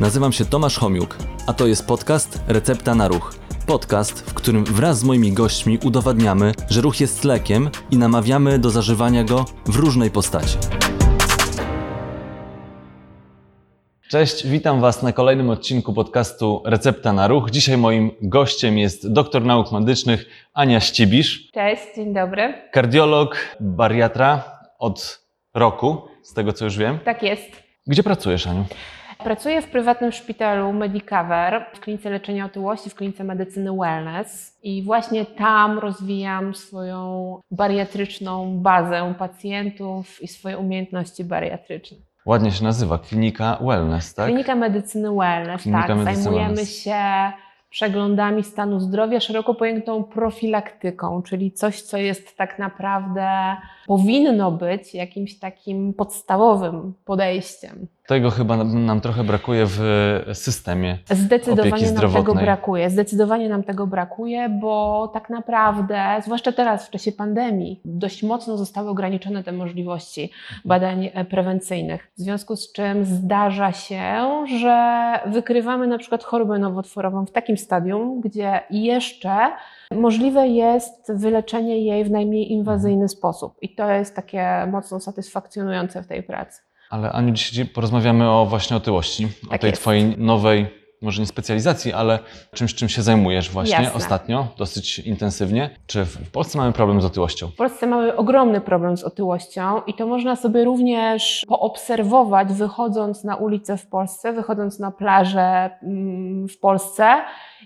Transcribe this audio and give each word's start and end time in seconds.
Nazywam 0.00 0.32
się 0.32 0.44
Tomasz 0.44 0.78
Homiuk, 0.78 1.16
a 1.46 1.52
to 1.52 1.66
jest 1.66 1.86
podcast 1.86 2.40
Recepta 2.48 2.94
na 2.94 3.08
Ruch. 3.08 3.34
Podcast, 3.66 4.30
w 4.30 4.34
którym 4.34 4.64
wraz 4.64 4.98
z 4.98 5.04
moimi 5.04 5.32
gośćmi 5.32 5.78
udowadniamy, 5.84 6.52
że 6.70 6.80
ruch 6.80 7.00
jest 7.00 7.24
lekiem 7.24 7.70
i 7.90 7.96
namawiamy 7.96 8.58
do 8.58 8.70
zażywania 8.70 9.24
go 9.24 9.44
w 9.66 9.76
różnej 9.76 10.10
postaci. 10.10 10.58
Cześć, 14.10 14.46
witam 14.46 14.80
Was 14.80 15.02
na 15.02 15.12
kolejnym 15.12 15.50
odcinku 15.50 15.92
podcastu 15.92 16.62
Recepta 16.64 17.12
na 17.12 17.28
Ruch. 17.28 17.50
Dzisiaj 17.50 17.76
moim 17.76 18.10
gościem 18.22 18.78
jest 18.78 19.12
doktor 19.12 19.44
nauk 19.44 19.72
medycznych 19.72 20.26
Ania 20.54 20.80
Ścibisz, 20.80 21.50
Cześć, 21.52 21.82
dzień 21.96 22.14
dobry. 22.14 22.54
kardiolog, 22.72 23.36
bariatra 23.60 24.44
od 24.78 25.20
roku, 25.54 26.02
z 26.22 26.34
tego 26.34 26.52
co 26.52 26.64
już 26.64 26.76
wiem. 26.78 26.98
Tak 27.04 27.22
jest. 27.22 27.46
Gdzie 27.86 28.02
pracujesz, 28.02 28.46
Aniu? 28.46 28.64
Pracuję 29.26 29.62
w 29.62 29.70
prywatnym 29.70 30.12
szpitalu 30.12 30.72
Medicover 30.72 31.66
w 31.74 31.80
klinice 31.80 32.10
leczenia 32.10 32.44
otyłości, 32.44 32.90
w 32.90 32.94
klinice 32.94 33.24
medycyny 33.24 33.76
wellness 33.76 34.58
i 34.62 34.82
właśnie 34.82 35.24
tam 35.24 35.78
rozwijam 35.78 36.54
swoją 36.54 37.40
bariatryczną 37.50 38.58
bazę 38.58 39.14
pacjentów 39.18 40.22
i 40.22 40.28
swoje 40.28 40.58
umiejętności 40.58 41.24
bariatryczne. 41.24 41.98
Ładnie 42.26 42.52
się 42.52 42.64
nazywa, 42.64 42.98
klinika 42.98 43.58
wellness, 43.60 44.14
tak? 44.14 44.26
Klinika 44.26 44.54
medycyny 44.54 45.14
wellness, 45.14 45.62
Klinika 45.62 45.86
tak. 45.86 45.96
medycyny 45.96 46.22
Zajmujemy 46.22 46.54
wellness. 46.54 46.82
się 46.82 47.02
przeglądami 47.70 48.42
stanu 48.42 48.80
zdrowia, 48.80 49.20
szeroko 49.20 49.54
pojętą 49.54 50.04
profilaktyką, 50.04 51.22
czyli 51.22 51.52
coś, 51.52 51.82
co 51.82 51.96
jest 51.96 52.36
tak 52.36 52.58
naprawdę, 52.58 53.56
powinno 53.86 54.52
być 54.52 54.94
jakimś 54.94 55.38
takim 55.38 55.94
podstawowym 55.94 56.94
podejściem. 57.04 57.86
Tego 58.06 58.30
chyba 58.30 58.64
nam 58.64 59.00
trochę 59.00 59.24
brakuje 59.24 59.64
w 59.66 59.80
systemie. 60.32 60.98
Zdecydowanie 61.10 61.70
Opieki 61.70 61.84
nam 61.84 61.94
tego 61.94 62.08
zdrowotnej. 62.08 62.44
brakuje. 62.44 62.90
Zdecydowanie 62.90 63.48
nam 63.48 63.62
tego 63.62 63.86
brakuje, 63.86 64.48
bo 64.48 65.08
tak 65.14 65.30
naprawdę, 65.30 66.02
zwłaszcza 66.24 66.52
teraz 66.52 66.86
w 66.86 66.90
czasie 66.90 67.12
pandemii, 67.12 67.80
dość 67.84 68.22
mocno 68.22 68.56
zostały 68.56 68.90
ograniczone 68.90 69.44
te 69.44 69.52
możliwości 69.52 70.30
badań 70.64 71.10
e, 71.14 71.24
prewencyjnych. 71.24 72.12
W 72.18 72.20
związku 72.20 72.56
z 72.56 72.72
czym 72.72 73.04
zdarza 73.04 73.72
się, 73.72 74.24
że 74.60 74.96
wykrywamy 75.26 75.86
na 75.86 75.98
przykład 75.98 76.24
chorobę 76.24 76.58
nowotworową 76.58 77.26
w 77.26 77.32
takim 77.32 77.56
stadium, 77.56 78.20
gdzie 78.20 78.60
jeszcze 78.70 79.36
możliwe 79.94 80.48
jest 80.48 81.12
wyleczenie 81.14 81.78
jej 81.78 82.04
w 82.04 82.10
najmniej 82.10 82.52
inwazyjny 82.52 83.08
sposób. 83.08 83.54
I 83.62 83.74
to 83.74 83.90
jest 83.90 84.16
takie 84.16 84.66
mocno 84.72 85.00
satysfakcjonujące 85.00 86.02
w 86.02 86.06
tej 86.06 86.22
pracy. 86.22 86.65
Ale 86.90 87.12
Aniu, 87.12 87.32
dzisiaj 87.32 87.66
porozmawiamy 87.66 88.30
o 88.30 88.46
właśnie 88.46 88.76
otyłości, 88.76 89.28
o 89.46 89.50
Tak 89.50 89.60
tej 89.60 89.70
jest. 89.70 89.82
twojej 89.82 90.18
nowej, 90.18 90.66
może 91.02 91.20
nie 91.20 91.26
specjalizacji, 91.26 91.92
ale 91.92 92.18
czymś, 92.54 92.74
czym 92.74 92.88
się 92.88 93.02
zajmujesz 93.02 93.50
właśnie 93.50 93.74
Jasne. 93.74 93.92
ostatnio, 93.92 94.48
dosyć 94.58 94.98
intensywnie. 94.98 95.70
Czy 95.86 96.04
w 96.04 96.16
w 96.16 96.30
Polsce 96.30 96.58
mamy 96.58 96.72
problem 96.72 97.00
z 97.00 97.04
otyłością? 97.04 97.48
W 97.48 97.54
Polsce 97.54 97.86
mamy 97.86 98.16
ogromny 98.16 98.60
problem 98.60 98.96
z 98.96 99.04
otyłością 99.04 99.80
i 99.86 99.94
to 99.94 100.06
można 100.06 100.36
sobie 100.36 100.64
również 100.64 101.44
poobserwować, 101.48 102.52
wychodząc 102.52 103.24
na 103.24 103.36
ulicę 103.36 103.76
w 103.76 103.86
Polsce, 103.86 104.32
wychodząc 104.32 104.78
na 104.78 104.90
plażę 104.90 105.70
mm, 105.82 106.48
w 106.48 106.58
Polsce 106.58 107.14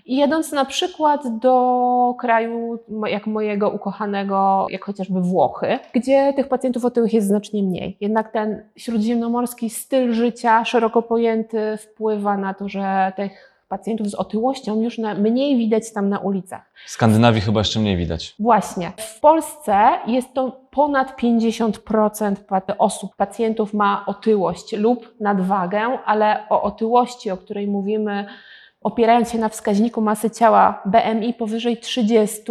i 0.05 0.15
jedąc 0.15 0.51
na 0.51 0.65
przykład 0.65 1.39
do 1.39 2.15
kraju 2.19 2.79
jak 3.07 3.27
mojego 3.27 3.69
ukochanego, 3.69 4.67
jak 4.69 4.85
chociażby 4.85 5.21
Włochy, 5.21 5.79
gdzie 5.93 6.33
tych 6.33 6.47
pacjentów 6.47 6.85
otyłych 6.85 7.13
jest 7.13 7.27
znacznie 7.27 7.63
mniej. 7.63 7.97
Jednak 8.01 8.31
ten 8.31 8.63
śródziemnomorski 8.75 9.69
styl 9.69 10.13
życia, 10.13 10.65
szeroko 10.65 11.01
pojęty, 11.01 11.77
wpływa 11.77 12.37
na 12.37 12.53
to, 12.53 12.69
że 12.69 13.11
tych 13.15 13.51
pacjentów 13.69 14.07
z 14.07 14.15
otyłością 14.15 14.81
już 14.81 14.97
na, 14.97 15.13
mniej 15.13 15.57
widać 15.57 15.93
tam 15.93 16.09
na 16.09 16.19
ulicach. 16.19 16.71
W 16.85 16.89
Skandynawii 16.89 17.41
chyba 17.41 17.59
jeszcze 17.59 17.79
mniej 17.79 17.97
widać. 17.97 18.35
Właśnie. 18.39 18.91
W 18.97 19.19
Polsce 19.19 19.89
jest 20.07 20.33
to 20.33 20.61
ponad 20.71 21.21
50% 21.21 22.35
pat- 22.35 22.75
osób, 22.77 23.15
pacjentów 23.15 23.73
ma 23.73 24.03
otyłość 24.07 24.73
lub 24.73 25.13
nadwagę, 25.19 25.79
ale 26.05 26.43
o 26.49 26.61
otyłości, 26.61 27.31
o 27.31 27.37
której 27.37 27.67
mówimy, 27.67 28.25
opierając 28.81 29.31
się 29.31 29.37
na 29.37 29.49
wskaźniku 29.49 30.01
masy 30.01 30.29
ciała 30.31 30.83
BMI 30.85 31.33
powyżej 31.33 31.77
30, 31.77 32.41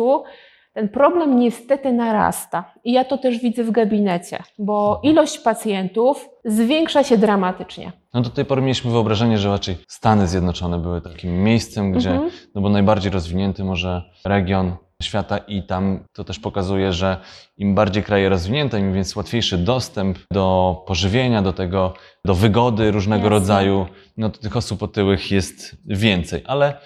ten 0.72 0.88
problem 0.88 1.38
niestety 1.38 1.92
narasta. 1.92 2.64
I 2.84 2.92
ja 2.92 3.04
to 3.04 3.18
też 3.18 3.38
widzę 3.38 3.64
w 3.64 3.70
gabinecie, 3.70 4.42
bo 4.58 5.00
ilość 5.02 5.38
pacjentów 5.38 6.28
zwiększa 6.44 7.04
się 7.04 7.18
dramatycznie. 7.18 7.92
No 8.14 8.20
do 8.20 8.30
tej 8.30 8.44
pory 8.44 8.62
mieliśmy 8.62 8.90
wyobrażenie, 8.90 9.38
że 9.38 9.48
raczej 9.50 9.76
Stany 9.88 10.26
Zjednoczone 10.26 10.78
były 10.78 11.00
takim 11.00 11.42
miejscem, 11.44 11.92
gdzie, 11.92 12.10
Mhm. 12.10 12.30
no 12.54 12.60
bo 12.60 12.68
najbardziej 12.68 13.12
rozwinięty 13.12 13.64
może 13.64 14.02
region 14.24 14.76
świata 15.02 15.38
i 15.38 15.62
tam 15.62 16.04
to 16.12 16.24
też 16.24 16.38
pokazuje, 16.38 16.92
że 16.92 17.16
im 17.56 17.74
bardziej 17.74 18.02
kraje 18.02 18.28
rozwinięte, 18.28 18.80
im 18.80 18.94
więc 18.94 19.16
łatwiejszy 19.16 19.58
dostęp 19.58 20.18
do 20.32 20.76
pożywienia, 20.86 21.42
do 21.42 21.52
tego, 21.52 21.94
do 22.24 22.34
wygody 22.34 22.90
różnego 22.90 23.22
Jasne. 23.24 23.38
rodzaju, 23.38 23.86
no 24.16 24.30
to 24.30 24.38
tych 24.40 24.56
osób 24.56 24.82
otyłych 24.82 25.30
jest 25.30 25.76
więcej. 25.86 26.42
Ale 26.46 26.80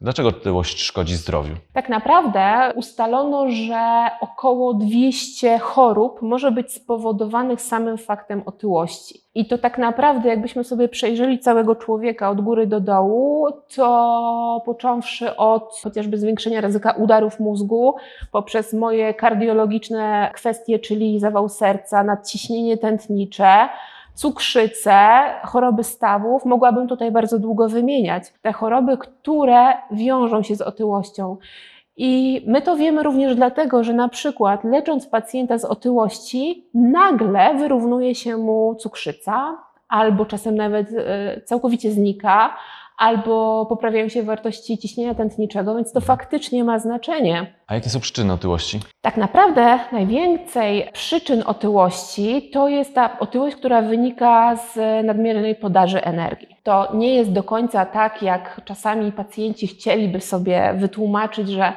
dlaczego 0.00 0.28
otyłość 0.28 0.82
szkodzi 0.82 1.16
zdrowiu? 1.16 1.54
Tak 1.72 1.88
naprawdę 1.88 2.72
ustalono, 2.74 3.50
że 3.50 4.10
około 4.20 4.74
200 4.74 5.58
chorób 5.58 6.22
może 6.22 6.52
być 6.52 6.72
spowodowanych 6.72 7.60
samym 7.60 7.98
faktem 7.98 8.42
otyłości. 8.46 9.20
I 9.34 9.46
to 9.46 9.58
tak 9.58 9.78
naprawdę, 9.78 10.28
jakbyśmy 10.28 10.64
sobie 10.64 10.88
przejrzeli 10.88 11.38
całego 11.38 11.76
człowieka 11.76 12.30
od 12.30 12.40
góry 12.40 12.66
do 12.66 12.80
dołu, 12.80 13.46
to 13.76 14.62
począwszy 14.66 15.36
od 15.36 15.80
chociażby 15.82 16.18
zwiększenia 16.18 16.60
ryzyka 16.60 16.92
udarów 16.92 17.40
mózgu, 17.40 17.94
poprzez 18.32 18.72
moje 18.72 19.14
kardiologiczne 19.14 20.30
kwestie, 20.34 20.78
czyli 20.78 21.20
zawał 21.20 21.48
serca, 21.48 22.04
nadciśnienie 22.04 22.78
tętnicze, 22.78 23.68
cukrzycę, 24.16 24.98
choroby 25.44 25.84
stawów, 25.84 26.44
mogłabym 26.44 26.88
tutaj 26.88 27.10
bardzo 27.10 27.38
długo 27.38 27.68
wymieniać. 27.68 28.22
Te 28.42 28.52
choroby, 28.52 28.98
które 28.98 29.66
wiążą 29.90 30.42
się 30.42 30.56
z 30.56 30.60
otyłością. 30.60 31.36
I 31.96 32.42
my 32.46 32.62
to 32.62 32.76
wiemy 32.76 33.02
również 33.02 33.34
dlatego, 33.34 33.84
że 33.84 33.92
na 33.92 34.08
przykład 34.08 34.64
lecząc 34.64 35.06
pacjenta 35.06 35.58
z 35.58 35.64
otyłości, 35.64 36.68
nagle 36.74 37.54
wyrównuje 37.54 38.14
się 38.14 38.36
mu 38.36 38.74
cukrzyca, 38.74 39.58
albo 39.88 40.26
czasem 40.26 40.56
nawet 40.56 40.88
e, 40.92 41.40
całkowicie 41.40 41.90
znika, 41.90 42.56
albo 42.96 43.66
poprawiają 43.66 44.08
się 44.08 44.22
wartości 44.22 44.78
ciśnienia 44.78 45.14
tętniczego, 45.14 45.74
więc 45.74 45.92
to 45.92 46.00
faktycznie 46.00 46.64
ma 46.64 46.78
znaczenie. 46.78 47.54
A 47.66 47.74
jakie 47.74 47.90
są 47.90 48.00
przyczyny 48.00 48.32
otyłości? 48.32 48.80
Tak 49.00 49.16
naprawdę 49.16 49.78
najwięcej 49.92 50.88
przyczyn 50.92 51.42
otyłości 51.46 52.50
to 52.52 52.68
jest 52.68 52.94
ta 52.94 53.18
otyłość, 53.18 53.56
która 53.56 53.82
wynika 53.82 54.56
z 54.56 54.76
nadmiernej 55.06 55.54
podaży 55.54 56.04
energii. 56.04 56.56
To 56.62 56.88
nie 56.94 57.14
jest 57.14 57.32
do 57.32 57.42
końca 57.42 57.86
tak, 57.86 58.22
jak 58.22 58.60
czasami 58.64 59.12
pacjenci 59.12 59.66
chcieliby 59.66 60.20
sobie 60.20 60.74
wytłumaczyć, 60.76 61.48
że 61.48 61.72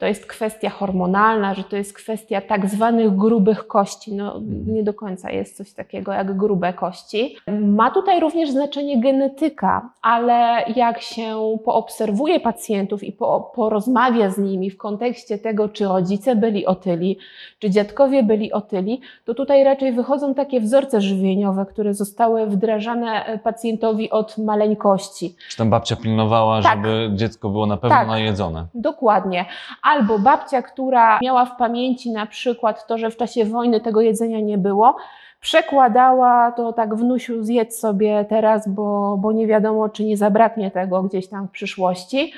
to 0.00 0.06
jest 0.06 0.26
kwestia 0.26 0.70
hormonalna, 0.70 1.54
że 1.54 1.64
to 1.64 1.76
jest 1.76 1.92
kwestia 1.94 2.40
tak 2.40 2.66
zwanych 2.68 3.16
grubych 3.16 3.66
kości. 3.66 4.14
No, 4.14 4.40
nie 4.66 4.82
do 4.82 4.94
końca 4.94 5.30
jest 5.30 5.56
coś 5.56 5.72
takiego 5.72 6.12
jak 6.12 6.36
grube 6.36 6.72
kości. 6.72 7.36
Ma 7.60 7.90
tutaj 7.90 8.20
również 8.20 8.50
znaczenie 8.50 9.00
genetyka, 9.00 9.90
ale 10.02 10.64
jak 10.76 11.00
się 11.02 11.58
poobserwuje 11.64 12.40
pacjentów 12.40 13.04
i 13.04 13.12
po, 13.12 13.52
porozmawia 13.54 14.30
z 14.30 14.38
nimi 14.38 14.70
w 14.70 14.76
kontekście 14.76 15.38
tego, 15.38 15.68
czy 15.68 15.84
rodzice 15.84 16.36
byli 16.36 16.66
otyli, 16.66 17.18
czy 17.58 17.70
dziadkowie 17.70 18.22
byli 18.22 18.52
otyli, 18.52 19.00
to 19.24 19.34
tutaj 19.34 19.64
raczej 19.64 19.92
wychodzą 19.92 20.34
takie 20.34 20.60
wzorce 20.60 21.00
żywieniowe, 21.00 21.66
które 21.66 21.94
zostały 21.94 22.46
wdrażane 22.46 23.24
e, 23.26 23.38
pacjentowi 23.38 24.10
od 24.10 24.38
maleńkości. 24.38 25.34
Czy 25.50 25.56
tam 25.56 25.70
babcia 25.70 25.96
pilnowała, 25.96 26.62
Tak. 26.62 26.76
żeby 26.76 27.10
dziecko 27.16 27.48
było 27.48 27.66
na 27.66 27.76
pewno 27.76 27.96
Tak. 27.96 28.08
najedzone? 28.08 28.66
Dokładnie. 28.74 29.44
Albo 29.90 30.18
babcia, 30.18 30.62
która 30.62 31.18
miała 31.22 31.44
w 31.44 31.56
pamięci 31.56 32.10
na 32.10 32.26
przykład 32.26 32.86
to, 32.86 32.98
że 32.98 33.10
w 33.10 33.16
czasie 33.16 33.44
wojny 33.44 33.80
tego 33.80 34.00
jedzenia 34.00 34.40
nie 34.40 34.58
było, 34.58 34.96
przekładała 35.40 36.52
to 36.52 36.72
tak 36.72 36.94
wnusiu 36.94 37.42
zjedz 37.42 37.78
sobie 37.78 38.24
teraz, 38.28 38.68
bo, 38.68 39.16
bo 39.20 39.32
nie 39.32 39.46
wiadomo, 39.46 39.88
czy 39.88 40.04
nie 40.04 40.16
zabraknie 40.16 40.70
tego 40.70 41.02
gdzieś 41.02 41.28
tam 41.28 41.48
w 41.48 41.50
przyszłości. 41.50 42.32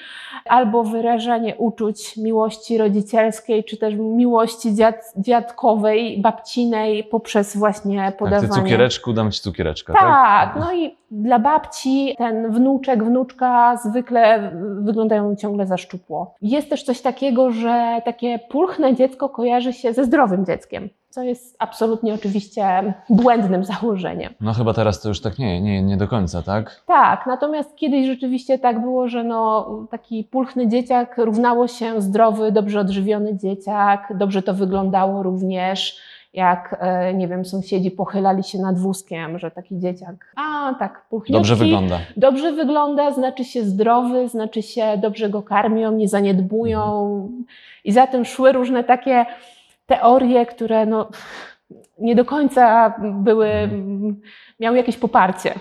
Albo 0.45 0.85
wyrażanie 0.85 1.57
uczuć 1.57 2.17
miłości 2.17 2.79
rodzicielskiej, 2.79 3.65
czy 3.65 3.77
też 3.77 3.95
miłości 3.95 4.75
dziad, 4.75 5.13
dziadkowej, 5.17 6.21
babcinej 6.21 7.05
poprzez 7.05 7.57
właśnie 7.57 7.99
Tak, 7.99 8.13
ty 8.13 8.19
podawanie. 8.19 8.63
cukiereczku, 8.63 9.13
dam 9.13 9.31
ci 9.31 9.41
cukiereczka, 9.41 9.93
tak? 9.93 10.03
Tak, 10.03 10.57
no 10.61 10.73
i 10.75 10.97
dla 11.11 11.39
babci 11.39 12.15
ten 12.19 12.53
wnuczek, 12.53 13.05
wnuczka 13.05 13.77
zwykle 13.77 14.51
wyglądają 14.81 15.37
ciągle 15.37 15.67
za 15.67 15.77
szczupło. 15.77 16.35
Jest 16.43 16.71
też 16.71 16.83
coś 16.83 17.01
takiego, 17.01 17.51
że 17.51 18.03
takie 18.05 18.39
pulchne 18.39 18.95
dziecko 18.95 19.29
kojarzy 19.29 19.73
się 19.73 19.93
ze 19.93 20.05
zdrowym 20.05 20.47
dzieckiem. 20.47 20.89
Co 21.13 21.23
jest 21.23 21.57
absolutnie 21.59 22.15
oczywiście 22.15 22.95
błędnym 23.11 23.65
założeniem. 23.65 24.35
No 24.41 24.53
chyba 24.53 24.75
teraz 24.75 25.01
to 25.01 25.09
już 25.09 25.21
tak 25.21 25.39
nie, 25.39 25.61
nie, 25.61 25.83
nie 25.83 25.97
do 25.97 26.09
końca, 26.09 26.43
tak? 26.43 26.83
Tak, 26.87 27.27
natomiast 27.27 27.77
kiedyś 27.77 28.07
rzeczywiście 28.07 28.59
tak 28.59 28.81
było, 28.81 29.09
że 29.09 29.25
no, 29.25 29.69
taki 29.91 30.25
pulchny 30.25 30.69
dzieciak 30.69 31.19
równało 31.19 31.69
się 31.69 32.03
zdrowy, 32.03 32.53
dobrze 32.53 32.81
odżywiony 32.81 33.37
dzieciak. 33.37 34.13
Dobrze 34.15 34.43
to 34.43 34.55
wyglądało 34.55 35.23
również, 35.23 35.97
jak, 36.35 36.77
e, 36.81 37.15
nie 37.15 37.29
wiem, 37.29 37.45
sąsiedzi 37.45 37.91
pochylali 37.91 38.45
się 38.45 38.59
nad 38.59 38.79
wózkiem, 38.79 39.39
że 39.39 39.51
taki 39.51 39.79
dzieciak, 39.79 40.35
a 40.37 40.75
tak, 40.79 41.07
pulchniutki. 41.11 41.33
Dobrze 41.33 41.57
wygląda. 41.57 41.99
Dobrze 42.17 42.53
wygląda, 42.53 43.13
znaczy 43.13 43.45
się 43.45 43.63
zdrowy, 43.63 44.29
znaczy 44.29 44.63
się 44.63 44.99
dobrze 45.03 45.31
go 45.31 45.43
karmią, 45.43 45.93
nie 45.93 46.09
zaniedbują. 46.09 47.29
I 47.85 47.93
za 47.93 48.07
tym 48.07 48.25
szły 48.25 48.53
różne 48.53 48.85
takie 48.85 49.27
teorie, 49.97 50.47
które 50.47 50.87
no, 50.87 51.09
nie 51.99 52.15
do 52.15 52.25
końca 52.25 52.95
były, 53.15 53.71
miały 54.61 54.77
jakieś 54.77 54.97
poparcie. 54.97 55.55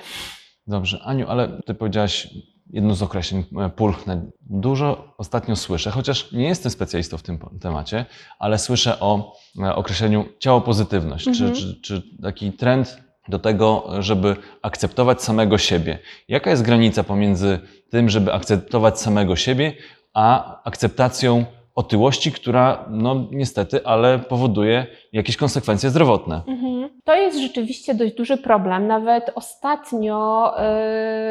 Dobrze, 0.68 1.02
Aniu, 1.06 1.26
ale 1.30 1.62
ty 1.66 1.74
powiedziałaś 1.74 2.28
jedno 2.70 2.96
z 2.96 3.02
określeń, 3.04 3.44
e, 3.60 3.70
pulchne. 3.70 4.22
Dużo 4.42 5.14
ostatnio 5.18 5.56
słyszę, 5.56 5.92
chociaż 5.92 6.32
nie 6.32 6.48
jestem 6.48 6.72
specjalistą 6.72 7.18
w 7.18 7.24
tym 7.24 7.40
temacie, 7.62 8.06
ale 8.40 8.58
słyszę 8.58 9.00
o 9.00 9.34
e, 9.60 9.76
określeniu 9.76 10.26
ciało 10.40 10.62
pozytywność, 10.62 11.28
Mhm. 11.28 11.54
czy, 11.54 11.62
czy, 11.62 11.82
czy 11.82 12.04
taki 12.22 12.52
trend 12.52 12.98
do 13.28 13.40
tego, 13.40 13.88
żeby 14.00 14.36
akceptować 14.62 15.24
samego 15.24 15.58
siebie. 15.58 16.00
Jaka 16.28 16.50
jest 16.50 16.64
granica 16.64 17.04
pomiędzy 17.04 17.60
tym, 17.90 18.10
żeby 18.10 18.34
akceptować 18.34 19.00
samego 19.00 19.36
siebie, 19.36 19.74
a 20.14 20.62
akceptacją 20.64 21.46
otyłości, 21.76 22.32
która 22.32 22.86
no 22.90 23.28
niestety, 23.32 23.86
ale 23.86 24.20
powoduje 24.20 24.88
jakieś 25.14 25.38
konsekwencje 25.38 25.90
zdrowotne? 25.90 26.42
Mhm. 26.48 26.90
To 27.04 27.16
jest 27.16 27.40
rzeczywiście 27.40 27.96
dość 27.96 28.14
duży 28.14 28.38
problem. 28.38 28.88
Nawet 28.88 29.32
ostatnio, 29.36 30.52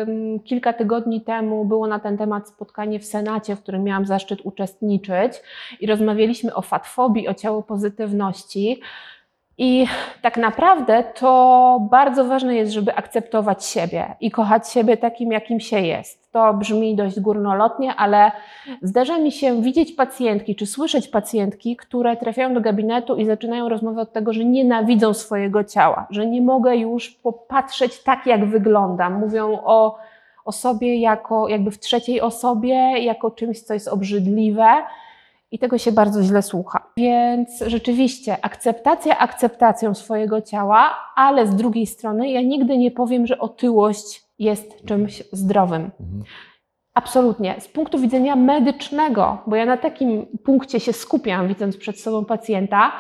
ym, 0.03 0.41
kilka 0.41 0.73
tygodni 0.73 1.21
temu, 1.21 1.65
było 1.65 1.87
na 1.87 1.99
ten 1.99 2.19
temat 2.19 2.49
spotkanie 2.49 3.01
w 3.01 3.05
Senacie, 3.05 3.57
w 3.57 3.63
którym 3.63 3.85
miałam 3.85 4.07
zaszczyt 4.07 4.41
uczestniczyć 4.45 5.33
i 5.81 5.87
rozmawialiśmy 5.87 6.55
o 6.55 6.63
fatfobii, 6.63 7.29
o 7.29 7.35
ciało 7.35 7.63
pozytywności. 7.63 8.81
I 9.59 9.87
tak 10.23 10.37
naprawdę 10.37 11.05
to 11.15 11.89
bardzo 11.91 12.25
ważne 12.25 12.55
jest, 12.55 12.73
żeby 12.73 12.95
akceptować 12.95 13.65
siebie 13.65 14.15
i 14.21 14.31
kochać 14.31 14.69
siebie 14.69 14.97
takim, 14.97 15.33
jakim 15.33 15.61
się 15.61 15.81
jest. 15.81 16.20
To 16.33 16.55
brzmi 16.55 16.97
dość 16.97 17.21
górnolotnie, 17.21 17.95
ale 17.95 18.33
zdarza 18.83 19.19
mi 19.19 19.33
się 19.33 19.63
widzieć 19.63 19.93
pacjentki 19.93 20.57
czy 20.57 20.67
słyszeć 20.67 21.09
pacjentki, 21.09 21.77
które 21.77 22.17
trafiają 22.17 22.55
do 22.55 22.61
gabinetu 22.61 23.17
i 23.17 23.25
zaczynają 23.25 23.69
rozmowę 23.69 24.01
od 24.01 24.13
tego, 24.13 24.33
że 24.33 24.45
nienawidzą 24.45 25.15
swojego 25.15 25.65
ciała, 25.65 26.07
że 26.11 26.27
nie 26.27 26.43
mogę 26.43 26.77
już 26.77 27.11
popatrzeć 27.11 28.03
tak, 28.03 28.27
jak 28.27 28.45
wyglądam. 28.45 29.21
Mówią 29.21 29.59
o, 29.65 29.99
o 30.45 30.53
sobie 30.53 31.01
jako 31.01 31.49
jakby 31.49 31.71
w 31.71 31.79
trzeciej 31.79 32.21
osobie, 32.21 32.75
jako 32.99 33.31
czymś, 33.31 33.61
co 33.61 33.75
jest 33.75 33.89
obrzydliwe. 33.89 34.67
I 35.53 35.59
tego 35.59 35.79
się 35.79 35.93
bardzo 35.93 36.23
źle 36.23 36.43
słucha. 36.43 36.87
Więc 36.97 37.59
rzeczywiście 37.67 38.37
akceptacja 38.43 39.19
akceptacją 39.19 39.95
swojego 39.95 40.43
ciała, 40.43 40.95
ale 41.17 41.47
z 41.47 41.57
drugiej 41.57 41.87
strony 41.87 42.31
ja 42.31 42.41
nigdy 42.41 42.79
nie 42.79 42.91
powiem, 42.91 43.27
że 43.27 43.39
otyłość 43.39 44.30
jest 44.41 44.85
czymś 44.85 45.23
zdrowym. 45.33 45.91
Mhm. 46.01 46.23
Absolutnie. 46.95 47.55
Z 47.59 47.69
punktu 47.69 47.99
widzenia 47.99 48.37
medycznego, 48.37 49.39
bo 49.47 49.57
ja 49.57 49.67
na 49.67 49.77
takim 49.77 50.27
punkcie 50.45 50.81
się 50.81 50.93
skupiam, 50.93 51.49
widząc 51.49 51.77
przed 51.77 52.01
sobą 52.01 52.25
pacjenta, 52.25 52.93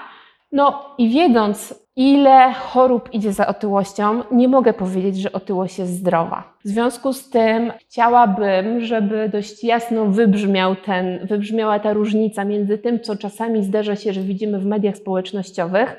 no 0.52 0.94
i 0.98 1.08
wiedząc, 1.08 1.86
ile 1.96 2.52
chorób 2.52 3.08
idzie 3.14 3.32
za 3.32 3.46
otyłością, 3.46 4.22
nie 4.30 4.48
mogę 4.48 4.72
powiedzieć, 4.72 5.16
że 5.16 5.32
otyłość 5.32 5.78
jest 5.78 5.92
zdrowa. 5.92 6.52
W 6.64 6.68
związku 6.68 7.12
z 7.12 7.30
tym 7.30 7.72
chciałabym, 7.78 8.80
żeby 8.80 9.28
dość 9.28 9.64
jasno 9.64 10.06
wybrzmiał 10.06 10.76
ten, 10.76 11.26
wybrzmiała 11.26 11.78
ta 11.78 11.92
różnica 11.92 12.44
między 12.44 12.78
tym, 12.78 13.00
co 13.00 13.16
czasami 13.16 13.64
zdarza 13.64 13.96
się, 13.96 14.12
że 14.12 14.20
widzimy 14.20 14.58
w 14.58 14.66
mediach 14.66 14.96
społecznościowych. 14.96 15.96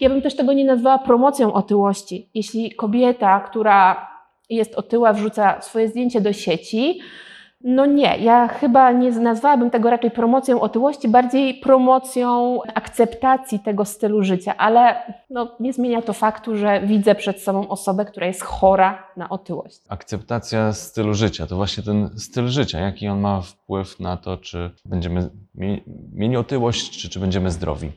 Ja 0.00 0.08
bym 0.08 0.22
też 0.22 0.36
tego 0.36 0.52
nie 0.52 0.64
nazwała 0.64 0.98
promocją 0.98 1.52
otyłości. 1.52 2.30
Jeśli 2.34 2.74
kobieta, 2.74 3.40
która 3.40 4.11
jest 4.56 4.74
otyła, 4.74 5.12
wrzuca 5.12 5.60
swoje 5.60 5.88
zdjęcie 5.88 6.20
do 6.20 6.32
sieci, 6.32 7.00
no 7.64 7.86
nie, 7.86 8.18
ja 8.18 8.48
chyba 8.48 8.92
nie 8.92 9.10
nazwałabym 9.10 9.70
tego 9.70 9.90
raczej 9.90 10.10
promocją 10.10 10.60
otyłości, 10.60 11.08
bardziej 11.08 11.54
promocją 11.54 12.60
akceptacji 12.74 13.60
tego 13.60 13.84
stylu 13.84 14.22
życia, 14.22 14.56
ale 14.56 14.96
no, 15.30 15.56
nie 15.60 15.72
zmienia 15.72 16.02
to 16.02 16.12
faktu, 16.12 16.56
że 16.56 16.80
widzę 16.86 17.14
przed 17.14 17.40
sobą 17.40 17.68
osobę, 17.68 18.04
która 18.04 18.26
jest 18.26 18.42
chora 18.42 19.06
na 19.16 19.28
otyłość. 19.28 19.80
Akceptacja 19.88 20.72
stylu 20.72 21.14
życia, 21.14 21.46
to 21.46 21.56
właśnie 21.56 21.82
ten 21.82 22.10
styl 22.18 22.48
życia, 22.48 22.80
jaki 22.80 23.08
on 23.08 23.20
ma 23.20 23.40
wpływ 23.40 24.00
na 24.00 24.16
to, 24.16 24.36
czy 24.36 24.70
będziemy 24.84 25.30
mie- 25.54 25.80
mieli 26.12 26.36
otyłość, 26.36 27.02
czy, 27.02 27.08
czy 27.08 27.20
będziemy 27.20 27.50
zdrowi. 27.50 27.90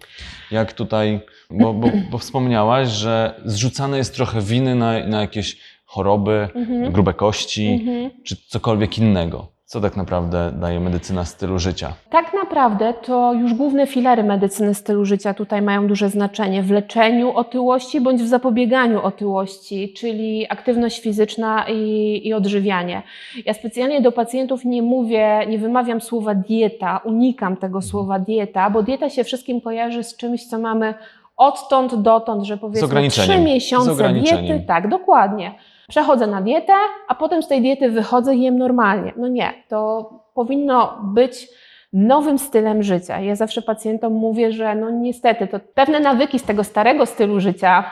Jak 0.51 0.73
tutaj, 0.73 1.19
bo, 1.51 1.73
bo, 1.73 1.87
bo 2.11 2.17
wspomniałaś, 2.17 2.87
że 2.87 3.41
zrzucane 3.45 3.97
jest 3.97 4.15
trochę 4.15 4.41
winy 4.41 4.75
na, 4.75 5.07
na 5.07 5.21
jakieś 5.21 5.74
choroby, 5.95 6.47
Mhm. 6.55 6.91
grube 6.91 7.13
kości, 7.13 7.67
Mhm. 7.81 8.09
czy 8.23 8.35
cokolwiek 8.49 8.97
innego. 8.97 9.47
Co 9.65 9.81
tak 9.81 9.97
naprawdę 9.97 10.51
daje 10.59 10.79
medycyna 10.79 11.25
stylu 11.25 11.59
życia? 11.59 11.93
Tak 12.09 12.33
naprawdę 12.33 12.93
to 12.93 13.33
już 13.33 13.53
główne 13.53 13.87
filary 13.87 14.23
medycyny 14.23 14.73
stylu 14.73 15.05
życia 15.05 15.33
tutaj 15.33 15.61
mają 15.61 15.87
duże 15.87 16.09
znaczenie 16.09 16.63
w 16.63 16.71
leczeniu 16.71 17.33
otyłości 17.33 18.01
bądź 18.01 18.21
w 18.21 18.27
zapobieganiu 18.27 19.01
otyłości, 19.01 19.93
czyli 19.93 20.45
aktywność 20.49 21.01
fizyczna 21.01 21.65
i, 21.69 22.21
i 22.27 22.33
odżywianie. 22.33 23.01
Ja 23.45 23.53
specjalnie 23.53 24.01
do 24.01 24.11
pacjentów 24.11 24.65
nie 24.65 24.81
mówię, 24.81 25.39
nie 25.49 25.57
wymawiam 25.57 26.01
słowa 26.01 26.35
dieta, 26.35 27.01
unikam 27.05 27.57
tego 27.57 27.81
słowa 27.81 28.19
dieta, 28.19 28.69
bo 28.69 28.83
dieta 28.83 29.09
się 29.09 29.23
wszystkim 29.23 29.61
kojarzy 29.61 30.03
z 30.03 30.17
czymś, 30.17 30.45
co 30.47 30.59
mamy 30.59 30.93
odtąd 31.37 31.95
dotąd, 31.95 32.43
że 32.43 32.57
powiedzmy 32.57 33.09
trzy 33.09 33.39
miesiące 33.39 34.13
diety, 34.13 34.63
tak, 34.67 34.87
dokładnie. 34.89 35.51
Przechodzę 35.89 36.27
na 36.27 36.41
dietę, 36.41 36.73
a 37.07 37.15
potem 37.15 37.43
z 37.43 37.47
tej 37.47 37.61
diety 37.61 37.91
wychodzę 37.91 38.35
i 38.35 38.41
jem 38.41 38.57
normalnie. 38.57 39.13
No 39.17 39.27
nie, 39.27 39.53
to 39.67 40.09
powinno 40.33 40.99
być 41.03 41.47
nowym 41.93 42.39
stylem 42.39 42.83
życia. 42.83 43.19
Ja 43.19 43.35
zawsze 43.35 43.61
pacjentom 43.61 44.13
mówię, 44.13 44.51
że 44.51 44.75
no 44.75 44.89
niestety 44.89 45.47
to 45.47 45.59
pewne 45.73 45.99
nawyki 45.99 46.39
z 46.39 46.43
tego 46.43 46.63
starego 46.63 47.05
stylu 47.05 47.39
życia, 47.39 47.83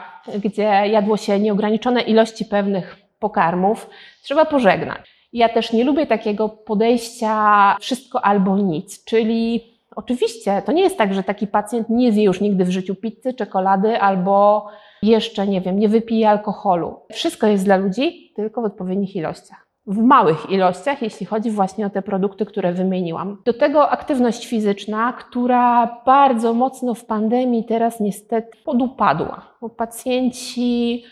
gdzie 0.43 0.63
jadło 0.87 1.17
się 1.17 1.39
nieograniczone 1.39 2.01
ilości 2.01 2.45
pewnych 2.45 2.97
pokarmów, 3.19 3.89
trzeba 4.23 4.45
pożegnać. 4.45 5.13
Ja 5.33 5.49
też 5.49 5.73
nie 5.73 5.83
lubię 5.83 6.05
takiego 6.05 6.49
podejścia 6.49 7.75
wszystko 7.79 8.25
albo 8.25 8.57
nic, 8.57 9.05
czyli 9.05 9.63
oczywiście 9.95 10.61
to 10.65 10.71
nie 10.71 10.81
jest 10.81 10.97
tak, 10.97 11.13
że 11.13 11.23
taki 11.23 11.47
pacjent 11.47 11.89
nie 11.89 12.11
zje 12.11 12.23
już 12.23 12.41
nigdy 12.41 12.65
w 12.65 12.71
życiu 12.71 12.95
pizzy, 12.95 13.33
czekolady 13.33 14.01
albo 14.01 14.65
jeszcze, 15.03 15.47
nie 15.47 15.61
wiem, 15.61 15.79
nie 15.79 15.89
wypije 15.89 16.29
alkoholu. 16.29 16.99
Wszystko 17.11 17.47
jest 17.47 17.65
dla 17.65 17.77
ludzi, 17.77 18.31
tylko 18.35 18.61
w 18.61 18.65
odpowiednich 18.65 19.15
ilościach. 19.15 19.67
W 19.87 19.97
małych 19.97 20.49
ilościach, 20.49 21.01
jeśli 21.01 21.25
chodzi 21.25 21.51
właśnie 21.51 21.85
o 21.85 21.89
te 21.89 22.01
produkty, 22.01 22.45
które 22.45 22.73
wymieniłam. 22.73 23.37
Do 23.45 23.53
tego 23.53 23.89
aktywność 23.89 24.47
fizyczna, 24.47 25.13
która 25.13 25.97
bardzo 26.05 26.53
mocno 26.53 26.93
w 26.93 27.05
pandemii 27.05 27.65
teraz 27.65 27.99
niestety 27.99 28.57
podupadła. 28.65 29.41
Bo 29.61 29.69
pacjenci, 29.69 31.03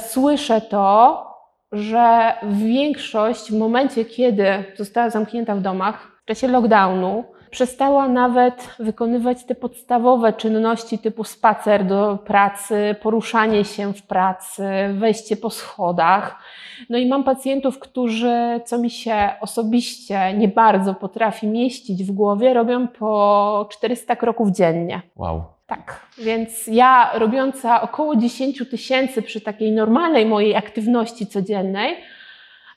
słyszę 0.00 0.60
to, 0.60 1.22
że 1.72 2.32
większość 2.42 3.52
w 3.52 3.58
momencie, 3.58 4.04
kiedy 4.04 4.46
została 4.76 5.10
zamknięta 5.10 5.54
w 5.54 5.60
domach, 5.60 6.20
w 6.22 6.24
czasie 6.24 6.48
lockdownu, 6.48 7.24
przestała 7.54 8.08
nawet 8.08 8.68
wykonywać 8.78 9.44
te 9.44 9.54
podstawowe 9.54 10.32
czynności 10.32 10.98
typu 10.98 11.24
spacer 11.24 11.86
do 11.86 12.18
pracy, 12.24 12.96
poruszanie 13.02 13.64
się 13.64 13.92
w 13.92 14.02
pracy, 14.02 14.64
wejście 14.94 15.36
po 15.36 15.50
schodach. 15.50 16.38
No 16.90 16.98
i 16.98 17.06
mam 17.06 17.24
pacjentów, 17.24 17.78
którzy, 17.78 18.60
co 18.64 18.78
mi 18.78 18.90
się 18.90 19.30
osobiście 19.40 20.32
nie 20.32 20.48
bardzo 20.48 20.94
potrafi 20.94 21.46
mieścić 21.46 22.04
w 22.04 22.12
głowie, 22.12 22.54
robią 22.54 22.88
po 22.88 23.68
400 23.70 24.16
kroków 24.16 24.50
dziennie. 24.50 25.02
Wow. 25.16 25.44
Tak, 25.66 26.00
więc 26.18 26.66
ja 26.66 27.10
robiąca 27.14 27.82
około 27.82 28.16
10 28.16 28.70
tysięcy 28.70 29.22
przy 29.22 29.40
takiej 29.40 29.72
normalnej 29.72 30.26
mojej 30.26 30.56
aktywności 30.56 31.26
codziennej, 31.26 31.96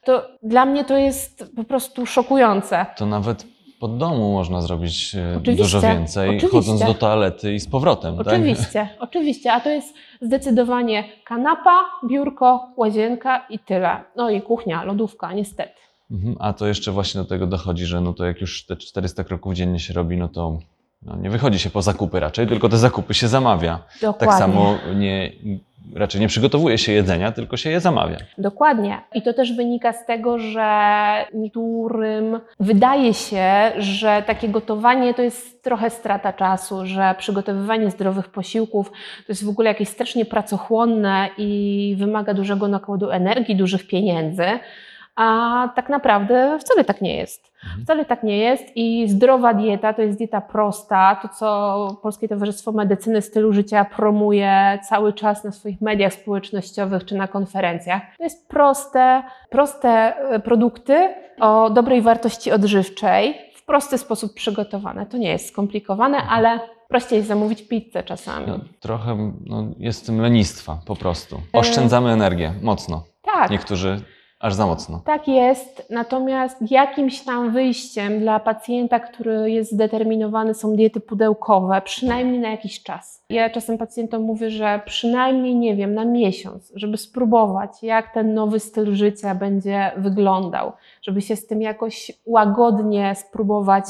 to 0.04 0.28
dla 0.44 0.66
mnie 0.66 0.86
to 0.86 0.98
jest 0.98 1.56
po 1.56 1.64
prostu 1.64 2.06
szokujące. 2.06 2.86
To 2.98 3.06
nawet 3.06 3.57
pod 3.80 3.98
domu 3.98 4.34
można 4.34 4.62
zrobić 4.62 5.16
e, 5.16 5.38
Oczywiście, 5.38 5.64
dużo 5.64 5.82
więcej, 5.82 6.30
oczywiście. 6.30 6.50
chodząc 6.50 6.80
do 6.80 6.94
toalety 6.94 7.54
i 7.54 7.60
z 7.60 7.68
powrotem. 7.68 8.18
Tak? 8.18 8.28
Oczywiście, 8.28 8.90
oczywiście, 9.00 9.54
a 9.54 9.60
to 9.60 9.70
jest 9.70 9.94
zdecydowanie 10.22 11.04
kanapa, 11.26 11.86
biurko, 12.10 12.68
łazienka 12.78 13.46
i 13.50 13.60
tyle. 13.60 14.04
No 14.16 14.30
i 14.30 14.42
kuchnia, 14.42 14.84
lodówka, 14.84 15.34
niestety. 15.34 15.74
Mhm, 16.12 16.36
A 16.40 16.54
to 16.54 16.68
jeszcze 16.68 16.92
właśnie 16.92 17.22
do 17.22 17.28
tego 17.28 17.48
dochodzi, 17.48 17.86
że 17.86 18.02
no 18.02 18.14
to 18.14 18.26
jak 18.26 18.42
już 18.42 18.66
te 18.66 18.76
400 18.76 19.24
kroków 19.24 19.54
dziennie 19.54 19.80
się 19.80 19.94
robi, 19.94 20.18
no 20.18 20.28
to 20.28 20.60
no, 21.02 21.16
nie 21.16 21.30
wychodzi 21.30 21.60
się 21.60 21.70
po 21.70 21.82
zakupy 21.82 22.20
raczej, 22.20 22.48
tylko 22.48 22.70
te 22.70 22.78
zakupy 22.78 23.14
się 23.14 23.28
zamawia. 23.28 23.84
Dokładnie. 24.02 24.28
Tak 24.28 24.38
samo 24.38 24.78
nie, 24.96 25.32
raczej 25.96 26.22
nie 26.22 26.28
przygotowuje 26.28 26.78
się 26.78 26.92
jedzenia, 26.92 27.32
tylko 27.32 27.58
się 27.58 27.70
je 27.70 27.80
zamawia. 27.80 28.18
Dokładnie. 28.38 28.98
I 29.14 29.22
to 29.22 29.34
też 29.34 29.54
wynika 29.54 29.94
z 29.94 30.06
tego, 30.06 30.40
że 30.40 30.70
niektórym 31.34 32.40
wydaje 32.60 33.14
się, 33.14 33.72
że 33.78 34.24
takie 34.28 34.50
gotowanie 34.50 35.14
to 35.14 35.22
jest 35.22 35.64
trochę 35.64 35.90
strata 35.90 36.34
czasu, 36.34 36.86
że 36.86 37.16
przygotowywanie 37.18 37.92
zdrowych 37.92 38.30
posiłków 38.30 38.90
to 38.92 39.26
jest 39.30 39.46
w 39.46 39.50
ogóle 39.50 39.70
jakieś 39.70 39.88
strasznie 39.88 40.26
pracochłonne 40.26 41.30
i 41.38 41.96
wymaga 41.98 42.34
dużego 42.34 42.68
nakładu 42.68 43.10
energii, 43.10 43.56
dużych 43.56 43.88
pieniędzy. 43.88 44.46
A 45.18 45.70
tak 45.76 45.90
naprawdę 45.90 46.60
wcale 46.60 46.84
tak 46.84 47.02
nie 47.02 47.18
jest. 47.18 47.52
Mhm. 47.64 47.84
Wcale 47.84 48.06
tak 48.06 48.24
nie 48.24 48.38
jest 48.38 48.64
i 48.76 49.10
zdrowa 49.10 49.54
dieta 49.54 49.94
to 49.94 50.02
jest 50.02 50.18
dieta 50.18 50.42
prosta, 50.42 51.20
to 51.22 51.30
co 51.30 52.00
Polskie 52.02 52.28
Towarzystwo 52.28 52.72
Medycyny 52.72 53.22
Stylu 53.22 53.54
Życia 53.54 53.86
promuje 53.86 54.80
cały 54.90 55.14
czas 55.14 55.44
na 55.44 55.52
swoich 55.52 55.82
mediach 55.82 56.14
społecznościowych 56.14 57.06
czy 57.06 57.16
na 57.16 57.28
konferencjach. 57.28 58.02
To 58.18 58.24
jest 58.24 58.50
proste, 58.50 59.24
proste 59.50 59.90
e, 59.90 60.40
produkty 60.40 61.10
o 61.40 61.70
dobrej 61.70 62.02
wartości 62.02 62.52
odżywczej, 62.52 63.36
w 63.56 63.66
prosty 63.66 63.98
sposób 63.98 64.34
przygotowane. 64.34 65.06
To 65.06 65.18
nie 65.18 65.30
jest 65.30 65.48
skomplikowane, 65.48 66.18
ale 66.18 66.60
prościej 66.88 67.18
jest 67.18 67.28
zamówić 67.28 67.62
pizzę 67.62 68.04
czasami. 68.04 68.48
No, 68.48 68.60
trochę 68.80 69.32
no, 69.46 69.64
jest 69.78 70.04
w 70.04 70.06
tym 70.06 70.22
lenistwa 70.22 70.78
po 70.86 70.96
prostu. 70.96 71.42
Oszczędzamy 71.54 72.12
energię 72.12 72.54
mocno. 72.62 73.04
tak. 73.22 73.52
Niektórzy 73.52 74.02
aż 74.40 74.54
za 74.54 74.66
mocno. 74.66 75.02
Tak 75.06 75.28
jest, 75.28 75.88
natomiast 75.90 76.72
jakimś 76.72 77.22
tam 77.22 77.52
wyjściem 77.52 78.20
dla 78.20 78.40
pacjenta, 78.40 79.00
który 79.00 79.52
jest 79.52 79.72
zdeterminowany, 79.72 80.54
są 80.54 80.76
diety 80.76 81.00
pudełkowe, 81.00 81.82
przynajmniej 81.82 82.40
na 82.40 82.50
jakiś 82.50 82.84
czas. 82.84 83.24
Ja 83.30 83.50
czasem 83.50 83.78
pacjentom 83.78 84.22
mówię, 84.22 84.50
że 84.50 84.82
przynajmniej, 84.86 85.56
nie 85.56 85.76
wiem, 85.76 85.94
na 85.94 86.06
miesiąc, 86.06 86.72
żeby 86.76 86.98
spróbować, 86.98 87.84
jak 87.84 88.14
ten 88.14 88.34
nowy 88.34 88.60
styl 88.60 88.96
życia 88.96 89.36
będzie 89.36 89.92
wyglądał, 89.98 90.72
żeby 91.02 91.22
się 91.22 91.36
z 91.36 91.48
tym 91.48 91.62
jakoś 91.62 92.12
łagodnie 92.26 93.16
spróbować 93.16 93.86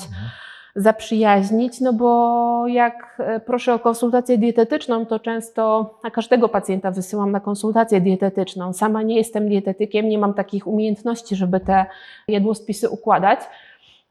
zaprzyjaźnić, 0.77 1.81
no 1.81 1.93
bo 1.93 2.67
jak 2.67 3.15
e, 3.19 3.39
proszę 3.39 3.73
o 3.73 3.79
konsultację 3.79 4.37
dietetyczną, 4.37 5.05
to 5.05 5.19
często 5.19 5.93
na 6.03 6.11
każdego 6.11 6.49
pacjenta 6.49 6.91
wysyłam 6.91 7.31
na 7.31 7.39
konsultację 7.39 8.01
dietetyczną. 8.01 8.73
Sama 8.73 9.01
nie 9.01 9.15
jestem 9.15 9.49
dietetykiem, 9.49 10.09
nie 10.09 10.17
mam 10.17 10.33
takich 10.33 10.67
umiejętności, 10.67 11.35
żeby 11.35 11.59
te 11.59 11.85
jadłospisy 12.27 12.89
układać. 12.89 13.39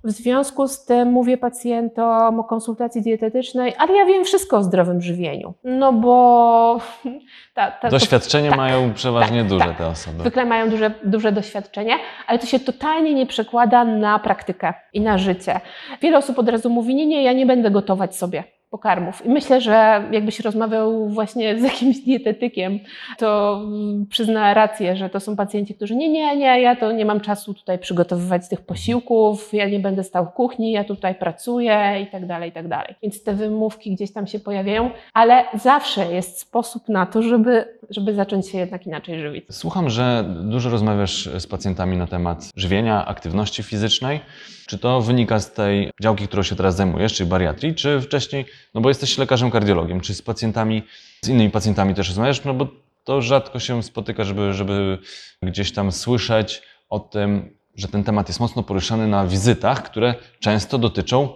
W 0.06 0.10
związku 0.10 0.68
z 0.68 0.84
tym 0.84 1.12
mówię 1.12 1.38
pacjentom 1.38 2.40
o 2.40 2.44
konsultacji 2.44 3.02
dietetycznej, 3.02 3.74
ale 3.78 3.94
ja 3.94 4.04
wiem 4.04 4.24
wszystko 4.24 4.56
o 4.56 4.62
zdrowym 4.62 5.00
żywieniu. 5.00 5.54
No 5.64 5.92
bo 5.92 6.80
ta, 7.54 7.70
ta, 7.70 7.78
to- 7.80 7.88
Doświadczenie 7.88 8.48
tak, 8.48 8.58
mają 8.58 8.94
przeważnie 8.94 9.38
tak, 9.38 9.48
duże 9.48 9.64
tak. 9.64 9.78
te 9.78 9.86
osoby. 9.86 10.20
Zwykle 10.20 10.44
mają 10.44 10.70
duże, 10.70 10.90
duże 11.04 11.32
doświadczenie, 11.32 11.94
ale 12.26 12.38
to 12.38 12.46
się 12.46 12.60
totalnie 12.60 13.14
nie 13.14 13.26
przekłada 13.26 13.84
na 13.84 14.18
praktykę 14.18 14.74
i 14.92 15.00
na 15.00 15.18
życie. 15.18 15.60
Wiele 16.02 16.18
osób 16.18 16.38
od 16.38 16.48
razu 16.48 16.70
mówi: 16.70 16.94
Nie, 16.94 17.06
nie, 17.06 17.22
ja 17.22 17.32
nie 17.32 17.46
będę 17.46 17.70
gotować 17.70 18.16
sobie 18.16 18.44
pokarmów. 18.76 19.26
I 19.26 19.28
myślę, 19.28 19.60
że 19.60 20.02
jakbyś 20.10 20.40
rozmawiał 20.40 21.08
właśnie 21.08 21.58
z 21.58 21.62
jakimś 21.62 21.98
dietetykiem, 21.98 22.78
to 23.18 23.60
mm, 23.64 24.06
przyzna 24.06 24.54
rację, 24.54 24.96
że 24.96 25.10
to 25.10 25.20
są 25.20 25.36
pacjenci, 25.36 25.74
którzy 25.74 25.96
nie, 25.96 26.08
nie, 26.08 26.36
nie, 26.36 26.60
ja 26.60 26.76
to 26.76 26.92
nie 26.92 27.04
mam 27.04 27.20
czasu 27.20 27.54
tutaj 27.54 27.78
przygotowywać 27.78 28.48
tych 28.48 28.60
posiłków, 28.60 29.54
ja 29.54 29.68
nie 29.68 29.78
będę 29.78 30.04
stał 30.04 30.26
w 30.26 30.32
kuchni, 30.32 30.72
ja 30.72 30.84
tutaj 30.84 31.14
pracuję 31.14 32.00
i 32.02 32.06
tak 32.06 32.26
dalej, 32.26 32.50
i 32.50 32.52
tak 32.52 32.68
dalej. 32.68 32.94
Więc 33.02 33.22
te 33.22 33.34
wymówki 33.34 33.94
gdzieś 33.94 34.12
tam 34.12 34.26
się 34.26 34.38
pojawiają, 34.38 34.90
ale 35.14 35.44
zawsze 35.54 36.12
jest 36.12 36.40
sposób 36.40 36.88
na 36.88 37.06
to, 37.06 37.22
żeby, 37.22 37.75
żeby 37.90 38.14
zacząć 38.14 38.48
się 38.48 38.58
jednak 38.58 38.86
inaczej 38.86 39.20
żywić. 39.20 39.44
Słucham, 39.50 39.90
że 39.90 40.24
dużo 40.42 40.70
rozmawiasz 40.70 41.28
z 41.38 41.46
pacjentami 41.46 41.96
na 41.96 42.06
temat 42.06 42.50
żywienia, 42.56 43.06
aktywności 43.06 43.62
fizycznej. 43.62 44.20
Czy 44.66 44.78
to 44.78 45.00
wynika 45.00 45.40
z 45.40 45.52
tej 45.52 45.90
działki, 46.02 46.28
którą 46.28 46.42
się 46.42 46.56
teraz 46.56 46.76
zajmujesz, 46.76 47.14
czyli 47.14 47.30
bariatrii, 47.30 47.74
czy 47.74 48.00
wcześniej, 48.00 48.44
no 48.74 48.80
bo 48.80 48.88
jesteś 48.88 49.18
lekarzem 49.18 49.50
kardiologiem, 49.50 50.00
czy 50.00 50.14
z 50.14 50.22
pacjentami, 50.22 50.82
z 51.22 51.28
innymi 51.28 51.50
pacjentami 51.50 51.94
też 51.94 52.08
rozmawiasz, 52.08 52.44
no 52.44 52.54
bo 52.54 52.66
to 53.04 53.22
rzadko 53.22 53.58
się 53.58 53.82
spotyka, 53.82 54.24
żeby, 54.24 54.52
żeby 54.52 54.98
gdzieś 55.42 55.72
tam 55.72 55.92
słyszeć 55.92 56.62
o 56.88 57.00
tym, 57.00 57.56
że 57.74 57.88
ten 57.88 58.04
temat 58.04 58.28
jest 58.28 58.40
mocno 58.40 58.62
poruszany 58.62 59.06
na 59.06 59.26
wizytach, 59.26 59.82
które 59.82 60.14
często 60.40 60.78
dotyczą, 60.78 61.28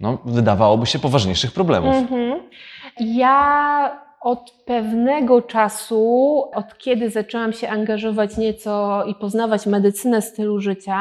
no 0.00 0.18
wydawałoby 0.24 0.86
się, 0.86 0.98
poważniejszych 0.98 1.52
problemów. 1.52 1.94
Mhm. 1.94 2.40
Ja 2.98 4.07
od 4.28 4.50
pewnego 4.64 5.42
czasu, 5.42 6.44
od 6.54 6.78
kiedy 6.78 7.10
zaczęłam 7.10 7.52
się 7.52 7.68
angażować 7.68 8.36
nieco 8.36 9.04
i 9.04 9.14
poznawać 9.14 9.66
medycynę 9.66 10.22
stylu 10.22 10.60
życia, 10.60 11.00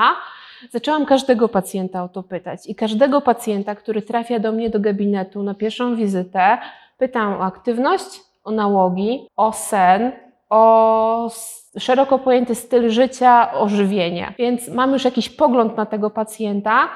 zaczęłam 0.72 1.06
każdego 1.06 1.50
pacjenta 1.50 2.04
o 2.04 2.10
to 2.10 2.24
pytać. 2.24 2.60
I 2.68 2.76
każdego 2.76 3.22
pacjenta, 3.22 3.76
który 3.76 4.02
trafia 4.02 4.40
do 4.40 4.52
mnie 4.52 4.70
do 4.70 4.80
gabinetu 4.80 5.44
na 5.44 5.54
pierwszą 5.54 5.96
wizytę, 5.96 6.58
pytam 6.98 7.34
o 7.34 7.44
aktywność, 7.44 8.20
o 8.44 8.52
nałogi, 8.52 9.28
o 9.36 9.54
sen, 9.54 10.12
o 10.50 11.30
szeroko 11.78 12.20
pojęty 12.20 12.56
styl 12.56 12.90
życia, 12.90 13.54
o 13.54 13.70
żywienie. 13.70 14.34
Więc 14.38 14.70
mam 14.70 14.94
już 14.94 15.06
jakiś 15.06 15.30
pogląd 15.30 15.78
na 15.78 15.86
tego 15.86 16.10
pacjenta. 16.10 16.90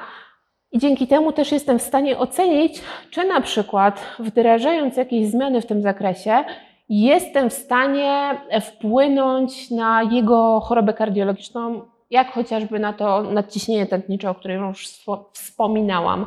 I 0.72 0.78
dzięki 0.78 1.06
temu 1.06 1.32
też 1.32 1.52
jestem 1.52 1.78
w 1.78 1.82
stanie 1.82 2.18
ocenić, 2.18 2.82
czy 3.10 3.24
na 3.24 3.40
przykład 3.40 4.04
wdrażając 4.18 4.96
jakieś 4.96 5.26
zmiany 5.26 5.60
w 5.60 5.66
tym 5.66 5.82
zakresie, 5.82 6.44
jestem 6.88 7.50
w 7.50 7.52
stanie 7.52 8.40
wpłynąć 8.60 9.70
na 9.70 10.02
jego 10.02 10.60
chorobę 10.60 10.92
kardiologiczną, 10.92 11.82
jak 12.10 12.32
chociażby 12.32 12.78
na 12.78 12.92
to 12.92 13.22
nadciśnienie 13.22 13.86
tętnicze, 13.86 14.30
o 14.30 14.34
którym 14.34 14.68
już 14.68 14.88
wspominałam, 15.32 16.26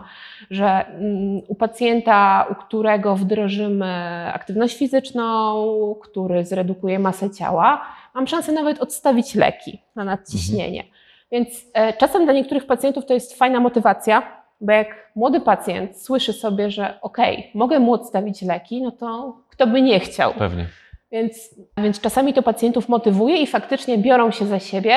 że 0.52 0.86
mm, 0.88 1.42
u 1.48 1.56
pacjenta, 1.56 2.46
u 2.52 2.56
którego 2.56 3.16
wdrożymy 3.16 3.86
aktywność 4.34 4.78
fizyczną, 4.78 5.96
który 6.02 6.46
zredukuje 6.46 7.00
masę 7.00 7.30
ciała, 7.30 7.86
mam 8.14 8.28
szansę 8.28 8.52
nawet 8.52 8.82
odstawić 8.82 9.36
leki 9.36 9.82
na 9.96 10.04
nadciśnienie. 10.04 10.84
Więc 11.32 11.66
e, 11.74 11.94
czasem 11.94 12.24
dla 12.26 12.34
niektórych 12.34 12.66
pacjentów 12.66 13.06
to 13.06 13.14
jest 13.14 13.38
fajna 13.38 13.60
motywacja, 13.60 14.44
bo 14.62 14.72
jak 14.72 15.12
młody 15.16 15.42
pacjent 15.42 16.02
słyszy 16.02 16.34
sobie, 16.34 16.72
że 16.72 17.02
okej, 17.02 17.52
mogę 17.54 17.80
mu 17.80 17.94
odstawić 17.94 18.42
leki, 18.42 18.82
no 18.82 18.92
to 18.92 19.38
kto 19.50 19.68
by 19.68 19.82
nie 19.82 20.00
chciał. 20.00 20.34
Pewnie. 20.34 20.68
Więc, 21.12 21.56
więc 21.78 22.02
czasami 22.02 22.34
to 22.34 22.44
pacjentów 22.44 22.90
motywuje 22.90 23.38
i 23.38 23.48
faktycznie 23.48 23.98
biorą 23.98 24.32
się 24.32 24.46
za 24.46 24.60
siebie. 24.60 24.96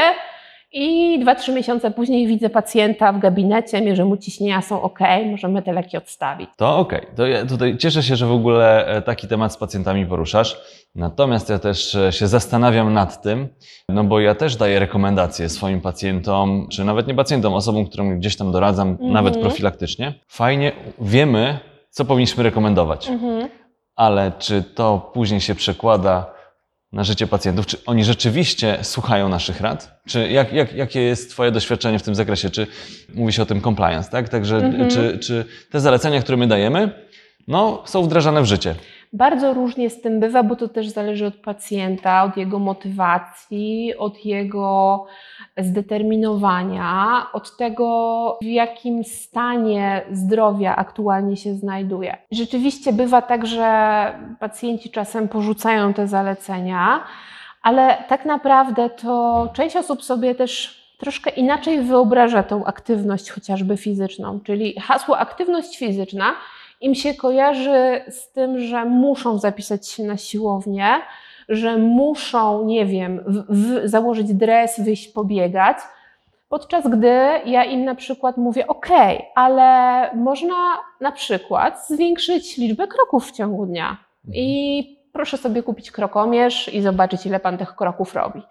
I 0.72 1.18
2-3 1.24 1.54
miesiące 1.54 1.90
później 1.90 2.26
widzę 2.26 2.50
pacjenta 2.50 3.12
w 3.12 3.18
gabinecie, 3.18 3.80
mierzę 3.80 4.04
mu 4.04 4.16
ciśnienia 4.16 4.62
są 4.62 4.82
ok, 4.82 4.98
możemy 5.30 5.62
te 5.62 5.72
leki 5.72 5.96
odstawić. 5.96 6.50
To 6.56 6.78
okej. 6.78 7.06
To 7.16 7.26
ja 7.26 7.46
tutaj 7.46 7.76
cieszę 7.78 8.02
się, 8.02 8.16
że 8.16 8.26
w 8.26 8.32
ogóle 8.32 8.86
e, 8.86 9.02
taki 9.02 9.28
temat 9.28 9.52
z 9.52 9.56
pacjentami 9.56 10.06
poruszasz. 10.06 10.60
Natomiast 10.94 11.50
ja 11.50 11.58
też 11.58 11.94
e, 11.94 12.12
się 12.12 12.26
zastanawiam 12.26 12.92
nad 12.92 13.22
tym, 13.22 13.48
no 13.88 14.04
bo 14.04 14.20
ja 14.20 14.34
też 14.34 14.56
daję 14.56 14.78
rekomendacje 14.78 15.48
swoim 15.48 15.80
pacjentom, 15.80 16.66
czy 16.70 16.84
nawet 16.84 17.06
nie 17.08 17.14
pacjentom, 17.14 17.54
osobom, 17.54 17.86
którym 17.86 18.18
gdzieś 18.18 18.36
tam 18.36 18.52
doradzam, 18.52 18.88
Mhm. 18.88 19.12
nawet 19.12 19.36
profilaktycznie. 19.40 20.14
Fajnie 20.28 20.72
wiemy, 21.00 21.58
co 21.90 22.04
powinniśmy 22.04 22.42
rekomendować, 22.42 23.08
Mhm. 23.08 23.48
ale 23.96 24.32
czy 24.38 24.62
to 24.62 25.10
później 25.14 25.40
się 25.40 25.54
przekłada 25.54 26.37
na 26.92 27.04
życie 27.04 27.26
pacjentów? 27.26 27.66
Czy 27.66 27.76
oni 27.86 28.04
rzeczywiście 28.04 28.78
słuchają 28.82 29.28
naszych 29.28 29.60
rad? 29.60 30.00
Czy 30.06 30.28
jak, 30.28 30.52
jak, 30.52 30.74
jakie 30.74 31.00
jest 31.02 31.30
Twoje 31.30 31.50
doświadczenie 31.50 31.98
w 31.98 32.02
tym 32.02 32.14
zakresie? 32.14 32.50
Czy 32.50 32.66
mówi 33.14 33.32
się 33.32 33.42
o 33.42 33.46
tym 33.46 33.60
compliance, 33.60 34.10
tak? 34.10 34.28
Także 34.28 34.56
Mhm. 34.56 34.90
czy, 34.90 35.18
czy 35.18 35.44
te 35.70 35.80
zalecenia, 35.80 36.20
które 36.20 36.36
my 36.38 36.46
dajemy, 36.46 36.90
no, 37.48 37.82
są 37.86 38.02
wdrażane 38.02 38.42
w 38.42 38.44
życie? 38.44 38.74
Bardzo 39.12 39.54
różnie 39.54 39.90
z 39.90 40.00
tym 40.00 40.20
bywa, 40.20 40.42
bo 40.42 40.56
to 40.56 40.68
też 40.68 40.88
zależy 40.88 41.26
od 41.26 41.34
pacjenta, 41.36 42.24
od 42.24 42.36
jego 42.36 42.58
motywacji, 42.58 43.96
od 43.98 44.24
jego 44.24 45.06
zdeterminowania, 45.58 47.26
od 47.32 47.56
tego, 47.56 48.38
w 48.42 48.44
jakim 48.44 49.04
stanie 49.04 50.02
zdrowia 50.12 50.76
aktualnie 50.76 51.36
się 51.36 51.54
znajduje. 51.54 52.16
Rzeczywiście 52.30 52.92
bywa 52.92 53.22
tak, 53.22 53.46
że 53.46 54.12
pacjenci 54.40 54.90
czasem 54.90 55.28
porzucają 55.28 55.94
te 55.94 56.08
zalecenia, 56.08 57.04
ale 57.62 58.04
tak 58.08 58.24
naprawdę 58.24 58.90
to 58.90 59.48
część 59.52 59.76
osób 59.76 60.04
sobie 60.04 60.34
też 60.34 60.78
troszkę 60.98 61.30
inaczej 61.30 61.80
wyobraża 61.80 62.42
tą 62.42 62.64
aktywność 62.64 63.30
chociażby 63.30 63.76
fizyczną, 63.76 64.40
czyli 64.40 64.80
hasło 64.80 65.18
aktywność 65.18 65.78
fizyczna 65.78 66.34
im 66.80 66.94
się 66.94 67.14
kojarzy 67.14 68.04
z 68.08 68.32
tym, 68.32 68.60
że 68.60 68.84
muszą 68.84 69.38
zapisać 69.38 69.88
się 69.88 70.02
na 70.02 70.16
siłownię, 70.16 70.88
że 71.48 71.76
muszą, 71.76 72.64
nie 72.64 72.86
wiem, 72.86 73.24
w, 73.26 73.44
w, 73.48 73.88
założyć 73.88 74.34
dres, 74.34 74.80
wyjść 74.80 75.08
pobiegać. 75.08 75.76
Podczas 76.48 76.88
gdy 76.88 77.18
ja 77.44 77.64
im 77.64 77.84
na 77.84 77.94
przykład 77.94 78.36
mówię, 78.36 78.66
OK, 78.66 78.88
ale 79.34 80.10
można 80.14 80.54
na 81.00 81.12
przykład 81.12 81.86
zwiększyć 81.86 82.56
liczbę 82.56 82.86
kroków 82.86 83.26
w 83.28 83.32
ciągu 83.32 83.66
dnia. 83.66 83.96
I 84.34 84.98
proszę 85.12 85.36
sobie 85.36 85.62
kupić 85.62 85.90
krokomierz 85.90 86.74
i 86.74 86.82
zobaczyć, 86.82 87.26
ile 87.26 87.40
pan 87.40 87.58
tych 87.58 87.76
kroków 87.76 88.14
robi. 88.14 88.42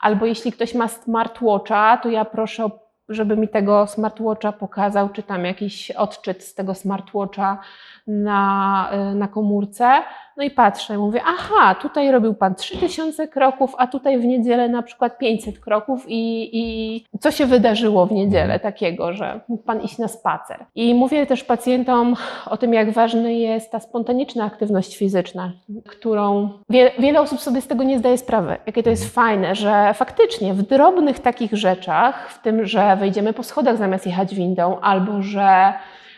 Albo 0.00 0.26
jeśli 0.26 0.52
ktoś 0.52 0.74
ma 0.74 0.88
smartwatcha, 0.88 1.96
to 2.02 2.08
ja 2.08 2.24
proszę, 2.24 2.70
żeby 3.08 3.36
mi 3.36 3.48
tego 3.48 3.86
smartwatcha 3.86 4.52
pokazał, 4.52 5.08
czy 5.08 5.22
tam 5.22 5.44
jakiś 5.44 5.90
odczyt 5.90 6.44
z 6.44 6.54
tego 6.54 6.74
smartwatcha 6.74 7.58
na, 8.06 8.90
y, 9.12 9.14
na 9.14 9.28
komórce. 9.28 10.02
No 10.36 10.44
i 10.44 10.50
patrzę, 10.50 10.98
mówię, 10.98 11.20
aha, 11.26 11.74
tutaj 11.74 12.10
robił 12.10 12.34
pan 12.34 12.54
3000 12.54 13.28
kroków, 13.28 13.74
a 13.78 13.86
tutaj 13.86 14.18
w 14.18 14.24
niedzielę 14.24 14.68
na 14.68 14.82
przykład 14.82 15.18
500 15.18 15.58
kroków 15.58 16.04
i, 16.08 16.50
i 16.52 17.04
co 17.20 17.30
się 17.30 17.46
wydarzyło 17.46 18.06
w 18.06 18.12
niedzielę 18.12 18.60
takiego, 18.60 19.12
że 19.12 19.40
mógł 19.48 19.62
pan 19.62 19.80
iść 19.80 19.98
na 19.98 20.08
spacer. 20.08 20.64
I 20.74 20.94
mówię 20.94 21.26
też 21.26 21.44
pacjentom 21.44 22.16
o 22.46 22.56
tym, 22.56 22.74
jak 22.74 22.92
ważna 22.92 23.28
jest 23.28 23.72
ta 23.72 23.80
spontaniczna 23.80 24.44
aktywność 24.44 24.96
fizyczna, 24.96 25.52
którą 25.86 26.50
wie, 26.70 26.90
wiele 26.98 27.20
osób 27.20 27.40
sobie 27.40 27.60
z 27.60 27.66
tego 27.66 27.84
nie 27.84 27.98
zdaje 27.98 28.18
sprawy, 28.18 28.56
jakie 28.66 28.82
to 28.82 28.90
jest 28.90 29.14
fajne, 29.14 29.54
że 29.54 29.94
faktycznie 29.94 30.54
w 30.54 30.62
drobnych 30.62 31.18
takich 31.18 31.52
rzeczach, 31.52 32.30
w 32.30 32.42
tym, 32.42 32.66
że 32.66 32.93
wejdziemy 32.96 33.32
po 33.32 33.42
schodach 33.42 33.76
zamiast 33.76 34.06
jechać 34.06 34.34
windą, 34.34 34.80
albo 34.80 35.22
że 35.22 35.72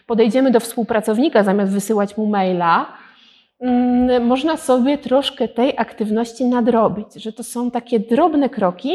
podejdziemy 0.06 0.50
do 0.50 0.60
współpracownika 0.60 1.42
zamiast 1.42 1.72
wysyłać 1.72 2.16
mu 2.16 2.26
maila, 2.26 2.86
mm, 3.60 4.26
można 4.26 4.56
sobie 4.56 4.98
troszkę 4.98 5.48
tej 5.48 5.78
aktywności 5.78 6.44
nadrobić, 6.44 7.14
że 7.14 7.32
to 7.32 7.42
są 7.42 7.70
takie 7.70 8.00
drobne 8.00 8.48
kroki, 8.48 8.90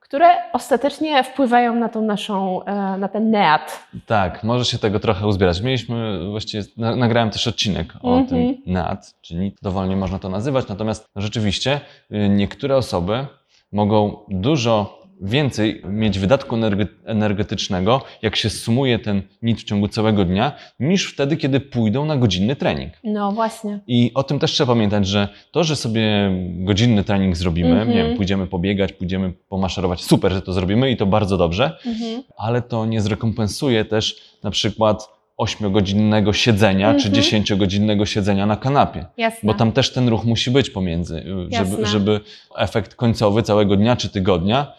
które 0.00 0.28
ostatecznie 0.52 1.24
wpływają 1.24 1.74
na 1.74 1.88
tą 1.88 2.02
naszą, 2.02 2.64
e, 2.64 2.96
na 2.98 3.08
ten 3.08 3.30
neat. 3.30 3.86
Tak, 4.06 4.44
może 4.44 4.64
się 4.64 4.78
tego 4.78 5.00
trochę 5.00 5.26
uzbierać. 5.26 5.60
Mieliśmy, 5.60 6.18
właściwie 6.30 6.64
na, 6.76 6.96
nagrałem 6.96 7.30
też 7.30 7.46
odcinek 7.46 7.92
o 8.02 8.18
Mhm. 8.18 8.26
tym 8.26 8.62
NAT, 8.66 9.14
czyli 9.22 9.54
dowolnie 9.62 9.96
można 9.96 10.18
to 10.18 10.28
nazywać, 10.28 10.68
natomiast 10.68 11.08
rzeczywiście 11.16 11.80
y, 12.12 12.28
niektóre 12.28 12.76
osoby 12.76 13.26
mogą 13.72 14.16
dużo 14.28 14.99
więcej 15.22 15.82
mieć 15.88 16.18
wydatku 16.18 16.56
energe- 16.56 16.86
energetycznego, 17.04 18.02
jak 18.22 18.36
się 18.36 18.50
sumuje 18.50 18.98
ten 18.98 19.22
NIT 19.42 19.60
w 19.60 19.64
ciągu 19.64 19.88
całego 19.88 20.24
dnia, 20.24 20.52
niż 20.80 21.12
wtedy, 21.12 21.36
kiedy 21.36 21.60
pójdą 21.60 22.04
na 22.04 22.16
godzinny 22.16 22.56
trening. 22.56 22.92
No 23.04 23.32
właśnie. 23.32 23.80
I 23.86 24.10
o 24.14 24.22
tym 24.22 24.38
też 24.38 24.52
trzeba 24.52 24.72
pamiętać, 24.74 25.06
że 25.06 25.28
to, 25.50 25.64
że 25.64 25.76
sobie 25.76 26.30
godzinny 26.58 27.04
trening 27.04 27.36
zrobimy, 27.36 27.70
Mhm. 27.70 27.88
nie 27.90 27.94
wiem, 28.04 28.16
pójdziemy 28.16 28.46
pobiegać, 28.46 28.92
pójdziemy 28.92 29.32
pomaszerować, 29.48 30.00
super, 30.04 30.32
że 30.32 30.42
to 30.42 30.52
zrobimy 30.52 30.90
i 30.90 30.96
to 30.96 31.06
bardzo 31.06 31.36
dobrze, 31.36 31.76
Mhm. 31.86 32.22
ale 32.36 32.62
to 32.62 32.86
nie 32.86 33.00
zrekompensuje 33.00 33.84
też 33.84 34.16
na 34.42 34.50
przykład 34.50 35.08
8-godzinnego 35.38 36.32
siedzenia 36.32 36.94
czy 36.94 37.08
Mhm. 37.08 37.14
10-godzinnego 37.24 38.06
siedzenia 38.06 38.46
na 38.46 38.56
kanapie. 38.56 39.06
Jasne. 39.16 39.40
Bo 39.46 39.54
tam 39.54 39.72
też 39.72 39.92
ten 39.92 40.08
ruch 40.08 40.24
musi 40.24 40.50
być 40.50 40.70
pomiędzy, 40.70 41.24
żeby, 41.50 41.86
żeby 41.86 42.20
efekt 42.56 42.94
końcowy 42.94 43.42
całego 43.42 43.76
dnia 43.76 43.96
czy 43.96 44.08
tygodnia 44.08 44.72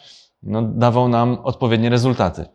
no, 0.44 0.62
dawał 0.62 1.08
nam 1.08 1.38
odpowiednie 1.44 1.90
rezultaty. 1.90 2.46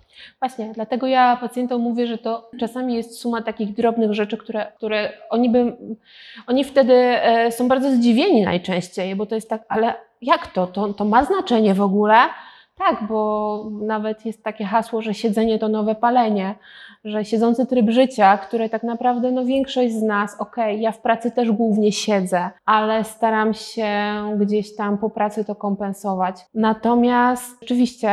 Właśnie, 0.40 0.72
dlatego 0.74 1.06
ja 1.06 1.36
pacjentom 1.40 1.80
mówię, 1.80 2.06
że 2.06 2.18
to 2.18 2.50
czasami 2.60 2.94
jest 2.94 3.18
suma 3.20 3.42
takich 3.42 3.74
drobnych 3.74 4.14
rzeczy, 4.14 4.36
które, 4.36 4.72
które 4.76 5.12
oni 5.30 5.50
by, 5.50 5.76
oni 6.46 6.64
wtedy 6.64 6.94
e, 6.94 7.52
są 7.52 7.68
bardzo 7.68 7.90
zdziwieni 7.90 8.42
najczęściej, 8.42 9.16
bo 9.16 9.26
to 9.26 9.34
jest 9.34 9.50
tak, 9.50 9.64
ale 9.68 9.94
jak 10.22 10.46
to? 10.46 10.66
To, 10.66 10.94
to 10.94 11.04
ma 11.04 11.24
znaczenie 11.24 11.74
w 11.74 11.80
ogóle? 11.80 12.16
Tak, 12.78 13.06
bo 13.08 13.70
nawet 13.82 14.26
jest 14.26 14.44
takie 14.44 14.64
hasło, 14.64 15.02
że 15.02 15.14
siedzenie 15.14 15.58
to 15.58 15.68
nowe 15.68 15.94
palenie, 15.94 16.54
że 17.06 17.24
siedzący 17.24 17.66
tryb 17.66 17.90
życia, 17.90 18.38
które 18.38 18.68
tak 18.68 18.82
naprawdę 18.82 19.30
no 19.30 19.44
większość 19.44 19.94
z 19.94 20.02
nas, 20.02 20.40
okej, 20.40 20.80
ja 20.80 20.92
w 20.92 20.98
pracy 20.98 21.30
też 21.30 21.52
głównie 21.52 21.92
siedzę, 21.92 22.50
ale 22.64 23.04
staram 23.04 23.54
się 23.54 23.88
gdzieś 24.36 24.76
tam 24.76 24.98
po 24.98 25.10
pracy 25.10 25.44
to 25.44 25.54
kompensować. 25.54 26.46
Natomiast 26.54 27.62
oczywiście 27.62 28.10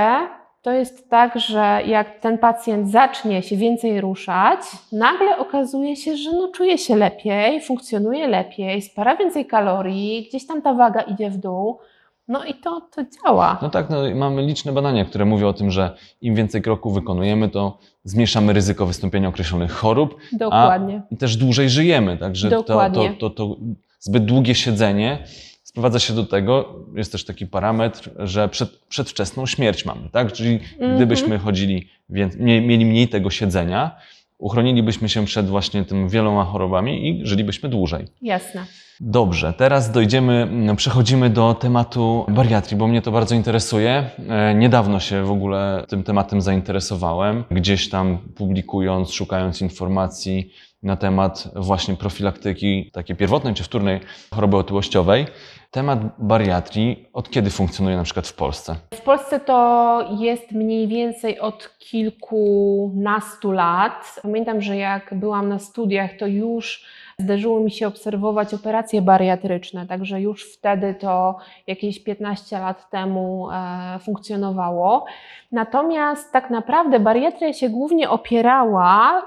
to 0.62 0.72
jest 0.72 1.10
tak, 1.10 1.40
że 1.40 1.82
jak 1.86 2.20
ten 2.20 2.38
pacjent 2.38 2.92
zacznie 2.92 3.44
się 3.44 3.56
więcej 3.56 4.02
ruszać, 4.02 4.60
nagle 4.92 5.38
okazuje 5.38 5.96
się, 5.96 6.18
że 6.18 6.32
no 6.32 6.48
czuje 6.48 6.78
się 6.78 6.96
lepiej, 6.96 7.62
funkcjonuje 7.62 8.28
lepiej, 8.28 8.82
spara 8.82 9.16
więcej 9.16 9.46
kalorii, 9.46 10.26
gdzieś 10.30 10.48
tam 10.48 10.62
ta 10.62 10.74
waga 10.74 11.02
idzie 11.02 11.30
w 11.30 11.38
dół. 11.38 11.80
No 12.28 12.46
i 12.46 12.54
to, 12.54 12.82
to 12.96 13.02
działa. 13.04 13.60
No 13.62 13.70
tak, 13.70 13.90
no, 13.90 13.98
mamy 14.16 14.42
liczne 14.42 14.72
badania, 14.72 15.06
które 15.06 15.26
mówią 15.26 15.48
o 15.48 15.54
tym, 15.54 15.72
że 15.72 15.98
im 16.22 16.36
więcej 16.36 16.62
kroków 16.62 16.94
wykonujemy, 16.94 17.50
to 17.50 17.78
zmniejszamy 18.04 18.54
ryzyko 18.54 18.86
wystąpienia 18.86 19.28
określonych 19.30 19.72
chorób, 19.72 20.16
Dokładnie. 20.32 21.02
i 21.12 21.18
też 21.18 21.38
dłużej 21.38 21.70
żyjemy. 21.70 22.18
Także 22.18 22.50
to, 22.50 22.64
to, 22.64 22.90
to, 23.20 23.30
to 23.30 23.56
zbyt 24.00 24.26
długie 24.26 24.56
siedzenie 24.56 25.24
sprowadza 25.64 26.00
się 26.00 26.14
do 26.14 26.24
tego, 26.24 26.76
jest 26.96 27.12
też 27.12 27.26
taki 27.26 27.48
parametr, 27.48 28.10
że 28.20 28.50
przed, 28.50 28.70
przedwczesną 28.90 29.46
śmierć 29.46 29.86
mamy, 29.86 30.10
tak? 30.12 30.32
Czyli 30.34 30.60
Mhm. 30.74 30.96
gdybyśmy 30.96 31.40
chodzili, 31.40 31.88
więc, 32.10 32.36
mie- 32.36 32.62
mieli 32.62 32.86
mniej 32.86 33.08
tego 33.08 33.30
siedzenia, 33.30 33.96
uchronilibyśmy 34.38 35.10
się 35.10 35.26
przed 35.26 35.48
właśnie 35.48 35.86
tym 35.86 36.10
wieloma 36.10 36.44
chorobami 36.46 37.10
i 37.10 37.28
żylibyśmy 37.28 37.70
dłużej. 37.70 38.06
Jasne. 38.22 38.66
Dobrze, 39.02 39.54
teraz 39.54 39.92
dojdziemy, 39.92 40.48
no, 40.52 40.76
przechodzimy 40.76 41.30
do 41.30 41.54
tematu 41.54 42.26
bariatrii, 42.30 42.78
bo 42.78 42.88
mnie 42.88 43.02
to 43.02 43.12
bardzo 43.12 43.36
interesuje. 43.36 44.10
E, 44.30 44.56
Niedawno 44.56 45.00
się 45.00 45.24
w 45.24 45.32
ogóle 45.32 45.86
tym 45.88 46.04
tematem 46.04 46.42
zainteresowałem, 46.42 47.44
gdzieś 47.52 47.90
tam 47.90 48.18
publikując, 48.36 49.12
szukając 49.12 49.62
informacji 49.62 50.52
na 50.84 50.96
temat 50.98 51.50
właśnie 51.56 51.96
profilaktyki 51.96 52.92
takiej 52.94 53.16
pierwotnej 53.16 53.54
czy 53.54 53.64
wtórnej 53.64 54.00
choroby 54.34 54.58
otyłościowej. 54.58 55.26
Temat 55.72 56.00
bariatrii 56.20 57.10
od 57.14 57.30
kiedy 57.30 57.50
funkcjonuje 57.50 57.98
na 57.98 58.04
przykład 58.04 58.28
w 58.28 58.34
Polsce? 58.36 58.76
W 58.94 59.02
Polsce 59.02 59.40
to 59.40 60.10
jest 60.20 60.52
mniej 60.52 60.88
więcej 60.88 61.40
od 61.40 61.70
kilkunastu 61.80 63.52
lat. 63.52 64.16
Pamiętam, 64.22 64.62
że 64.62 64.78
jak 64.78 65.14
byłam 65.20 65.50
na 65.50 65.60
studiach, 65.60 66.12
to 66.20 66.28
już 66.28 66.86
zdarzyło 67.18 67.60
mi 67.60 67.72
się 67.72 67.88
obserwować 67.88 68.54
operacje 68.54 69.02
bariatryczne, 69.02 69.88
także 69.88 70.22
już 70.22 70.54
wtedy 70.54 70.96
to 71.00 71.38
jakieś 71.68 72.04
15 72.04 72.60
lat 72.60 72.90
temu 72.90 73.50
e, 73.52 74.00
funkcjonowało. 74.00 75.06
Natomiast 75.52 76.32
tak 76.32 76.50
naprawdę 76.50 77.00
bariatria 77.00 77.54
się 77.54 77.70
głównie 77.70 78.10
opierała 78.10 79.22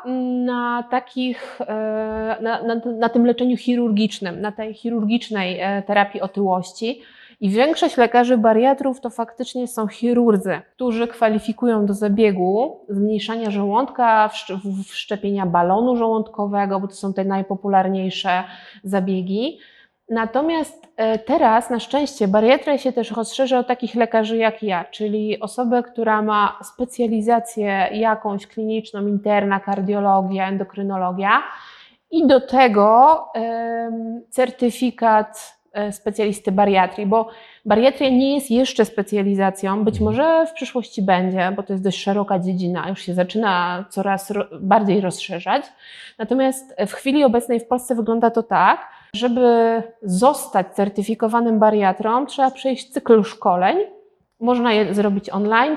na 0.44 0.85
takich, 0.90 1.61
e, 1.61 2.37
na, 2.40 2.62
na, 2.62 2.75
na 2.99 3.09
tym 3.09 3.27
leczeniu 3.27 3.57
chirurgicznym, 3.57 4.40
na 4.40 4.53
tej 4.53 4.75
chirurgicznej 4.75 5.61
e, 5.61 5.83
terapii 5.83 6.20
otyłości. 6.20 7.03
I 7.40 7.51
większość 7.51 7.96
lekarzy 7.96 8.38
bariatrów 8.38 9.01
to 9.01 9.11
faktycznie 9.11 9.68
są 9.68 9.87
chirurdzy, 9.87 10.61
którzy 10.75 11.09
kwalifikują 11.09 11.87
do 11.87 11.94
zabiegu 11.94 12.81
zmniejszania 12.88 13.51
żołądka, 13.51 14.31
wszczepienia 14.88 15.46
balonu 15.46 15.96
żołądkowego, 15.96 16.81
bo 16.81 16.88
to 16.88 16.94
są 16.94 17.12
te 17.12 17.25
najpopularniejsze 17.25 18.44
zabiegi. 18.85 19.59
Natomiast 20.09 20.88
e, 20.96 21.18
teraz 21.18 21.70
na 21.70 21.81
szczęście 21.81 22.29
bariatria 22.29 22.79
się 22.79 22.92
też 22.92 23.11
rozszerza 23.11 23.59
o 23.59 23.64
takich 23.64 23.94
lekarzy 23.94 24.37
jak 24.37 24.62
ja, 24.62 24.85
czyli 24.85 25.40
osobę, 25.40 25.83
która 25.83 26.22
ma 26.22 26.59
specjalizację 26.62 27.88
jakąś 27.92 28.46
kliniczną, 28.46 29.07
interna, 29.07 29.61
kardiologia, 29.61 30.49
endokrynologia 30.49 31.42
i 32.11 32.27
do 32.27 32.40
tego 32.40 33.25
certyfikat 34.31 35.55
specjalisty 35.90 36.52
bariatrii, 36.52 37.06
bo 37.06 37.28
bariatria 37.64 38.10
nie 38.10 38.34
jest 38.34 38.50
jeszcze 38.50 38.84
specjalizacją, 38.84 39.84
być 39.84 40.00
może 40.00 40.46
w 40.46 40.52
przyszłości 40.52 41.02
będzie, 41.02 41.52
bo 41.56 41.62
to 41.62 41.72
jest 41.72 41.84
dość 41.84 42.02
szeroka 42.02 42.38
dziedzina, 42.38 42.88
już 42.88 43.02
się 43.02 43.14
zaczyna 43.14 43.84
coraz 43.90 44.32
bardziej 44.60 45.00
rozszerzać. 45.00 45.64
Natomiast 46.18 46.74
w 46.86 46.92
chwili 46.92 47.24
obecnej 47.24 47.60
w 47.60 47.66
Polsce 47.66 47.94
wygląda 47.94 48.30
to 48.30 48.42
tak, 48.42 48.88
żeby 49.14 49.82
zostać 50.02 50.66
certyfikowanym 50.74 51.58
bariatrą, 51.58 52.26
trzeba 52.26 52.50
przejść 52.50 52.92
cykl 52.92 53.22
szkoleń. 53.22 53.76
Można 54.40 54.72
je 54.72 54.94
zrobić 54.94 55.30
online 55.30 55.76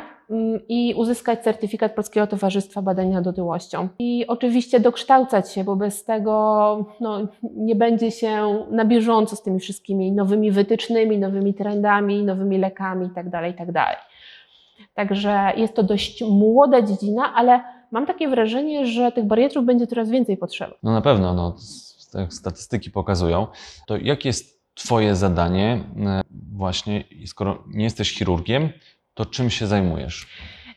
i 0.69 0.93
uzyskać 0.97 1.43
certyfikat 1.43 1.95
Polskiego 1.95 2.27
Towarzystwa 2.27 2.81
Badań 2.81 3.09
nad 3.09 3.27
Otyłością. 3.27 3.87
I 3.99 4.27
oczywiście 4.27 4.79
dokształcać 4.79 5.51
się, 5.51 5.63
bo 5.63 5.75
bez 5.75 6.03
tego 6.03 6.85
no, 6.99 7.27
nie 7.55 7.75
będzie 7.75 8.11
się 8.11 8.65
na 8.71 8.85
bieżąco 8.85 9.35
z 9.35 9.41
tymi 9.41 9.59
wszystkimi 9.59 10.11
nowymi 10.11 10.51
wytycznymi, 10.51 11.17
nowymi 11.17 11.53
trendami, 11.53 12.23
nowymi 12.23 12.57
lekami 12.57 13.05
itd. 13.05 13.47
itd. 13.47 13.85
Także 14.93 15.53
jest 15.57 15.75
to 15.75 15.83
dość 15.83 16.23
młoda 16.23 16.81
dziedzina, 16.81 17.33
ale 17.35 17.63
mam 17.91 18.05
takie 18.05 18.27
wrażenie, 18.27 18.85
że 18.85 19.11
tych 19.11 19.25
bariatrów 19.25 19.65
będzie 19.65 19.87
coraz 19.87 20.09
więcej 20.09 20.37
potrzeba. 20.37 20.73
No 20.83 20.91
na 20.91 21.01
pewno, 21.01 21.33
no, 21.33 21.55
tak 22.13 22.33
statystyki 22.33 22.91
pokazują. 22.91 23.47
To 23.87 23.97
jakie 23.97 24.29
jest 24.29 24.59
Twoje 24.73 25.15
zadanie 25.15 25.83
e, 26.05 26.21
właśnie, 26.51 27.03
skoro 27.25 27.63
nie 27.67 27.83
jesteś 27.83 28.13
chirurgiem, 28.13 28.69
to 29.19 29.25
czym 29.25 29.49
się 29.49 29.67
zajmujesz? 29.67 30.27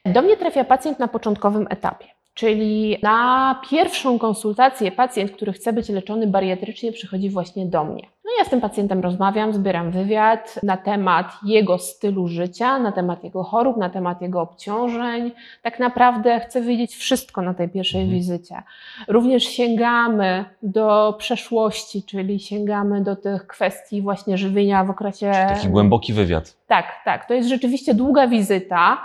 Do 0.05 0.23
mnie 0.23 0.37
trafia 0.37 0.65
pacjent 0.65 0.99
na 0.99 1.09
początkowym 1.09 1.67
etapie. 1.71 2.07
Czyli 2.35 2.99
na 3.03 3.61
pierwszą 3.71 4.19
konsultację 4.19 4.93
pacjent, 4.93 5.31
który 5.33 5.53
chce 5.53 5.73
być 5.73 5.89
leczony 5.89 6.27
bariatrycznie, 6.27 6.93
przychodzi 6.93 7.31
właśnie 7.31 7.67
do 7.67 7.85
mnie. 7.85 8.03
No 8.25 8.31
ja 8.39 8.45
z 8.45 8.49
tym 8.51 8.61
pacjentem 8.61 9.01
rozmawiam, 9.01 9.53
zbieram 9.55 9.91
wywiad 9.91 10.61
na 10.63 10.77
temat 10.77 11.27
jego 11.45 11.79
stylu 11.79 12.29
życia, 12.29 12.79
na 12.79 12.93
temat 12.93 13.25
jego 13.25 13.43
chorób, 13.43 13.77
na 13.77 13.91
temat 13.91 14.23
jego 14.23 14.41
obciążeń. 14.41 15.33
Tak 15.63 15.79
naprawdę 15.79 16.41
chcę 16.41 16.61
wiedzieć 16.63 16.95
wszystko 16.97 17.43
na 17.43 17.55
tej 17.55 17.69
pierwszej 17.69 18.01
Mhm. 18.01 18.19
wizycie. 18.19 18.63
Również 19.09 19.45
sięgamy 19.45 20.45
do 20.63 21.15
przeszłości, 21.19 22.03
czyli 22.03 22.41
sięgamy 22.41 23.03
do 23.03 23.17
tych 23.17 23.47
kwestii 23.47 24.03
właśnie 24.03 24.39
żywienia 24.39 24.85
w 24.85 24.91
okresie. 24.91 25.33
Taki 25.49 25.69
głęboki 25.69 26.13
wywiad. 26.13 26.57
Tak, 26.67 26.87
tak. 27.05 27.27
To 27.29 27.35
jest 27.35 27.49
rzeczywiście 27.49 27.95
długa 27.95 28.27
wizyta 28.29 28.99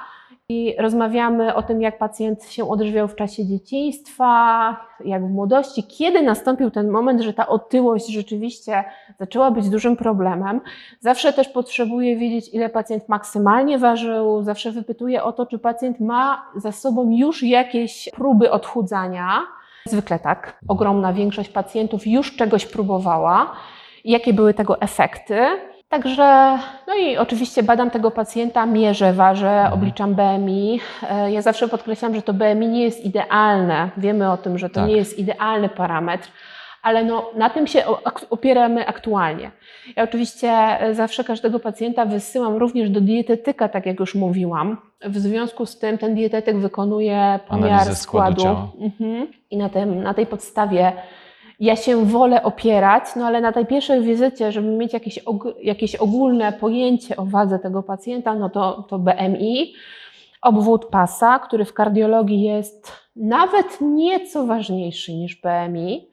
i 0.49 0.75
rozmawiamy 0.79 1.55
o 1.55 1.63
tym, 1.63 1.81
jak 1.81 1.97
pacjent 1.97 2.43
się 2.43 2.69
odżywiał 2.69 3.07
w 3.07 3.15
czasie 3.15 3.45
dzieciństwa, 3.45 4.77
jak 5.05 5.25
w 5.25 5.29
młodości, 5.29 5.83
kiedy 5.83 6.21
nastąpił 6.21 6.71
ten 6.71 6.89
moment, 6.89 7.21
że 7.21 7.33
ta 7.33 7.47
otyłość 7.47 8.07
rzeczywiście 8.07 8.83
zaczęła 9.19 9.51
być 9.51 9.69
dużym 9.69 9.97
problemem. 9.97 10.61
Zawsze 10.99 11.33
też 11.33 11.49
potrzebuję 11.49 12.17
wiedzieć, 12.17 12.53
ile 12.53 12.69
pacjent 12.69 13.09
maksymalnie 13.09 13.77
ważył, 13.77 14.43
zawsze 14.43 14.71
wypytuję 14.71 15.23
o 15.23 15.33
to, 15.33 15.45
czy 15.45 15.59
pacjent 15.59 15.99
ma 15.99 16.45
za 16.55 16.71
sobą 16.71 17.11
już 17.11 17.43
jakieś 17.43 18.09
próby 18.15 18.51
odchudzania. 18.51 19.41
Zwykle 19.85 20.19
tak. 20.19 20.59
Ogromna 20.67 21.13
większość 21.13 21.49
pacjentów 21.49 22.07
już 22.07 22.35
czegoś 22.35 22.65
próbowała. 22.65 23.51
Jakie 24.05 24.33
były 24.33 24.53
tego 24.53 24.81
efekty? 24.81 25.39
Także, 25.89 26.57
no 26.87 26.95
i 26.95 27.17
oczywiście 27.17 27.63
badam 27.63 27.89
tego 27.91 28.11
pacjenta, 28.11 28.65
mierzę, 28.65 29.13
ważę, 29.13 29.69
obliczam 29.73 30.15
BMI. 30.15 30.79
E, 31.09 31.31
Ja 31.31 31.41
zawsze 31.41 31.67
podkreślam, 31.67 32.15
że 32.15 32.21
to 32.21 32.33
BMI 32.33 32.67
nie 32.67 32.83
jest 32.83 33.05
idealne. 33.05 33.89
Wiemy 33.97 34.31
o 34.31 34.37
tym, 34.37 34.57
że 34.57 34.69
to 34.69 34.75
Tak. 34.75 34.87
nie 34.89 34.95
jest 34.95 35.19
idealny 35.19 35.69
parametr, 35.69 36.29
ale 36.83 37.03
no, 37.03 37.29
na 37.35 37.49
tym 37.49 37.67
się 37.67 37.83
opieramy 38.29 38.87
aktualnie. 38.87 39.51
Ja 39.95 40.03
oczywiście 40.03 40.49
e, 40.51 40.93
zawsze 40.95 41.23
każdego 41.23 41.59
pacjenta 41.59 42.05
wysyłam 42.05 42.55
również 42.55 42.89
do 42.89 43.01
dietetyka, 43.01 43.69
tak 43.69 43.85
jak 43.85 43.99
już 43.99 44.15
mówiłam. 44.15 44.77
W 45.05 45.17
związku 45.17 45.65
z 45.65 45.79
tym 45.79 45.97
ten 45.97 46.15
dietetyk 46.15 46.57
wykonuje 46.57 47.39
pomiar 47.47 47.95
składu 47.95 48.41
składu. 48.41 48.69
Mhm. 48.79 49.27
I 49.51 49.57
na, 49.57 49.69
tym, 49.69 50.03
na 50.03 50.13
tej 50.13 50.25
podstawie 50.25 50.93
ja 51.59 51.75
się 51.75 52.05
wolę 52.05 52.43
opierać, 52.43 53.03
no 53.15 53.25
ale 53.25 53.41
na 53.41 53.51
tej 53.51 53.65
pierwszej 53.65 54.01
wizycie, 54.01 54.51
żeby 54.51 54.67
mieć 54.67 54.93
jakieś, 54.93 55.19
jakieś 55.63 55.95
ogólne 55.95 56.53
pojęcie 56.53 57.17
o 57.17 57.25
wadze 57.25 57.59
tego 57.59 57.83
pacjenta, 57.83 58.35
no 58.35 58.49
to, 58.49 58.85
to 58.89 58.99
BMI, 58.99 59.73
obwód 60.41 60.85
pasa, 60.85 61.39
który 61.39 61.65
w 61.65 61.73
kardiologii 61.73 62.41
jest 62.41 62.91
nawet 63.15 63.77
nieco 63.81 64.45
ważniejszy 64.45 65.13
niż 65.13 65.41
BMI, 65.41 66.07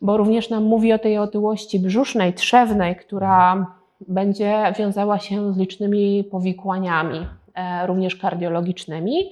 bo 0.00 0.16
również 0.16 0.50
nam 0.50 0.64
mówi 0.64 0.92
o 0.92 0.98
tej 0.98 1.18
otyłości 1.18 1.80
brzusznej, 1.80 2.34
trzewnej, 2.34 2.96
która 2.96 3.66
będzie 4.08 4.72
wiązała 4.78 5.18
się 5.18 5.52
z 5.52 5.58
licznymi 5.58 6.24
powikłaniami, 6.30 7.26
e, 7.54 7.86
również 7.86 8.16
kardiologicznymi. 8.16 9.30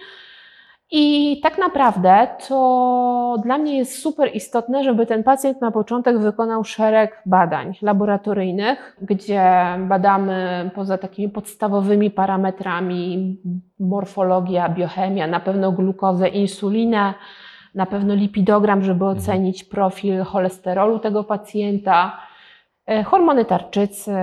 I 0.97 1.41
tak 1.43 1.59
naprawdę 1.59 2.29
to 2.49 3.37
dla 3.43 3.59
mnie 3.59 3.79
jest 3.79 4.03
super 4.03 4.31
istotne, 4.35 4.85
żeby 4.85 5.07
ten 5.07 5.23
pacjent 5.23 5.61
na 5.61 5.71
początek 5.71 6.19
wykonał 6.19 6.65
szereg 6.65 7.23
badań 7.27 7.75
laboratoryjnych, 7.83 8.97
gdzie 9.03 9.65
badamy 9.79 10.71
poza 10.75 10.99
takimi 10.99 11.29
podstawowymi 11.29 12.11
parametrami 12.11 13.37
morfologia, 13.81 14.69
biochemia, 14.69 15.27
na 15.27 15.41
pewno 15.41 15.73
glukozę, 15.73 16.29
insulinę, 16.29 17.15
na 17.75 17.87
pewno 17.87 18.15
lipidogram, 18.15 18.83
żeby 18.83 19.05
ocenić 19.05 19.65
profil 19.65 20.25
cholesterolu 20.25 20.99
tego 20.99 21.25
pacjenta, 21.25 22.19
e, 22.87 23.03
hormony 23.03 23.45
tarczycy, 23.45 24.15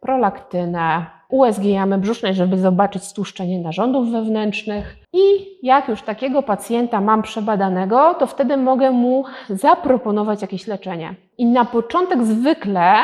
prolaktynę, 0.00 1.06
USG 1.34 1.64
jamy 1.64 1.98
brzusznej, 1.98 2.34
żeby 2.34 2.58
zobaczyć 2.58 3.04
stłuszczenie 3.04 3.60
narządów 3.60 4.10
wewnętrznych. 4.10 4.96
I 5.12 5.22
jak 5.62 5.88
już 5.88 6.02
takiego 6.02 6.42
pacjenta 6.42 7.00
mam 7.00 7.22
przebadanego, 7.22 8.14
to 8.18 8.26
wtedy 8.26 8.56
mogę 8.56 8.90
mu 8.90 9.24
zaproponować 9.50 10.42
jakieś 10.42 10.66
leczenie. 10.66 11.14
I 11.38 11.46
na 11.46 11.64
początek 11.64 12.24
zwykle 12.24 12.94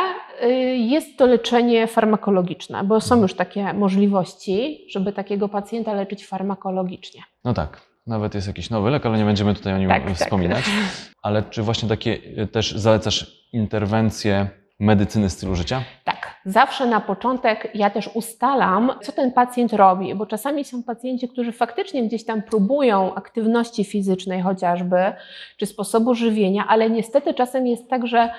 y, 0.44 0.48
jest 0.76 1.18
to 1.18 1.26
leczenie 1.26 1.86
farmakologiczne, 1.86 2.84
bo 2.84 3.00
są 3.00 3.22
już 3.22 3.34
takie 3.34 3.72
możliwości, 3.72 4.86
żeby 4.90 5.12
takiego 5.12 5.48
pacjenta 5.48 5.92
leczyć 5.92 6.26
farmakologicznie. 6.26 7.22
No 7.44 7.54
tak. 7.54 7.80
Nawet 8.06 8.34
jest 8.34 8.46
jakiś 8.46 8.70
nowy 8.70 8.90
lek, 8.90 9.06
ale 9.06 9.18
nie 9.18 9.24
będziemy 9.24 9.54
tutaj 9.54 9.74
o 9.74 9.78
nim 9.78 9.88
Tak, 9.88 10.04
tak. 10.04 10.14
wspominać. 10.14 10.64
Ale 11.22 11.42
czy 11.42 11.62
właśnie 11.62 11.88
takie 11.88 12.18
y, 12.38 12.46
też 12.46 12.72
zalecasz 12.72 13.48
interwencje 13.52 14.48
medycyny 14.80 15.30
stylu 15.30 15.54
życia? 15.54 15.82
Tak, 16.04 16.19
zawsze 16.44 16.86
na 16.86 17.00
początek 17.00 17.70
ja 17.74 17.90
też 17.90 18.10
ustalam, 18.14 18.92
co 19.02 19.12
ten 19.12 19.32
pacjent 19.32 19.72
robi, 19.72 20.14
bo 20.14 20.26
czasami 20.26 20.64
są 20.64 20.82
pacjenci, 20.82 21.28
którzy 21.28 21.52
faktycznie 21.52 22.02
gdzieś 22.02 22.24
tam 22.24 22.42
próbują 22.42 23.14
aktywności 23.14 23.84
fizycznej 23.84 24.40
chociażby, 24.42 25.12
czy 25.56 25.66
sposobu 25.66 26.14
żywienia, 26.14 26.64
ale 26.68 26.90
niestety 26.90 27.34
czasem 27.34 27.66
jest 27.66 27.88
tak, 27.88 28.06
że 28.06 28.30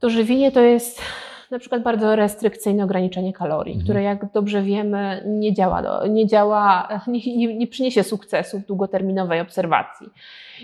to 0.00 0.10
żywienie 0.10 0.52
to 0.52 0.60
jest 0.60 1.02
na 1.50 1.58
przykład 1.58 1.82
bardzo 1.82 2.16
restrykcyjne 2.16 2.84
ograniczenie 2.84 3.32
kalorii, 3.32 3.72
Mhm. 3.72 3.84
które 3.84 4.02
jak 4.02 4.32
dobrze 4.32 4.62
wiemy 4.62 5.22
nie 5.26 5.54
działa, 5.54 5.82
do, 5.82 6.06
nie, 6.06 6.26
działa 6.26 6.88
nie, 7.06 7.36
nie, 7.36 7.56
nie 7.56 7.66
przyniesie 7.66 8.02
sukcesu 8.02 8.58
w 8.58 8.66
długoterminowej 8.66 9.40
obserwacji. 9.40 10.06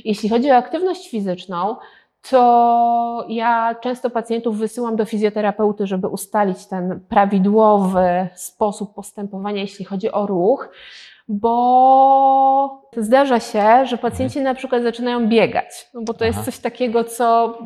Jeśli 0.04 0.28
chodzi 0.28 0.50
o 0.50 0.56
aktywność 0.56 1.10
fizyczną, 1.10 1.76
to 2.30 3.26
ja 3.28 3.74
często 3.74 4.10
pacjentów 4.10 4.58
wysyłam 4.58 4.96
do 4.96 5.04
fizjoterapeuty, 5.04 5.86
żeby 5.86 6.08
ustalić 6.08 6.66
ten 6.66 7.00
prawidłowy 7.08 8.28
sposób 8.34 8.94
postępowania, 8.94 9.60
jeśli 9.60 9.84
chodzi 9.84 10.12
o 10.12 10.26
ruch, 10.26 10.68
bo 11.28 12.82
zdarza 12.96 13.40
się, 13.40 13.86
że 13.86 13.98
pacjenci 13.98 14.40
na 14.40 14.54
przykład 14.54 14.82
zaczynają 14.82 15.28
biegać, 15.28 15.88
no 15.94 16.02
bo 16.02 16.14
to 16.14 16.24
jest 16.24 16.38
Aha. 16.38 16.44
coś 16.44 16.58
takiego, 16.58 17.04
co 17.04 17.58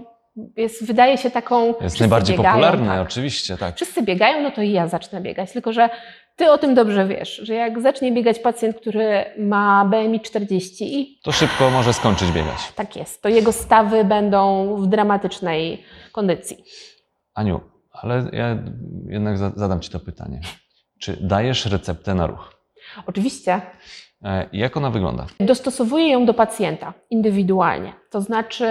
jest, 0.57 0.87
wydaje 0.87 1.19
się 1.19 1.31
taką. 1.31 1.75
Jest 1.81 2.01
najbardziej 2.01 2.37
biegają, 2.37 2.55
popularne, 2.55 2.87
tak. 2.87 3.07
oczywiście, 3.07 3.57
tak. 3.57 3.77
Wszyscy 3.77 4.03
biegają, 4.03 4.43
no 4.43 4.51
to 4.51 4.63
i 4.63 4.73
ja 4.73 4.89
zacznę 4.89 5.21
biegać. 5.21 5.53
Tylko, 5.53 5.73
że 5.73 5.91
ty 6.37 6.51
o 6.51 6.59
tym 6.59 6.75
dobrze 6.75 7.07
wiesz, 7.07 7.37
że 7.37 7.55
jak 7.55 7.81
zacznie 7.81 8.13
biegać 8.13 8.39
pacjent, 8.39 8.77
który 8.77 9.25
ma 9.39 9.85
BMI 9.85 10.21
40, 10.21 11.19
To 11.25 11.33
szybko 11.33 11.71
może 11.71 11.93
skończyć 11.93 12.31
biegać. 12.33 12.73
tak 12.75 12.97
jest, 12.97 13.23
to 13.23 13.29
jego 13.29 13.53
stawy 13.53 14.05
będą 14.05 14.75
w 14.77 14.87
dramatycznej 14.87 15.85
kondycji. 16.13 16.65
Aniu, 17.35 17.61
ale 17.93 18.29
ja 18.33 18.59
jednak 19.09 19.39
za- 19.39 19.53
zadam 19.57 19.81
Ci 19.81 19.91
to 19.91 20.01
pytanie. 20.01 20.41
Czy 21.01 21.17
dajesz 21.21 21.67
receptę 21.67 22.15
na 22.15 22.27
ruch? 22.27 22.55
Oczywiście 23.07 23.61
E, 24.25 24.49
Jak 24.53 24.77
ona 24.77 24.91
wygląda? 24.91 25.27
dostosowuję 25.41 26.09
ją 26.09 26.27
do 26.27 26.35
pacjenta 26.35 26.95
indywidualnie. 27.11 27.93
To 28.11 28.21
znaczy, 28.21 28.67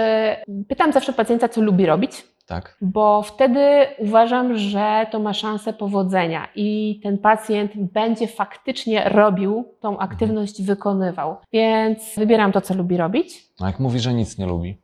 pytam 0.68 0.92
zawsze 0.92 1.12
pacjenta, 1.12 1.48
co 1.48 1.60
lubi 1.60 1.86
robić, 1.86 2.12
Tak? 2.46 2.76
bo 2.80 3.22
wtedy 3.22 3.86
uważam, 3.98 4.56
że 4.56 5.06
to 5.10 5.18
ma 5.18 5.34
szansę 5.34 5.72
powodzenia 5.72 6.48
i 6.54 7.00
ten 7.02 7.18
pacjent 7.18 7.72
będzie 7.76 8.28
faktycznie 8.28 9.08
robił 9.08 9.64
tą 9.80 9.98
aktywność, 9.98 10.62
wykonywał. 10.62 11.36
Więc 11.52 12.14
wybieram 12.16 12.52
to, 12.52 12.60
co 12.60 12.74
lubi 12.74 12.96
robić. 12.96 13.44
A 13.60 13.66
jak 13.66 13.80
mówi, 13.80 14.00
że 14.00 14.14
nic 14.14 14.38
nie 14.38 14.46
lubi? 14.46 14.78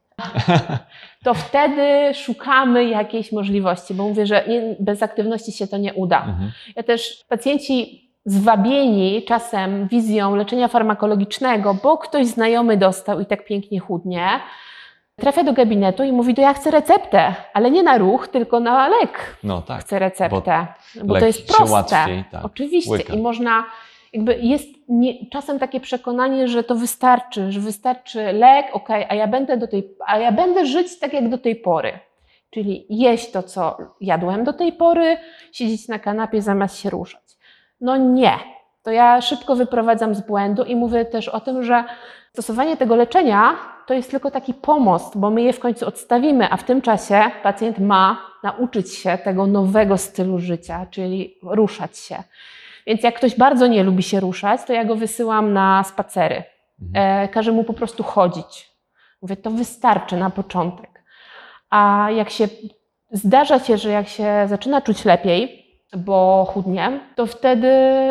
to 1.24 1.34
wtedy 1.34 2.14
szukamy 2.14 2.84
jakiejś 2.84 3.32
możliwości, 3.32 3.94
bo 3.94 4.08
mówię, 4.08 4.26
że 4.26 4.44
nie, 4.48 4.76
bez 4.80 5.02
aktywności 5.02 5.52
się 5.52 5.66
to 5.66 5.76
nie 5.76 5.94
uda. 5.94 6.24
Mhm. 6.24 6.52
Ja 6.76 6.82
też 6.82 7.24
pacjenci 7.28 8.10
zwabieni 8.24 9.24
czasem 9.24 9.88
wizją 9.88 10.36
leczenia 10.36 10.68
farmakologicznego, 10.68 11.74
bo 11.82 11.98
ktoś 11.98 12.26
znajomy 12.26 12.76
dostał 12.76 13.20
i 13.20 13.26
tak 13.26 13.44
pięknie 13.44 13.80
chudnie, 13.80 14.28
trafia 15.20 15.44
do 15.44 15.52
gabinetu 15.52 16.02
i 16.04 16.12
mówi, 16.12 16.34
to 16.34 16.42
ja 16.42 16.54
chcę 16.54 16.70
receptę, 16.70 17.34
ale 17.54 17.70
nie 17.70 17.82
na 17.82 17.98
ruch, 17.98 18.28
tylko 18.28 18.60
na 18.60 18.88
lek 18.88 19.36
No 19.42 19.62
tak. 19.62 19.80
chcę 19.80 19.98
receptę, 19.98 20.66
bo, 21.04 21.14
lek 21.14 21.20
to 21.20 21.26
jest 21.26 21.46
proste. 21.56 21.72
łatwiej, 21.74 22.24
tak, 22.32 22.44
Oczywiście 22.44 22.90
łyka. 22.90 23.14
i 23.14 23.18
można, 23.18 23.64
jakby 24.12 24.38
jest 24.42 24.68
nie, 24.88 25.30
czasem 25.30 25.58
takie 25.58 25.80
przekonanie, 25.80 26.48
że 26.48 26.64
to 26.64 26.74
wystarczy, 26.74 27.52
że 27.52 27.60
wystarczy 27.60 28.32
lek, 28.32 28.66
ok, 28.72 28.88
a 29.08 29.14
ja 29.14 29.26
będę 29.26 29.56
do 29.56 29.68
tej, 29.68 29.94
a 30.06 30.18
ja 30.18 30.32
będę 30.32 30.66
żyć 30.66 30.98
tak 30.98 31.12
jak 31.12 31.28
do 31.28 31.38
tej 31.38 31.56
pory. 31.56 31.92
Czyli 32.50 32.86
jeść 32.90 33.30
to, 33.30 33.42
co 33.42 33.76
jadłem 34.00 34.44
do 34.44 34.52
tej 34.52 34.72
pory, 34.72 35.16
siedzieć 35.52 35.88
na 35.88 35.98
kanapie 35.98 36.42
zamiast 36.42 36.78
się 36.78 36.90
ruszać. 36.90 37.22
No 37.80 37.96
nie. 37.96 38.32
To 38.82 38.90
ja 38.90 39.20
szybko 39.20 39.56
wyprowadzam 39.56 40.14
z 40.14 40.20
błędu 40.20 40.64
i 40.64 40.76
mówię 40.76 41.04
też 41.04 41.28
o 41.28 41.40
tym, 41.40 41.64
że 41.64 41.84
stosowanie 42.32 42.76
tego 42.76 42.96
leczenia 42.96 43.54
to 43.90 43.94
jest 43.94 44.10
tylko 44.10 44.30
taki 44.30 44.54
pomost, 44.54 45.18
bo 45.18 45.30
my 45.30 45.42
je 45.42 45.52
w 45.52 45.60
końcu 45.60 45.86
odstawimy, 45.86 46.50
a 46.50 46.56
w 46.56 46.64
tym 46.64 46.82
czasie 46.82 47.30
pacjent 47.42 47.78
ma 47.78 48.26
nauczyć 48.42 48.94
się 48.94 49.18
tego 49.18 49.46
nowego 49.46 49.98
stylu 49.98 50.38
życia, 50.38 50.86
czyli 50.90 51.34
ruszać 51.42 51.98
się. 51.98 52.22
Więc 52.86 53.02
jak 53.02 53.14
ktoś 53.14 53.36
bardzo 53.36 53.66
nie 53.66 53.82
lubi 53.82 54.02
się 54.02 54.20
ruszać, 54.20 54.60
to 54.64 54.72
ja 54.72 54.84
go 54.84 54.96
wysyłam 54.96 55.52
na 55.52 55.84
spacery. 55.84 56.42
Mhm. 56.82 57.24
E, 57.24 57.28
każę 57.28 57.52
mu 57.52 57.64
po 57.64 57.72
prostu 57.72 58.02
chodzić. 58.02 58.70
Mówię, 59.22 59.36
to 59.36 59.50
wystarczy 59.50 60.16
na 60.16 60.30
początek. 60.30 61.02
A 61.70 62.08
jak 62.16 62.30
się 62.30 62.48
zdarza 63.12 63.58
się, 63.58 63.78
że 63.78 63.90
jak 63.90 64.08
się 64.08 64.46
zaczyna 64.46 64.80
czuć 64.80 65.04
lepiej, 65.04 65.59
bo 65.96 66.46
chudnie, 66.48 67.00
to 67.14 67.26
wtedy 67.26 67.68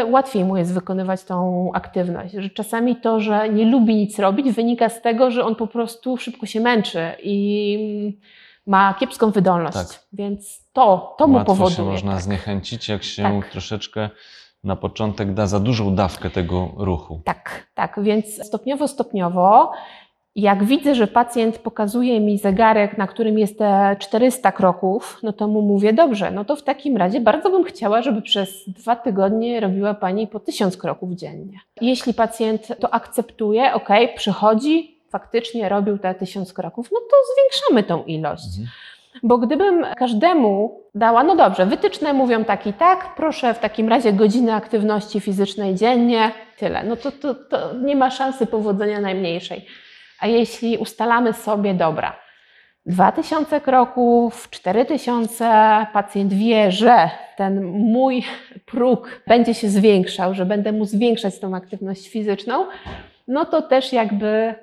łatwiej 0.10 0.46
mu 0.46 0.58
jest 0.58 0.74
wykonywać 0.74 1.24
tą 1.24 1.70
aktywność. 1.74 2.34
Że 2.34 2.50
czasami 2.50 2.96
to, 2.96 3.20
że 3.20 3.50
nie 3.50 3.66
lubi 3.66 3.96
nic 3.96 4.20
robić, 4.20 4.52
wynika 4.52 4.90
z 4.90 5.02
tego, 5.02 5.32
że 5.32 5.46
on 5.46 5.56
po 5.56 5.68
prostu 5.68 6.18
szybko 6.18 6.46
się 6.46 6.60
męczy 6.60 7.12
i 7.24 8.20
ma 8.68 8.94
kiepską 8.94 9.32
wydolność. 9.32 9.78
Tak. 9.78 9.88
Więc 10.14 10.70
to, 10.74 11.16
to 11.18 11.28
mu 11.28 11.46
powoduje. 11.46 11.76
się 11.76 11.84
można 11.84 12.12
tak. 12.12 12.22
zniechęcić, 12.22 12.90
jak 12.90 13.04
się 13.04 13.24
Tak. 13.24 13.52
troszeczkę 13.52 14.10
na 14.64 14.76
początek 14.76 15.34
da 15.34 15.48
za 15.48 15.60
dużą 15.60 15.96
dawkę 15.96 16.30
tego 16.30 16.72
ruchu. 16.78 17.22
Tak, 17.26 17.68
tak, 17.74 18.00
więc 18.04 18.48
stopniowo, 18.48 18.88
stopniowo, 18.88 19.72
jak 20.36 20.64
widzę, 20.64 20.96
że 20.96 21.08
pacjent 21.08 21.58
pokazuje 21.58 22.20
mi 22.20 22.38
zegarek, 22.38 22.98
na 22.98 23.08
którym 23.08 23.40
jest 23.40 23.58
te 23.58 23.96
400 24.00 24.52
kroków, 24.52 25.20
no 25.24 25.34
to 25.34 25.48
mu 25.48 25.62
mówię, 25.62 25.94
dobrze, 25.94 26.32
no 26.32 26.46
to 26.46 26.56
w 26.56 26.64
takim 26.64 26.98
razie 26.98 27.22
bardzo 27.22 27.50
bym 27.50 27.64
chciała, 27.64 28.02
żeby 28.02 28.22
przez 28.22 28.70
dwa 28.70 28.96
tygodnie 28.96 29.60
robiła 29.60 29.94
Pani 29.94 30.28
po 30.28 30.40
1000 30.40 30.78
kroków 30.78 31.12
dziennie. 31.12 31.60
Jeśli 31.82 32.14
pacjent 32.14 32.68
to 32.80 32.94
akceptuje, 32.94 33.74
ok, 33.74 33.90
przychodzi, 34.16 35.00
faktycznie 35.10 35.70
robił 35.70 35.98
te 35.98 36.16
1000 36.16 36.54
kroków, 36.54 36.90
no 36.92 37.00
to 37.00 37.16
zwiększamy 37.34 37.84
tą 37.84 38.04
ilość. 38.04 38.48
Mhm. 38.48 38.68
Bo 39.24 39.38
gdybym 39.38 39.86
każdemu 39.98 40.80
dała, 40.96 41.24
no 41.24 41.36
dobrze, 41.36 41.66
wytyczne 41.66 42.14
mówią 42.14 42.46
tak 42.46 42.68
i 42.68 42.74
tak, 42.74 43.16
proszę 43.16 43.54
w 43.54 43.60
takim 43.60 43.90
razie 43.90 44.14
godziny 44.14 44.54
aktywności 44.54 45.20
fizycznej 45.20 45.76
dziennie, 45.76 46.32
tyle. 46.58 46.84
No 46.84 46.96
to, 46.96 47.12
to, 47.12 47.36
to 47.36 47.74
nie 47.74 47.96
ma 47.96 48.12
szansy 48.12 48.46
powodzenia 48.46 49.02
najmniejszej. 49.02 49.66
A 50.20 50.28
jeśli 50.28 50.78
ustalamy 50.78 51.34
sobie, 51.34 51.74
dobra, 51.74 52.16
2000 52.86 53.62
kroków, 53.62 54.50
4000, 54.50 55.46
pacjent 55.94 56.34
wie, 56.34 56.72
że 56.72 57.10
ten 57.38 57.64
mój 57.72 58.24
próg 58.66 59.22
będzie 59.28 59.54
się 59.54 59.70
zwiększał, 59.70 60.34
że 60.34 60.46
będę 60.46 60.72
mu 60.72 60.86
zwiększać 60.86 61.40
tą 61.40 61.56
aktywność 61.56 62.10
fizyczną, 62.10 62.66
no 63.28 63.46
to 63.46 63.62
też 63.62 63.94
jakby 63.94 64.56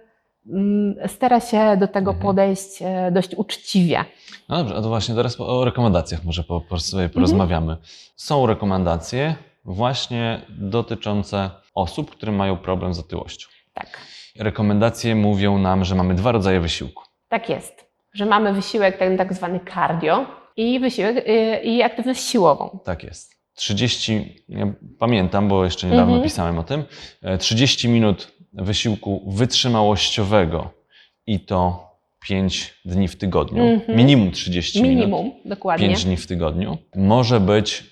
mm, 0.52 0.94
stara 1.08 1.40
się 1.40 1.76
do 1.80 1.88
tego 1.88 2.10
Mhm. 2.10 2.22
podejść 2.22 2.82
e, 2.82 3.10
dość 3.12 3.34
uczciwie. 3.34 4.04
No 4.48 4.56
dobrze, 4.56 4.74
a 4.76 4.82
to 4.82 4.88
właśnie 4.88 5.14
teraz 5.14 5.40
o 5.40 5.64
rekomendacjach 5.64 6.24
może 6.24 6.44
po, 6.44 6.60
po 6.60 6.78
sobie 6.78 7.08
porozmawiamy. 7.08 7.76
Są 8.16 8.46
rekomendacje 8.46 9.34
właśnie 9.64 10.40
dotyczące 10.48 11.50
osób, 11.74 12.10
które 12.10 12.32
mają 12.32 12.56
problem 12.56 12.94
z 12.94 12.98
otyłością. 12.98 13.48
Tak, 13.74 13.98
Rekomendacje 14.38 15.14
mówią 15.14 15.58
nam, 15.58 15.84
że 15.84 15.94
mamy 15.94 16.14
dwa 16.14 16.32
rodzaje 16.32 16.60
wysiłku. 16.60 17.02
tak 17.28 17.48
jest. 17.48 17.86
Że 18.14 18.26
mamy 18.26 18.52
wysiłek 18.52 18.98
ten 18.98 19.16
tak 19.16 19.34
zwany 19.34 19.60
cardio 19.74 20.26
i 20.56 20.80
wysiłek 20.80 21.16
y, 21.28 21.60
i 21.64 21.82
aktywność 21.82 22.20
siłową. 22.24 22.78
Tak 22.84 23.04
jest. 23.04 23.36
30, 23.54 24.34
ja 24.48 24.66
pamiętam, 24.98 25.48
bo 25.48 25.64
jeszcze 25.64 25.86
niedawno 25.86 26.12
Mhm. 26.12 26.24
pisałem 26.24 26.58
o 26.58 26.62
tym, 26.62 26.84
e, 27.22 27.38
30 27.38 27.88
minut 27.88 28.32
wysiłku 28.52 29.30
wytrzymałościowego 29.32 30.70
i 31.26 31.40
to 31.40 31.86
5 32.28 32.74
dni 32.84 33.08
w 33.08 33.16
tygodniu. 33.16 33.62
Mhm. 33.64 33.98
Minimum 33.98 34.30
30 34.30 34.82
minut. 34.82 34.96
Minimum, 34.96 35.32
dokładnie. 35.44 35.86
5 35.88 36.04
dni 36.04 36.16
w 36.16 36.26
tygodniu. 36.26 36.78
Może 36.96 37.40
być, 37.40 37.84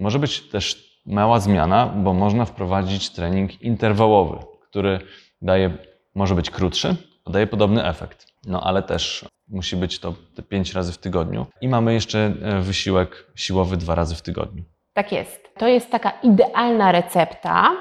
może 0.00 0.18
być 0.18 0.40
też 0.40 0.88
mała 1.06 1.40
zmiana, 1.40 1.86
bo 1.86 2.12
można 2.14 2.44
wprowadzić 2.44 3.10
trening 3.10 3.62
interwałowy, 3.62 4.38
który 4.70 4.98
daje, 5.42 5.70
może 6.14 6.34
być 6.34 6.50
krótszy, 6.50 6.96
a 7.24 7.30
daje 7.30 7.46
podobny 7.46 7.84
efekt. 7.84 8.26
No 8.46 8.60
ale 8.60 8.82
też 8.82 9.24
musi 9.48 9.76
być 9.76 9.98
to 9.98 10.14
te 10.34 10.42
5 10.42 10.74
razy 10.74 10.92
w 10.92 10.98
tygodniu. 10.98 11.46
I 11.60 11.68
mamy 11.68 11.94
jeszcze 11.94 12.32
e, 12.42 12.60
wysiłek 12.60 13.26
siłowy 13.34 13.76
dwa 13.76 13.94
razy 13.94 14.14
w 14.14 14.22
tygodniu. 14.22 14.62
Tak 14.92 15.12
jest. 15.12 15.48
To 15.58 15.68
jest 15.68 15.90
taka 15.90 16.10
idealna 16.22 16.92
recepta, 16.92 17.76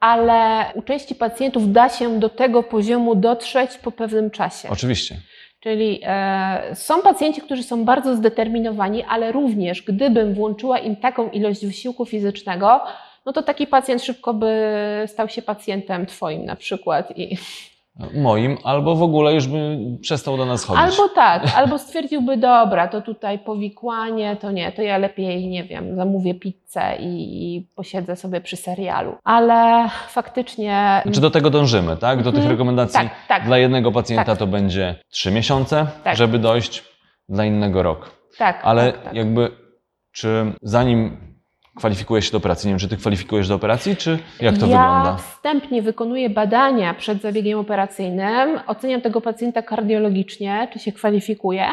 ale 0.00 0.64
u 0.74 0.82
części 0.82 1.14
pacjentów 1.14 1.72
da 1.72 1.88
się 1.88 2.20
do 2.20 2.28
tego 2.28 2.62
poziomu 2.62 3.14
dotrzeć 3.14 3.78
po 3.78 3.92
pewnym 3.92 4.30
czasie. 4.30 4.68
Oczywiście. 4.68 5.16
Czyli 5.60 6.00
e, 6.04 6.74
są 6.74 7.02
pacjenci, 7.02 7.40
którzy 7.40 7.62
są 7.62 7.84
bardzo 7.84 8.16
zdeterminowani, 8.16 9.04
ale 9.08 9.32
również 9.32 9.82
gdybym 9.82 10.34
włączyła 10.34 10.78
im 10.78 10.96
taką 10.96 11.30
ilość 11.30 11.66
wysiłku 11.66 12.06
fizycznego, 12.06 12.80
no 13.26 13.32
to 13.32 13.42
taki 13.42 13.66
pacjent 13.66 14.02
szybko 14.04 14.34
by 14.34 14.52
stał 15.06 15.28
się 15.28 15.42
pacjentem 15.42 16.06
Twoim 16.06 16.44
na 16.44 16.56
przykład. 16.56 17.18
I, 17.18 17.36
Moim, 18.14 18.58
albo 18.64 18.94
w 18.96 19.02
ogóle 19.02 19.34
już 19.34 19.46
by 19.46 19.78
przestał 20.00 20.36
do 20.36 20.46
nas 20.46 20.64
chodzić. 20.64 20.84
albo 20.84 21.08
tak, 21.14 21.42
albo 21.56 21.78
stwierdziłby, 21.78 22.36
dobra, 22.36 22.88
to 22.88 23.02
tutaj 23.02 23.38
powikłanie, 23.38 24.36
to 24.36 24.50
nie, 24.50 24.72
to 24.72 24.82
ja 24.82 24.98
lepiej, 24.98 25.48
nie 25.48 25.64
wiem, 25.64 25.96
zamówię 25.96 26.34
pizzę 26.34 26.96
i, 27.00 27.06
i 27.56 27.68
posiedzę 27.74 28.16
sobie 28.16 28.40
przy 28.40 28.56
serialu. 28.56 29.16
Ale 29.24 29.88
faktycznie... 30.08 31.00
Znaczy 31.04 31.20
do 31.20 31.30
tego 31.30 31.50
dążymy, 31.50 31.96
tak? 31.96 32.18
Do 32.22 32.30
tych 32.32 32.38
Mhm. 32.40 32.50
rekomendacji. 32.52 33.00
tak, 33.00 33.10
tak, 33.28 33.44
Dla 33.44 33.58
jednego 33.58 33.92
pacjenta 33.92 34.24
Tak. 34.24 34.38
to 34.38 34.46
będzie 34.46 34.94
3 35.10 35.30
miesiące, 35.30 35.86
Tak. 36.04 36.16
żeby 36.16 36.38
dojść, 36.38 36.84
dla 37.28 37.44
innego 37.44 37.82
rok. 37.82 38.10
tak. 38.38 38.60
Ale 38.64 38.92
tak, 38.92 39.04
tak. 39.04 39.14
jakby, 39.14 39.50
czy 40.12 40.52
zanim 40.62 41.16
kwalifikujesz 41.76 42.24
się 42.24 42.32
do 42.32 42.38
operacji, 42.38 42.68
nie 42.68 42.72
wiem, 42.72 42.78
czy 42.78 42.88
ty 42.88 42.96
kwalifikujesz 42.96 43.48
do 43.48 43.54
operacji, 43.54 43.96
czy 43.96 44.18
jak 44.40 44.58
to 44.58 44.66
ja 44.66 44.66
wygląda? 44.66 45.16
wstępnie 45.16 45.82
wykonuję 45.82 46.30
badania 46.30 46.94
przed 46.94 47.22
zabiegiem 47.22 47.58
operacyjnym, 47.58 48.60
oceniam 48.66 49.00
tego 49.00 49.20
pacjenta 49.20 49.62
kardiologicznie, 49.62 50.68
czy 50.72 50.78
się 50.78 50.92
kwalifikuje 50.92 51.66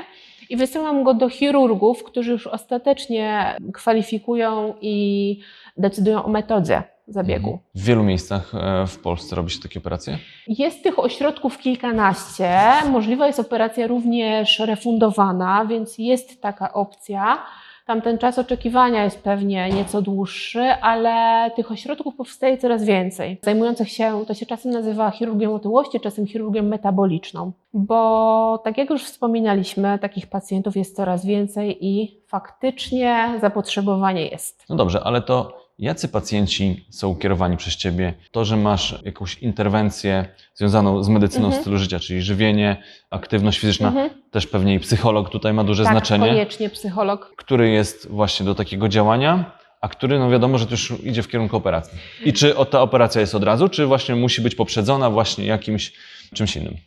i 0.50 0.58
wysyłam 0.58 1.04
go 1.04 1.14
do 1.14 1.30
chirurgów, 1.30 2.04
którzy 2.04 2.32
już 2.32 2.48
ostatecznie 2.48 3.56
kwalifikują 3.74 4.74
i 4.82 5.40
decydują 5.78 6.24
o 6.24 6.30
metodzie 6.30 6.84
zabiegu. 7.08 7.50
Mhm. 7.50 7.64
W 7.76 7.84
wielu 7.84 8.04
miejscach 8.04 8.56
e, 8.56 8.88
w 8.88 8.98
Polsce 8.98 9.36
robi 9.36 9.52
się 9.52 9.60
takie 9.60 9.80
operacje? 9.80 10.18
Jest 10.48 10.84
tych 10.84 11.00
ośrodków 11.00 11.58
kilkanaście. 11.58 12.60
Możliwa 12.92 13.28
jest 13.28 13.40
operacja 13.40 13.88
również 13.88 14.60
refundowana, 14.60 15.66
więc 15.66 15.98
jest 15.98 16.42
taka 16.42 16.74
opcja. 16.74 17.46
Tam 17.86 18.02
ten 18.02 18.18
czas 18.18 18.40
oczekiwania 18.40 19.04
jest 19.04 19.24
pewnie 19.24 19.70
nieco 19.70 20.02
dłuższy, 20.02 20.62
ale 20.62 21.52
tych 21.52 21.72
ośrodków 21.72 22.16
powstaje 22.16 22.58
coraz 22.58 22.84
więcej. 22.84 23.40
Zajmujących 23.42 23.90
się, 23.90 24.26
to 24.28 24.34
się 24.34 24.46
czasem 24.46 24.72
nazywa 24.72 25.12
chirurgią 25.12 25.56
otyłości, 25.56 26.00
czasem 26.00 26.28
chirurgią 26.28 26.64
metaboliczną. 26.64 27.52
Bo 27.74 28.62
tak 28.64 28.78
jak 28.78 28.90
już 28.90 29.04
wspominaliśmy, 29.04 30.00
takich 30.00 30.28
pacjentów 30.28 30.76
jest 30.76 30.96
coraz 30.96 31.26
więcej 31.26 31.86
i 31.86 32.22
faktycznie 32.28 33.34
zapotrzebowanie 33.42 34.28
jest. 34.28 34.66
No 34.70 34.76
dobrze, 34.76 35.02
ale 35.04 35.22
to 35.22 35.63
jacy 35.84 36.08
pacjenci 36.08 36.86
są 36.90 37.16
kierowani 37.16 37.58
przez 37.58 37.76
ciebie? 37.76 38.14
To, 38.32 38.46
że 38.46 38.58
masz 38.58 38.96
jakąś 39.06 39.38
interwencję 39.38 40.26
związaną 40.56 41.04
z 41.04 41.10
medycyną 41.10 41.46
Mhm. 41.46 41.62
stylu 41.62 41.78
życia, 41.78 42.00
czyli 42.00 42.22
żywienie, 42.22 42.78
aktywność 43.10 43.60
fizyczna, 43.60 43.88
Mhm. 43.88 44.10
też 44.32 44.48
pewnie 44.48 44.76
i 44.76 44.80
psycholog 44.80 45.30
tutaj 45.30 45.54
ma 45.54 45.64
duże 45.64 45.84
tak, 45.84 45.94
znaczenie. 45.94 46.28
koniecznie 46.28 46.70
psycholog. 46.70 47.34
który 47.38 47.70
jest 47.70 48.08
właśnie 48.10 48.46
do 48.46 48.56
takiego 48.56 48.90
działania, 48.90 49.52
a 49.82 49.88
który, 49.88 50.20
no 50.20 50.30
wiadomo, 50.30 50.58
że 50.58 50.66
to 50.66 50.72
już 50.72 50.94
idzie 51.04 51.24
w 51.24 51.28
kierunku 51.28 51.58
operacji. 51.58 51.98
I 52.26 52.34
czy 52.34 52.56
ta 52.72 52.82
operacja 52.82 53.22
jest 53.22 53.36
od 53.36 53.44
razu, 53.44 53.70
czy 53.70 53.86
właśnie 53.86 54.16
musi 54.16 54.42
być 54.42 54.56
poprzedzona 54.56 55.10
właśnie 55.10 55.46
jakimś 55.46 55.94
czymś 56.34 56.56
innym? 56.56 56.78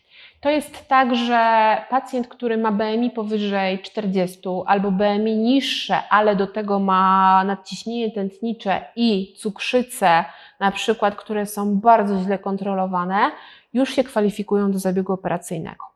To 0.46 0.50
jest 0.50 0.88
tak, 0.88 1.16
że 1.16 1.76
pacjent, 1.90 2.28
który 2.28 2.56
ma 2.56 2.72
BMI 2.72 3.11
powyżej 3.11 3.82
40 3.82 4.40
albo 4.66 4.90
BMI 4.90 5.37
niższe, 5.37 6.09
ale 6.11 6.37
do 6.37 6.46
tego 6.46 6.78
ma 6.78 7.44
nadciśnienie 7.44 8.11
tętnicze 8.11 8.85
i 8.96 9.35
cukrzycę, 9.38 10.24
na 10.61 10.70
przykład, 10.70 11.16
które 11.16 11.46
są 11.46 11.76
bardzo 11.76 12.18
źle 12.18 12.38
kontrolowane, 12.38 13.30
już 13.72 13.94
się 13.94 14.04
kwalifikują 14.04 14.72
do 14.72 14.78
zabiegu 14.78 15.12
operacyjnego. 15.12 15.95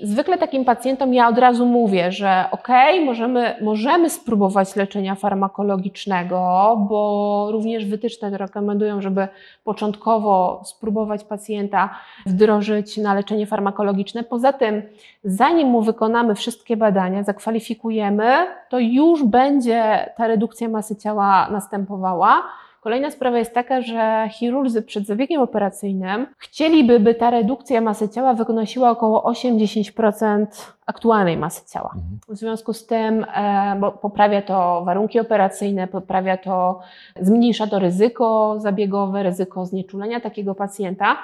Zwykle 0.00 0.38
takim 0.38 0.64
pacjentom 0.64 1.14
ja 1.14 1.28
od 1.28 1.38
razu 1.38 1.66
mówię, 1.66 2.12
że 2.12 2.44
ok, 2.50 2.68
możemy, 3.04 3.54
możemy 3.60 4.10
spróbować 4.10 4.76
leczenia 4.76 5.14
farmakologicznego, 5.14 6.76
bo 6.88 7.48
również 7.52 7.84
wytyczne 7.84 8.38
rekomendują, 8.38 9.00
żeby 9.00 9.28
początkowo 9.64 10.60
spróbować 10.64 11.24
pacjenta 11.24 11.90
wdrożyć 12.26 12.96
na 12.96 13.14
leczenie 13.14 13.46
farmakologiczne. 13.46 14.24
Poza 14.24 14.52
tym, 14.52 14.82
zanim 15.24 15.68
mu 15.68 15.82
wykonamy 15.82 16.34
wszystkie 16.34 16.76
badania, 16.76 17.22
zakwalifikujemy, 17.22 18.46
to 18.68 18.78
już 18.78 19.24
będzie 19.24 20.10
ta 20.16 20.26
redukcja 20.26 20.68
masy 20.68 20.96
ciała 20.96 21.48
następowała. 21.50 22.42
Kolejna 22.88 23.10
sprawa 23.10 23.38
jest 23.38 23.54
taka, 23.54 23.80
że 23.80 24.28
chirurdzy 24.32 24.82
przed 24.82 25.06
zabiegiem 25.06 25.42
operacyjnym 25.42 26.26
chcieliby, 26.38 27.00
by 27.00 27.14
ta 27.14 27.30
redukcja 27.30 27.80
masy 27.80 28.08
ciała 28.08 28.34
wynosiła 28.34 28.90
około 28.90 29.32
8-10% 29.32 30.46
aktualnej 30.86 31.36
masy 31.36 31.62
ciała. 31.72 31.90
Mhm. 31.94 32.18
W 32.28 32.36
związku 32.36 32.72
z 32.72 32.86
tym 32.86 33.26
e, 33.34 33.76
bo 33.80 33.92
poprawia 33.92 34.42
to 34.42 34.82
warunki 34.84 35.20
operacyjne, 35.20 35.86
poprawia 35.86 36.36
to, 36.36 36.80
zmniejsza 37.20 37.66
to 37.66 37.78
ryzyko 37.78 38.56
zabiegowe, 38.58 39.22
ryzyko 39.22 39.66
znieczulenia 39.66 40.20
takiego 40.20 40.54
pacjenta. 40.54 41.16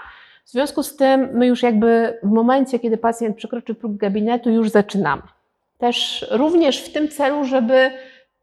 W 0.44 0.50
związku 0.50 0.83
z 0.83 0.96
tym 0.96 1.29
my 1.33 1.46
już 1.46 1.62
jakby 1.62 2.18
w 2.22 2.31
momencie, 2.31 2.79
kiedy 2.79 2.98
pacjent 2.98 3.37
przekroczy 3.37 3.74
próg 3.74 3.96
gabinetu, 3.96 4.50
już 4.50 4.70
zaczynamy. 4.70 5.22
Też 5.79 6.27
również 6.31 6.81
w 6.81 6.92
tym 6.92 7.09
celu, 7.09 7.44
żeby 7.44 7.90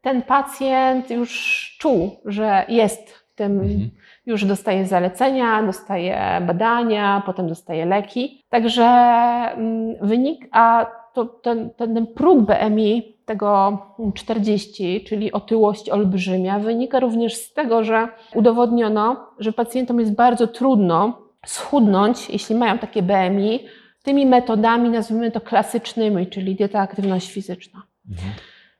ten 0.02 0.22
pacjent 0.22 1.10
już 1.10 1.32
czuł, 1.80 2.10
że 2.24 2.64
jest 2.68 3.10
w 3.10 3.34
tym, 3.34 3.60
Mhm. 3.60 3.90
już 4.26 4.44
dostaje 4.44 4.86
zalecenia, 4.86 5.62
dostaje 5.62 6.42
badania, 6.46 7.22
potem 7.26 7.48
dostaje 7.48 7.86
leki. 7.86 8.44
Także 8.48 8.84
mm, 8.84 9.94
wynik, 10.00 10.48
a 10.52 10.86
to, 11.14 11.24
ten, 11.24 11.70
ten, 11.70 11.94
ten 11.94 12.06
próg 12.06 12.38
BMI 12.40 13.16
tego 13.24 13.78
40, 14.14 15.04
czyli 15.04 15.32
otyłość 15.32 15.90
olbrzymia, 15.90 16.58
wynika 16.58 17.00
również 17.00 17.34
z 17.34 17.52
tego, 17.52 17.84
że 17.84 18.08
udowodniono, 18.34 19.26
że 19.38 19.52
pacjentom 19.52 20.00
jest 20.00 20.14
bardzo 20.14 20.46
trudno 20.46 21.18
schudnąć, 21.46 22.30
jeśli 22.30 22.54
mają 22.54 22.78
takie 22.78 23.02
BMI, 23.02 23.60
tymi 24.02 24.26
metodami, 24.26 24.90
nazwijmy 24.90 25.30
to 25.30 25.40
klasycznymi, 25.40 26.26
czyli 26.26 26.54
dieta, 26.54 26.80
aktywność 26.80 27.32
fizyczna. 27.32 27.82
Mhm. 28.10 28.32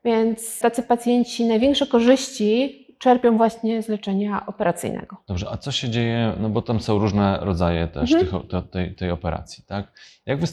Więc 0.05 0.61
tacy 0.61 0.83
pacjenci 0.83 1.45
największe 1.45 1.87
korzyści 1.87 2.79
czerpią 2.99 3.37
właśnie 3.37 3.83
z 3.83 3.89
leczenia 3.89 4.47
operacyjnego. 4.47 5.17
Dobrze, 5.29 5.47
a 5.51 5.57
co 5.57 5.73
się 5.73 5.89
dzieje, 5.89 6.33
no 6.41 6.49
bo 6.49 6.63
tam 6.63 6.81
są 6.81 6.99
różne 6.99 7.39
rodzaje 7.41 7.89
też 7.89 8.13
Mhm. 8.13 8.31
tych, 8.43 8.49
to, 8.51 8.63
tej, 8.63 8.95
tej 8.95 9.11
operacji, 9.11 9.65
tak? 9.67 9.93
Jak 10.27 10.39
wy, 10.41 10.47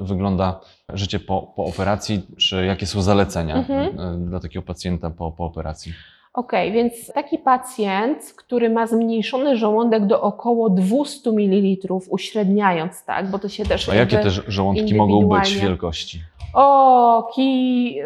wygląda 0.00 0.60
życie 0.88 1.20
po, 1.20 1.52
po 1.56 1.64
operacji, 1.64 2.22
czy 2.38 2.64
jakie 2.66 2.86
są 2.86 3.02
zalecenia 3.02 3.54
Mhm. 3.56 4.00
e, 4.00 4.28
dla 4.28 4.40
takiego 4.40 4.62
pacjenta 4.62 5.10
po, 5.10 5.32
po 5.32 5.44
operacji? 5.44 5.92
Ok, 6.32 6.52
więc 6.72 7.12
taki 7.12 7.38
pacjent, 7.38 8.34
który 8.36 8.70
ma 8.70 8.86
zmniejszony 8.86 9.56
żołądek 9.56 10.06
do 10.06 10.20
około 10.22 10.70
200 10.70 11.30
ml, 11.32 11.88
uśredniając, 12.10 13.04
tak, 13.04 13.30
bo 13.30 13.38
to 13.38 13.48
się 13.48 13.64
też. 13.64 13.88
A 13.88 13.94
jakie 13.94 14.18
też 14.18 14.42
żołądki 14.48 14.94
mogą 14.94 15.28
być 15.28 15.56
wielkości? 15.56 16.20
O, 16.54 17.30
kij 17.34 18.02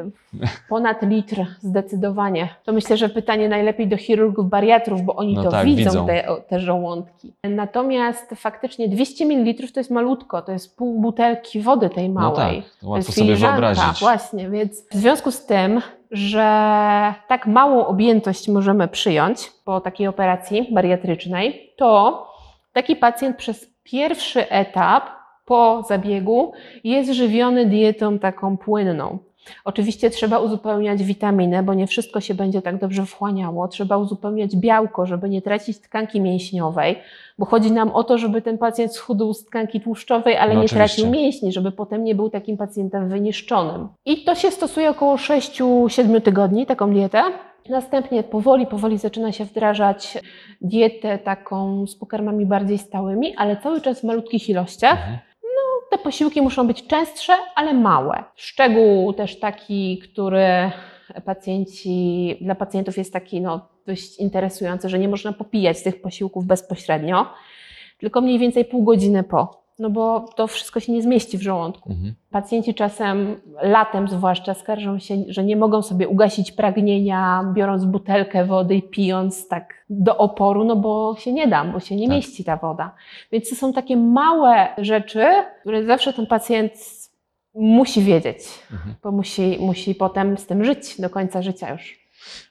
ponad 0.68 1.02
litr, 1.02 1.36
zdecydowanie. 1.60 2.48
To 2.64 2.72
myślę, 2.72 2.96
że 2.96 3.08
pytanie 3.08 3.48
najlepiej 3.48 3.88
do 3.88 3.96
chirurgów 3.96 4.48
bariatrów, 4.48 5.02
bo 5.02 5.14
oni 5.16 5.34
No 5.34 5.42
to 5.42 5.50
tak, 5.50 5.64
widzą, 5.66 5.90
widzą. 5.90 6.06
Te, 6.06 6.24
te 6.48 6.60
żołądki. 6.60 7.32
Natomiast 7.44 8.34
faktycznie 8.36 8.88
200 8.88 9.26
ml 9.26 9.72
to 9.72 9.80
jest 9.80 9.90
malutko, 9.90 10.42
to 10.42 10.52
jest 10.52 10.76
pół 10.76 11.00
butelki 11.00 11.60
wody 11.60 11.90
tej 11.90 12.10
No 12.10 12.20
małej. 12.20 12.62
tak, 12.62 12.70
to 12.70 12.80
To 12.80 12.88
łatwo 12.88 13.12
sobie 13.12 13.26
filiżanka, 13.26 13.60
wyobrazić. 13.60 14.00
Właśnie, 14.00 14.50
więc 14.50 14.88
w 14.88 14.94
związku 14.94 15.30
z 15.30 15.46
tym, 15.46 15.80
że 16.10 16.44
tak 17.28 17.46
małą 17.46 17.86
objętość 17.86 18.48
możemy 18.48 18.88
przyjąć 18.88 19.52
po 19.64 19.80
takiej 19.80 20.06
operacji 20.06 20.68
bariatrycznej, 20.72 21.72
to 21.76 22.26
taki 22.72 22.96
pacjent 22.96 23.36
przez 23.36 23.70
pierwszy 23.84 24.48
etap 24.50 25.21
po 25.44 25.82
zabiegu 25.88 26.52
jest 26.84 27.12
żywiony 27.12 27.66
dietą 27.66 28.18
taką 28.18 28.56
płynną. 28.56 29.18
Oczywiście 29.64 30.10
trzeba 30.10 30.38
uzupełniać 30.38 31.02
witaminę, 31.02 31.62
bo 31.62 31.74
nie 31.74 31.86
wszystko 31.86 32.20
się 32.20 32.34
będzie 32.34 32.62
tak 32.62 32.78
dobrze 32.78 33.06
wchłaniało. 33.06 33.68
Trzeba 33.68 33.96
uzupełniać 33.96 34.56
białko, 34.56 35.06
żeby 35.06 35.28
nie 35.28 35.42
tracić 35.42 35.78
tkanki 35.78 36.20
mięśniowej, 36.20 36.98
bo 37.38 37.46
chodzi 37.46 37.72
nam 37.72 37.90
o 37.90 38.04
to, 38.04 38.18
żeby 38.18 38.42
ten 38.42 38.58
pacjent 38.58 38.94
schudł 38.94 39.34
z 39.34 39.44
tkanki 39.44 39.80
tłuszczowej, 39.80 40.36
ale 40.36 40.54
No 40.54 40.60
nie 40.60 40.66
oczywiście. 40.66 40.76
tracił 40.76 41.10
mięśni, 41.10 41.52
żeby 41.52 41.72
potem 41.72 42.04
nie 42.04 42.14
był 42.14 42.30
takim 42.30 42.56
pacjentem 42.56 43.08
wyniszczonym. 43.08 43.88
I 44.06 44.24
to 44.24 44.34
się 44.34 44.50
stosuje 44.50 44.90
około 44.90 45.16
6-7 45.16 46.20
tygodni, 46.20 46.66
taką 46.66 46.92
dietę. 46.92 47.22
Następnie 47.68 48.22
powoli, 48.22 48.66
powoli 48.66 48.98
zaczyna 48.98 49.32
się 49.32 49.44
wdrażać 49.44 50.18
dietę 50.60 51.18
taką 51.18 51.86
z 51.86 51.96
pokarmami 51.96 52.46
bardziej 52.46 52.78
stałymi, 52.78 53.34
ale 53.36 53.56
cały 53.56 53.80
czas 53.80 54.00
w 54.00 54.04
malutkich 54.04 54.48
ilościach. 54.48 54.98
Mhm. 54.98 55.18
Te 55.92 55.98
posiłki 55.98 56.42
muszą 56.42 56.66
być 56.66 56.86
częstsze, 56.86 57.32
ale 57.54 57.74
małe. 57.74 58.24
Szczegół 58.36 59.12
też 59.12 59.38
taki, 59.38 59.98
który 59.98 60.70
pacjenci, 61.24 62.36
dla 62.40 62.54
pacjentów 62.54 62.98
jest 62.98 63.12
taki 63.12 63.40
no, 63.40 63.68
dość 63.86 64.18
interesujący, 64.18 64.88
że 64.88 64.98
nie 64.98 65.08
można 65.08 65.32
popijać 65.32 65.82
tych 65.82 66.02
posiłków 66.02 66.46
bezpośrednio, 66.46 67.26
tylko 67.98 68.20
mniej 68.20 68.38
więcej 68.38 68.64
pół 68.64 68.84
godziny 68.84 69.22
po, 69.22 69.61
no 69.82 69.90
bo 69.90 70.20
to 70.36 70.46
wszystko 70.46 70.80
się 70.80 70.92
nie 70.92 71.02
zmieści 71.02 71.38
w 71.38 71.42
żołądku. 71.42 71.90
Mhm. 71.92 72.14
Pacjenci 72.30 72.74
czasem, 72.74 73.40
latem 73.62 74.08
zwłaszcza, 74.08 74.54
skarżą 74.54 74.98
się, 74.98 75.16
że 75.28 75.44
nie 75.44 75.56
mogą 75.56 75.82
sobie 75.82 76.08
ugasić 76.08 76.52
pragnienia, 76.52 77.50
biorąc 77.54 77.84
butelkę 77.84 78.44
wody 78.44 78.74
i 78.74 78.82
pijąc 78.82 79.48
tak 79.48 79.74
do 79.90 80.16
oporu, 80.16 80.64
no 80.64 80.76
bo 80.76 81.16
się 81.18 81.32
nie 81.32 81.48
da, 81.48 81.64
bo 81.64 81.80
się 81.80 81.96
nie 81.96 82.06
Tak. 82.06 82.16
mieści 82.16 82.44
ta 82.44 82.56
woda. 82.56 82.94
Więc 83.32 83.50
to 83.50 83.56
są 83.56 83.72
takie 83.72 83.96
małe 83.96 84.68
rzeczy, 84.78 85.24
które 85.60 85.84
zawsze 85.84 86.12
ten 86.12 86.26
pacjent 86.26 86.72
musi 87.54 88.02
wiedzieć, 88.02 88.38
Mhm. 88.72 88.94
bo 89.02 89.12
musi, 89.12 89.58
musi 89.60 89.94
potem 89.94 90.38
z 90.38 90.46
tym 90.46 90.64
żyć 90.64 91.00
do 91.00 91.10
końca 91.10 91.42
życia 91.42 91.72
już. 91.72 91.98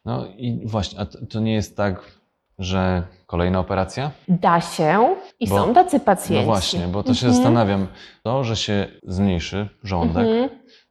No 0.06 0.26
i 0.38 0.62
właśnie, 0.65 1.00
a 1.00 1.06
to, 1.06 1.26
to 1.26 1.39
nie 1.39 1.54
jest 1.54 1.78
tak, 1.78 2.21
że 2.62 3.04
kolejna 3.28 3.60
operacja? 3.60 4.12
Da 4.28 4.62
się 4.62 5.15
i 5.39 5.47
Bo- 5.50 5.56
są 5.58 5.74
tacy 5.74 6.00
pacjenci. 6.00 6.45
No 6.47 6.54
właśnie, 6.54 6.88
bo 6.88 7.04
to 7.04 7.13
się 7.13 7.26
Mhm. 7.28 7.34
zastanawiam. 7.34 7.88
To, 8.24 8.43
że 8.43 8.56
się 8.56 8.88
zmniejszy 9.04 9.67
żołądek, 9.84 10.28
Mhm. 10.28 10.50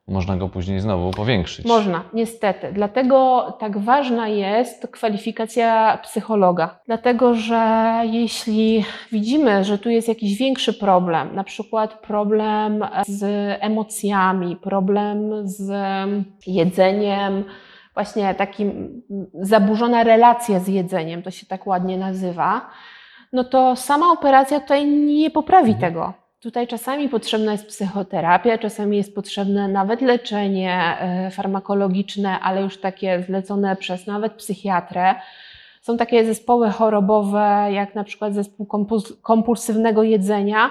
można 0.09 0.37
go 0.37 0.49
później 0.49 0.81
znowu 0.81 1.11
powiększyć. 1.11 1.67
Można, 1.67 2.03
niestety. 2.13 2.73
Dlatego 2.73 3.47
tak 3.61 3.79
ważna 3.79 4.29
jest 4.29 4.89
kwalifikacja 4.93 5.99
psychologa. 6.03 6.79
Dlatego, 6.87 7.35
że 7.35 7.93
jeśli 8.05 8.85
widzimy, 9.13 9.65
że 9.65 9.79
tu 9.79 9.91
jest 9.91 10.09
jakiś 10.09 10.39
większy 10.39 10.73
problem, 10.75 11.35
na 11.35 11.45
przykład 11.45 11.95
problem 12.01 12.85
z 13.07 13.23
emocjami, 13.61 14.57
problem 14.57 15.31
z 15.49 15.73
jedzeniem, 16.47 17.45
właśnie 17.95 18.35
takim 18.35 19.03
zaburzona 19.35 20.05
relacja 20.05 20.61
z 20.61 20.69
jedzeniem, 20.69 21.23
to 21.23 21.31
się 21.31 21.47
tak 21.47 21.67
ładnie 21.67 21.99
nazywa, 21.99 22.71
no 23.33 23.45
to 23.45 23.77
sama 23.77 24.13
operacja 24.13 24.61
tutaj 24.61 24.87
nie 24.87 25.31
poprawi 25.31 25.73
Mhm. 25.73 25.93
tego. 25.93 26.13
Tutaj 26.41 26.67
czasami 26.67 27.09
potrzebna 27.09 27.53
jest 27.53 27.67
psychoterapia, 27.67 28.59
czasami 28.59 28.97
jest 28.97 29.15
potrzebne 29.15 29.69
nawet 29.69 30.01
leczenie 30.01 30.97
e, 31.01 31.31
farmakologiczne, 31.31 32.41
ale 32.41 32.63
już 32.63 32.81
takie 32.81 33.23
zlecone 33.27 33.77
przez 33.77 34.07
nawet 34.07 34.33
psychiatrę. 34.33 35.15
Są 35.83 35.97
takie 35.97 36.25
zespoły 36.25 36.71
chorobowe, 36.71 37.69
jak 37.73 37.95
na 37.95 38.05
przykład 38.05 38.35
zespół 38.35 38.67
kompuls- 38.67 39.13
kompulsywnego 39.23 40.03
jedzenia, 40.03 40.71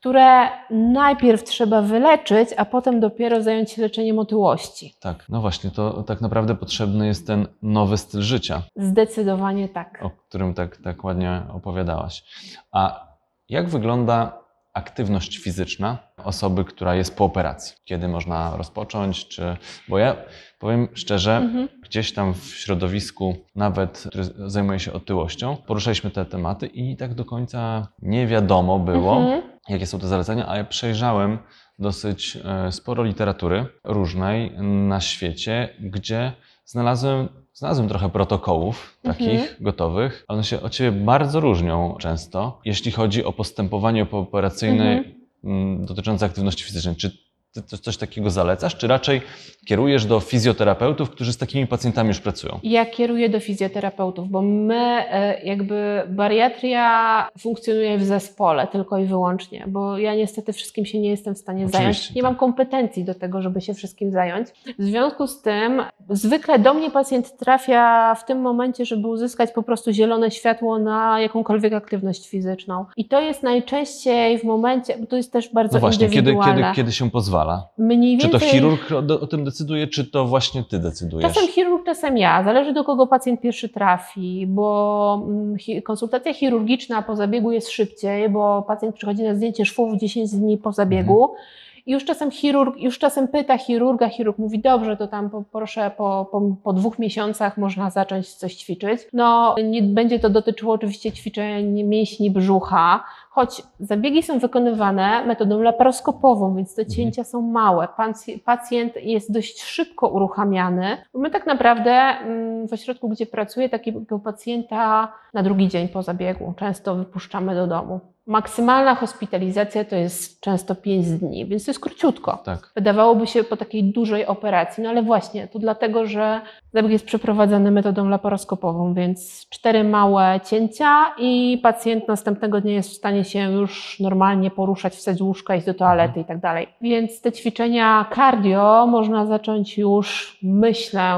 które 0.00 0.48
najpierw 0.70 1.44
trzeba 1.44 1.82
wyleczyć, 1.82 2.48
a 2.56 2.64
potem 2.64 3.00
dopiero 3.00 3.42
zająć 3.42 3.70
się 3.70 3.82
leczeniem 3.82 4.18
otyłości. 4.18 4.94
Tak, 5.00 5.24
no 5.28 5.40
właśnie, 5.40 5.70
to 5.70 6.02
tak 6.02 6.20
naprawdę 6.20 6.54
potrzebny 6.54 7.06
jest 7.06 7.26
ten 7.26 7.46
nowy 7.62 7.96
styl 7.98 8.20
życia, 8.22 8.62
Zdecydowanie 8.76 9.68
tak. 9.68 9.98
o 10.02 10.10
którym 10.10 10.54
tak, 10.54 10.76
tak 10.76 11.04
ładnie 11.04 11.42
opowiadałaś. 11.52 12.24
A 12.72 13.06
jak 13.48 13.68
wygląda 13.68 14.40
aktywność 14.74 15.38
fizyczna 15.38 15.98
osoby, 16.24 16.64
która 16.64 16.94
jest 16.94 17.16
po 17.16 17.24
operacji? 17.24 17.76
Kiedy 17.84 18.08
można 18.08 18.56
rozpocząć? 18.56 19.28
Czy... 19.28 19.56
Bo 19.88 19.98
ja 19.98 20.16
powiem 20.58 20.88
szczerze, 20.94 21.36
Mhm. 21.36 21.68
gdzieś 21.82 22.12
tam 22.14 22.34
w 22.34 22.44
środowisku, 22.44 23.34
nawet 23.56 23.98
który 24.08 24.24
zajmuje 24.50 24.78
się 24.80 24.92
otyłością, 24.92 25.56
poruszaliśmy 25.66 26.10
te 26.10 26.24
tematy 26.24 26.66
i 26.66 26.96
tak 26.96 27.14
do 27.14 27.24
końca 27.24 27.88
nie 28.02 28.26
wiadomo 28.26 28.78
było, 28.78 29.16
Mhm. 29.16 29.42
Jakie 29.70 29.86
są 29.86 29.98
te 29.98 30.08
zalecenia, 30.08 30.48
a 30.48 30.56
ja 30.56 30.64
przejrzałem 30.64 31.38
dosyć 31.78 32.38
e, 32.44 32.72
sporo 32.72 33.04
literatury 33.04 33.66
różnej 33.84 34.50
na 34.62 35.00
świecie, 35.00 35.68
gdzie 35.80 36.32
znalazłem, 36.64 37.28
znalazłem 37.54 37.88
trochę 37.88 38.10
protokołów 38.10 38.98
takich 39.02 39.28
Mhm. 39.40 39.48
gotowych. 39.60 40.24
One 40.28 40.44
się 40.44 40.62
od 40.62 40.74
siebie 40.74 40.92
bardzo 40.92 41.40
różnią 41.40 41.96
często, 41.98 42.60
jeśli 42.64 42.92
chodzi 42.92 43.24
o 43.24 43.32
postępowanie 43.32 44.06
pooperacyjne 44.06 45.04
Mhm. 45.44 45.86
dotyczące 45.86 46.26
aktywności 46.26 46.64
fizycznej. 46.64 46.96
Czy 46.96 47.29
Ty 47.52 47.62
coś 47.78 47.96
takiego 47.96 48.30
zalecasz, 48.30 48.76
czy 48.76 48.86
raczej 48.86 49.20
kierujesz 49.66 50.04
do 50.06 50.20
fizjoterapeutów, 50.20 51.10
którzy 51.10 51.32
z 51.32 51.38
takimi 51.38 51.66
pacjentami 51.66 52.08
już 52.08 52.20
pracują? 52.20 52.60
Ja 52.62 52.86
kieruję 52.86 53.28
do 53.28 53.40
fizjoterapeutów, 53.40 54.28
bo 54.28 54.42
my 54.42 54.74
e, 55.10 55.42
jakby 55.44 56.02
bariatria 56.08 57.28
funkcjonuje 57.38 57.98
w 57.98 58.04
zespole 58.04 58.66
tylko 58.66 58.98
i 58.98 59.04
wyłącznie, 59.04 59.64
bo 59.68 59.98
ja 59.98 60.14
niestety 60.14 60.52
wszystkim 60.52 60.86
się 60.86 60.98
nie 60.98 61.10
jestem 61.10 61.34
w 61.34 61.38
stanie 61.38 61.66
Oczywiście, 61.66 61.78
zająć. 61.78 62.14
Nie 62.14 62.22
tak. 62.22 62.30
mam 62.30 62.38
kompetencji 62.38 63.04
do 63.04 63.14
tego, 63.14 63.42
żeby 63.42 63.60
się 63.60 63.74
wszystkim 63.74 64.12
zająć. 64.12 64.48
W 64.78 64.84
związku 64.84 65.26
z 65.26 65.42
tym 65.42 65.82
zwykle 66.10 66.58
do 66.58 66.74
mnie 66.74 66.90
pacjent 66.90 67.36
trafia 67.36 68.14
w 68.14 68.24
tym 68.24 68.40
momencie, 68.40 68.84
żeby 68.84 69.08
uzyskać 69.08 69.52
po 69.52 69.62
prostu 69.62 69.92
zielone 69.92 70.30
światło 70.30 70.78
na 70.78 71.20
jakąkolwiek 71.20 71.72
aktywność 71.72 72.28
fizyczną. 72.28 72.84
I 72.96 73.04
to 73.04 73.20
jest 73.20 73.42
najczęściej 73.42 74.38
w 74.38 74.44
momencie, 74.44 74.98
bo 74.98 75.06
to 75.06 75.16
jest 75.16 75.32
też 75.32 75.52
bardzo 75.52 75.74
No 75.74 75.80
właśnie, 75.80 76.06
kiedy, 76.08 76.18
indywidualne. 76.18 76.62
kiedy, 76.62 76.74
kiedy 76.76 76.92
się 76.92 77.10
pozwala? 77.10 77.39
Mniej 77.78 78.18
Czy 78.18 78.28
więcej... 78.28 78.48
to 78.48 78.54
chirurg 78.54 78.92
o, 78.92 79.20
o 79.20 79.26
tym 79.26 79.44
decyduje, 79.44 79.86
czy 79.86 80.10
to 80.10 80.24
właśnie 80.24 80.64
ty 80.64 80.78
decydujesz? 80.78 81.34
Czasem 81.34 81.48
chirurg, 81.48 81.86
czasem 81.86 82.18
ja. 82.18 82.44
Zależy 82.44 82.72
do 82.72 82.84
kogo 82.84 83.06
pacjent 83.06 83.40
pierwszy 83.40 83.68
trafi, 83.68 84.46
bo 84.46 85.22
mm, 85.26 85.56
konsultacja 85.84 86.34
chirurgiczna 86.34 87.02
po 87.02 87.16
zabiegu 87.16 87.52
jest 87.52 87.70
szybciej, 87.70 88.28
bo 88.28 88.62
pacjent 88.62 88.94
przychodzi 88.94 89.22
na 89.22 89.34
zdjęcie 89.34 89.64
szwów 89.64 89.98
10 89.98 90.30
dni 90.30 90.58
po 90.58 90.72
zabiegu. 90.72 91.24
I 91.24 91.69
już 91.90 92.04
czasem 92.04 92.30
chirurg, 92.30 92.76
już 92.76 92.98
czasem 92.98 93.28
pyta 93.28 93.58
chirurga, 93.58 94.08
chirurg 94.08 94.38
mówi, 94.38 94.58
dobrze, 94.58 94.96
to 94.96 95.08
tam 95.08 95.30
po, 95.30 95.42
proszę, 95.52 95.90
po, 95.96 96.28
po, 96.32 96.42
po 96.62 96.72
dwóch 96.72 96.98
miesiącach 96.98 97.58
można 97.58 97.90
zacząć 97.90 98.34
coś 98.34 98.54
ćwiczyć. 98.54 99.00
No, 99.12 99.54
nie 99.64 99.82
będzie 99.82 100.18
to 100.18 100.30
dotyczyło 100.30 100.74
oczywiście 100.74 101.12
ćwiczeń 101.12 101.82
mięśni 101.82 102.30
brzucha, 102.30 103.04
choć 103.30 103.62
zabiegi 103.80 104.22
są 104.22 104.38
wykonywane 104.38 105.24
metodą 105.26 105.62
laparoskopową, 105.62 106.56
więc 106.56 106.74
te 106.74 106.86
cięcia 106.86 107.24
są 107.24 107.42
małe. 107.42 107.88
Pac- 107.98 108.38
Pacjent 108.44 108.96
jest 108.96 109.32
dość 109.32 109.62
szybko 109.62 110.08
uruchamiany. 110.08 110.96
My 111.14 111.30
tak 111.30 111.46
naprawdę 111.46 111.92
mm, 111.92 112.68
w 112.68 112.72
ośrodku, 112.72 113.08
gdzie 113.08 113.26
pracuję, 113.26 113.68
takiego 113.68 114.18
pacjenta 114.18 115.12
na 115.34 115.42
drugi 115.42 115.68
dzień 115.68 115.88
po 115.88 116.02
zabiegu 116.02 116.54
często 116.56 116.94
wypuszczamy 116.94 117.54
do 117.54 117.66
domu. 117.66 118.00
Maksymalna 118.30 118.94
hospitalizacja 118.94 119.84
to 119.84 119.96
jest 119.96 120.40
często 120.40 120.74
5 120.74 121.06
dni, 121.06 121.46
więc 121.46 121.64
to 121.64 121.70
jest 121.70 121.80
króciutko. 121.80 122.38
Tak. 122.44 122.72
Wydawałoby 122.74 123.26
się 123.26 123.44
po 123.44 123.56
takiej 123.56 123.84
dużej 123.84 124.26
operacji, 124.26 124.82
no 124.82 124.90
ale 124.90 125.02
właśnie, 125.02 125.48
to 125.48 125.58
dlatego, 125.58 126.06
że 126.06 126.40
zabieg 126.72 126.92
jest 126.92 127.04
przeprowadzany 127.04 127.70
metodą 127.70 128.08
laparoskopową, 128.08 128.94
więc 128.94 129.48
cztery 129.48 129.84
małe 129.84 130.40
cięcia 130.44 131.14
i 131.18 131.60
pacjent 131.62 132.08
następnego 132.08 132.60
dnia 132.60 132.72
jest 132.72 132.90
w 132.90 132.96
stanie 132.96 133.24
się 133.24 133.52
już 133.52 134.00
normalnie 134.00 134.50
poruszać, 134.50 134.94
wstać 134.94 135.16
z 135.16 135.20
łóżka, 135.20 135.56
iść 135.56 135.66
do 135.66 135.74
toalety 135.74 136.20
i 136.20 136.24
tak 136.24 136.40
dalej. 136.40 136.68
Więc 136.80 137.20
te 137.20 137.32
ćwiczenia 137.32 138.06
cardio 138.14 138.86
można 138.86 139.26
zacząć 139.26 139.78
już, 139.78 140.38
myślę, 140.42 141.14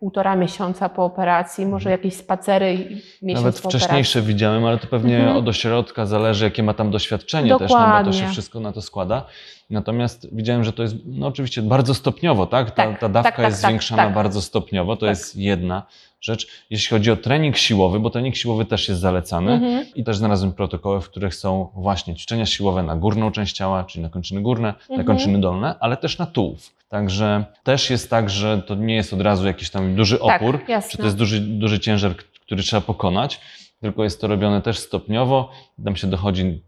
półtora 0.00 0.36
miesiąca 0.36 0.88
po 0.88 1.04
operacji, 1.04 1.66
może 1.66 1.90
jakieś 1.90 2.14
spacery 2.14 2.78
miesiąc 3.22 3.44
Nawet 3.44 3.60
po 3.60 3.68
wcześniejsze 3.68 4.22
widziałem, 4.22 4.64
ale 4.64 4.78
to 4.78 4.86
pewnie 4.86 5.16
Mhm. 5.18 5.36
od 5.36 5.48
ośrodka 5.48 6.06
zależy, 6.06 6.51
jakie 6.52 6.62
ma 6.62 6.74
tam 6.74 6.90
doświadczenie 6.90 7.58
też, 7.58 7.70
no 7.70 7.76
bo 7.78 7.84
to 7.84 8.04
się 8.04 8.10
Dokładnie. 8.10 8.28
wszystko 8.32 8.60
na 8.60 8.72
to 8.72 8.82
składa. 8.82 9.24
Natomiast 9.70 10.28
widziałem, 10.34 10.64
że 10.64 10.72
to 10.72 10.82
jest 10.82 10.94
no 11.06 11.26
oczywiście 11.26 11.62
bardzo 11.62 11.94
stopniowo, 11.94 12.46
tak? 12.46 12.70
Ta, 12.70 12.76
Tak, 12.86 13.00
ta 13.00 13.08
dawka 13.08 13.30
tak, 13.30 13.36
tak, 13.36 13.46
jest 13.46 13.62
tak, 13.62 13.70
zwiększana 13.70 14.04
tak. 14.04 14.14
bardzo 14.14 14.42
stopniowo, 14.42 14.96
to 14.96 15.00
Tak. 15.00 15.08
jest 15.08 15.36
jedna 15.36 15.82
rzecz. 16.20 16.46
Jeśli 16.70 16.90
chodzi 16.96 17.10
o 17.10 17.16
trening 17.16 17.56
siłowy, 17.56 18.00
bo 18.00 18.10
trening 18.10 18.36
siłowy 18.36 18.64
też 18.64 18.88
jest 18.88 19.00
zalecany 19.00 19.52
Mhm. 19.52 19.86
i 19.94 20.04
też 20.04 20.16
znalazłem 20.16 20.52
protokoły, 20.52 21.00
w 21.00 21.08
których 21.08 21.34
są 21.34 21.68
właśnie 21.74 22.14
ćwiczenia 22.14 22.46
siłowe 22.46 22.82
na 22.82 22.96
górną 22.96 23.30
część 23.32 23.56
ciała, 23.56 23.84
czyli 23.84 24.02
na 24.02 24.08
kończyny 24.08 24.40
górne, 24.42 24.68
na 24.68 24.96
Mhm. 24.96 25.04
kończyny 25.06 25.40
dolne, 25.40 25.74
ale 25.80 25.96
też 25.96 26.18
na 26.18 26.26
tułów. 26.26 26.70
Także 26.88 27.44
też 27.64 27.90
jest 27.90 28.10
tak, 28.10 28.30
że 28.30 28.62
to 28.62 28.74
nie 28.74 28.94
jest 28.94 29.12
od 29.12 29.20
razu 29.20 29.46
jakiś 29.46 29.70
tam 29.70 29.94
duży 29.94 30.20
opór, 30.20 30.60
czy 30.90 30.98
to 30.98 31.04
jest 31.04 31.16
duży, 31.16 31.40
duży 31.40 31.80
ciężar, 31.80 32.12
który 32.46 32.62
trzeba 32.62 32.80
pokonać, 32.80 33.40
tylko 33.82 34.04
jest 34.04 34.20
to 34.20 34.26
robione 34.28 34.62
też 34.62 34.78
stopniowo. 34.78 35.50
Tam 35.84 35.96
się 35.96 36.06
dochodzi 36.06 36.62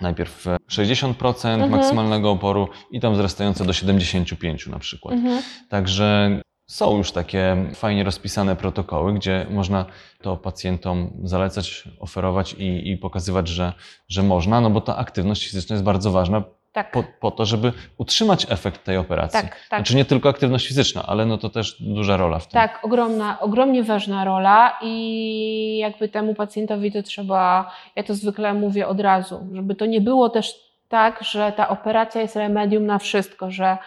najpierw 0.00 0.46
e, 0.46 0.56
60% 0.70 1.48
Mhm. 1.48 1.70
maksymalnego 1.70 2.30
oporu 2.30 2.68
i 2.90 3.00
tam 3.00 3.12
wzrastające 3.12 3.64
do 3.64 3.72
75% 3.72 4.70
na 4.70 4.78
przykład. 4.78 5.14
Mhm. 5.14 5.42
Także 5.68 6.40
są 6.66 6.96
już 6.96 7.12
takie 7.12 7.56
fajnie 7.74 8.04
rozpisane 8.04 8.56
protokoły, 8.56 9.14
gdzie 9.14 9.46
można 9.50 9.84
to 10.22 10.36
pacjentom 10.36 11.10
zalecać, 11.24 11.84
oferować 12.00 12.52
i, 12.52 12.90
i 12.90 12.96
pokazywać, 12.96 13.48
że, 13.48 13.72
że 14.08 14.22
można, 14.22 14.60
no 14.60 14.70
bo 14.70 14.80
ta 14.80 14.96
aktywność 14.96 15.44
fizyczna 15.44 15.74
jest 15.74 15.84
bardzo 15.84 16.10
ważna 16.10 16.42
Tak, 16.72 16.90
po, 16.90 17.04
po 17.20 17.30
to, 17.30 17.46
żeby 17.46 17.72
utrzymać 17.98 18.46
efekt 18.50 18.84
tej 18.84 18.96
operacji. 18.96 19.40
tak, 19.40 19.50
tak. 19.50 19.80
Znaczy 19.80 19.96
nie 19.96 20.04
tylko 20.04 20.28
aktywność 20.28 20.68
fizyczna, 20.68 21.02
ale 21.06 21.26
no 21.26 21.38
to 21.38 21.48
też 21.48 21.82
duża 21.82 22.16
rola 22.16 22.38
w 22.38 22.46
tym. 22.46 22.52
Tak, 22.52 22.84
ogromna, 22.84 23.40
ogromnie 23.40 23.82
ważna 23.82 24.24
rola 24.24 24.78
i 24.82 25.78
jakby 25.78 26.08
temu 26.08 26.34
pacjentowi 26.34 26.92
to 26.92 27.02
trzeba, 27.02 27.72
ja 27.96 28.02
to 28.02 28.14
zwykle 28.14 28.54
mówię 28.54 28.88
od 28.88 29.00
razu, 29.00 29.46
żeby 29.52 29.74
to 29.74 29.86
nie 29.86 30.00
było 30.00 30.28
też 30.28 30.54
tak, 30.88 31.24
że 31.24 31.52
ta 31.52 31.68
operacja 31.68 32.20
jest 32.20 32.36
remedium 32.36 32.86
na 32.86 32.98
wszystko, 32.98 33.50
że 33.50 33.78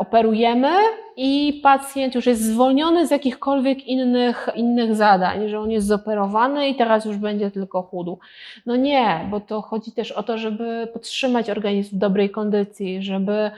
operujemy 0.00 0.70
i 1.16 1.60
pacjent 1.62 2.14
już 2.14 2.26
jest 2.26 2.42
zwolniony 2.42 3.06
z 3.06 3.10
jakichkolwiek 3.10 3.86
innych, 3.86 4.48
innych 4.54 4.94
zadań, 4.94 5.48
że 5.48 5.60
on 5.60 5.70
jest 5.70 5.86
zoperowany 5.86 6.68
i 6.68 6.74
teraz 6.74 7.04
już 7.04 7.16
będzie 7.16 7.50
tylko 7.50 7.82
chudł. 7.82 8.18
No 8.66 8.76
nie, 8.76 9.28
bo 9.30 9.40
to 9.40 9.60
chodzi 9.60 9.92
też 9.92 10.12
o 10.12 10.22
to, 10.22 10.38
żeby 10.38 10.88
podtrzymać 10.92 11.50
organizm 11.50 11.96
w 11.96 11.98
dobrej 11.98 12.30
kondycji, 12.30 13.02
żeby 13.02 13.50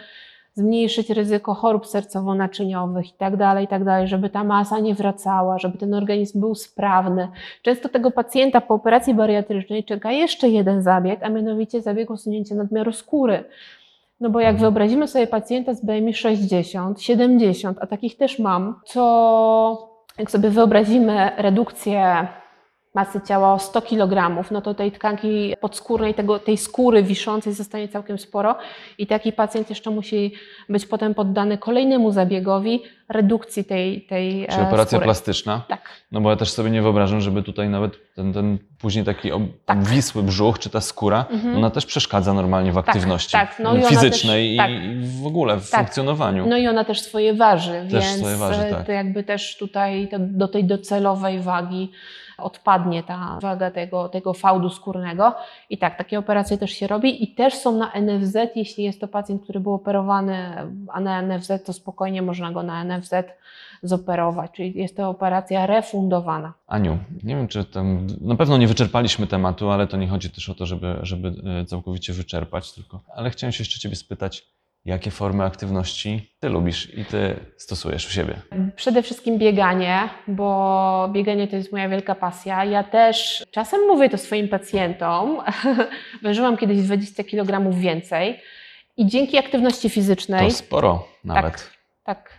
zmniejszyć 0.55 1.11
ryzyko 1.11 1.55
chorób 1.55 1.87
sercowo-naczyniowych 1.87 3.07
i 3.07 3.13
tak 3.19 3.37
dalej, 3.37 3.65
i 3.65 3.69
tak 3.69 3.85
dalej, 3.85 4.09
żeby 4.09 4.31
ta 4.31 4.45
masa 4.45 4.79
nie 4.79 4.95
wracała, 4.95 5.59
żeby 5.59 5.79
ten 5.79 5.95
organizm 5.95 6.41
był 6.41 6.55
sprawny. 6.55 7.29
Często 7.63 7.89
tego 7.89 8.11
pacjenta 8.11 8.61
po 8.61 8.75
operacji 8.75 9.15
bariatrycznej 9.15 9.85
czeka 9.85 10.13
jeszcze 10.13 10.49
jeden 10.49 10.83
zabieg, 10.83 11.23
a 11.23 11.29
mianowicie 11.29 11.81
zabieg 11.81 12.11
usunięcia 12.11 12.55
nadmiaru 12.55 12.93
skóry. 12.93 13.45
No 14.23 14.31
bo 14.31 14.41
jak 14.41 14.57
wyobrazimy 14.57 15.09
sobie 15.09 15.27
pacjenta 15.27 15.75
z 15.75 15.85
BMI 15.85 16.15
60, 16.15 17.03
70, 17.03 17.79
a 17.81 17.87
takich 17.87 18.17
też 18.17 18.39
mam, 18.39 18.81
to 18.93 19.93
jak 20.19 20.31
sobie 20.31 20.51
wyobrazimy 20.51 21.31
redukcję 21.37 22.29
masy 22.95 23.21
ciała 23.29 23.55
o 23.55 23.59
100 23.59 23.83
kg, 23.83 24.45
no 24.51 24.61
to 24.61 24.75
tej 24.75 24.93
tkanki 24.93 25.55
podskórnej, 25.61 26.15
tego, 26.15 26.39
tej 26.39 26.57
skóry 26.59 27.03
wiszącej 27.03 27.53
zostanie 27.53 27.89
całkiem 27.89 28.19
sporo 28.19 28.55
i 28.99 29.07
taki 29.07 29.33
pacjent 29.33 29.71
jeszcze 29.71 29.91
musi 29.91 30.33
być 30.69 30.87
potem 30.87 31.15
poddany 31.15 31.59
kolejnemu 31.59 32.11
zabiegowi 32.13 32.83
redukcji 33.09 33.65
tej, 33.65 34.03
tej 34.03 34.47
Czyli 34.51 34.63
e, 34.63 34.67
operacja 34.69 34.97
skóry. 34.97 35.05
plastyczna. 35.05 35.63
Tak, 35.69 35.89
No 36.13 36.21
bo 36.21 36.31
ja 36.31 36.37
też 36.37 36.51
sobie 36.51 36.71
nie 36.71 36.83
wyobrażam, 36.83 37.21
żeby 37.21 37.43
tutaj 37.43 37.69
nawet 37.69 38.15
ten, 38.15 38.33
ten 38.33 38.59
później 38.81 39.05
taki 39.05 39.31
Tak. 39.65 39.79
obwisły 39.79 40.23
brzuch, 40.23 40.59
czy 40.59 40.71
ta 40.71 40.81
skóra, 40.81 41.25
Mhm. 41.31 41.57
ona 41.57 41.71
też 41.71 41.87
przeszkadza 41.87 42.35
normalnie 42.35 42.73
w 42.73 42.75
Tak, 42.75 42.89
aktywności 42.89 43.33
tak. 43.33 43.57
No 43.59 43.75
i 43.75 43.79
ona 43.79 43.89
fizycznej 43.89 44.57
też- 44.57 44.67
tak. 44.67 44.71
i, 44.71 44.75
i 44.87 45.23
w 45.23 45.27
ogóle 45.27 45.57
w 45.61 45.71
Tak. 45.71 45.81
funkcjonowaniu. 45.81 46.47
No 46.47 46.57
i 46.57 46.69
ona 46.69 46.85
też 46.85 47.01
swoje 47.01 47.35
waży, 47.35 47.73
Też 47.91 48.05
więc 48.05 48.19
swoje 48.19 48.37
waży, 48.37 48.61
e, 48.61 48.71
tak. 48.71 48.87
to 48.87 48.93
jakby 48.93 49.25
też 49.25 49.57
tutaj 49.57 50.09
to, 50.09 50.17
do 50.19 50.49
tej 50.49 50.65
docelowej 50.65 51.41
wagi 51.41 51.91
odpadnie 52.43 53.03
ta 53.03 53.39
waga 53.43 53.71
tego, 53.71 54.09
tego 54.09 54.35
fałdu 54.35 54.71
skórnego. 54.71 55.35
I 55.71 55.79
tak, 55.79 55.99
takie 55.99 56.19
operacje 56.19 56.59
też 56.59 56.71
się 56.71 56.87
robi 56.87 57.25
i 57.25 57.35
też 57.35 57.55
są 57.55 57.73
na 57.79 57.93
NFZ, 58.01 58.37
jeśli 58.57 58.85
jest 58.85 59.01
to 59.01 59.09
pacjent, 59.09 59.43
który 59.43 59.61
był 59.61 59.73
operowany, 59.73 60.39
a 60.89 61.01
na 61.01 61.23
NFZ 61.23 61.53
to 61.65 61.73
spokojnie 61.73 62.23
można 62.23 62.53
go 62.53 62.63
na 62.63 62.85
NFZ 62.85 63.15
zoperować, 63.83 64.51
czyli 64.51 64.79
jest 64.79 64.97
to 64.97 65.09
operacja 65.09 65.67
refundowana. 65.67 66.53
Aniu, 66.67 66.99
nie 67.23 67.37
wiem, 67.37 67.49
czy 67.49 67.65
tam. 67.65 68.07
Na 68.21 68.37
pewno 68.37 68.59
nie 68.59 68.69
wyczerpaliśmy 68.69 69.27
tematu, 69.27 69.71
ale 69.71 69.87
to 69.87 69.97
nie 69.97 70.09
chodzi 70.09 70.31
też 70.31 70.49
o 70.49 70.55
to, 70.55 70.67
żeby, 70.67 70.99
żeby 71.03 71.35
e, 71.61 71.65
całkowicie 71.65 72.13
wyczerpać, 72.13 72.73
tylko. 72.73 73.01
Ale 73.15 73.31
chciałem 73.31 73.53
się 73.53 73.63
jeszcze 73.63 73.79
Ciebie 73.79 73.97
spytać, 73.97 74.47
jakie 74.85 75.11
formy 75.11 75.45
aktywności 75.45 76.31
Ty 76.41 76.49
lubisz 76.49 76.95
i 76.99 77.05
Ty 77.05 77.37
stosujesz 77.57 78.07
u 78.07 78.11
siebie? 78.11 78.35
Przede 78.77 79.03
wszystkim 79.03 79.39
bieganie, 79.39 80.09
bo 80.29 81.09
bieganie 81.13 81.49
to 81.49 81.57
jest 81.57 81.73
moja 81.73 81.89
wielka 81.89 82.15
pasja. 82.15 82.65
Ja 82.65 82.85
też 82.85 83.45
czasem 83.51 83.81
mówię 83.87 84.09
to 84.09 84.19
swoim 84.19 84.49
pacjentom. 84.49 85.39
Ważyłam 86.23 86.57
kiedyś 86.57 86.83
20 86.83 87.25
kg 87.25 87.71
więcej 87.81 88.41
i 88.97 89.07
dzięki 89.07 89.39
aktywności 89.39 89.89
fizycznej, 89.91 90.49
To 90.49 90.55
sporo 90.55 91.09
nawet. 91.25 91.53
tak, 91.53 91.71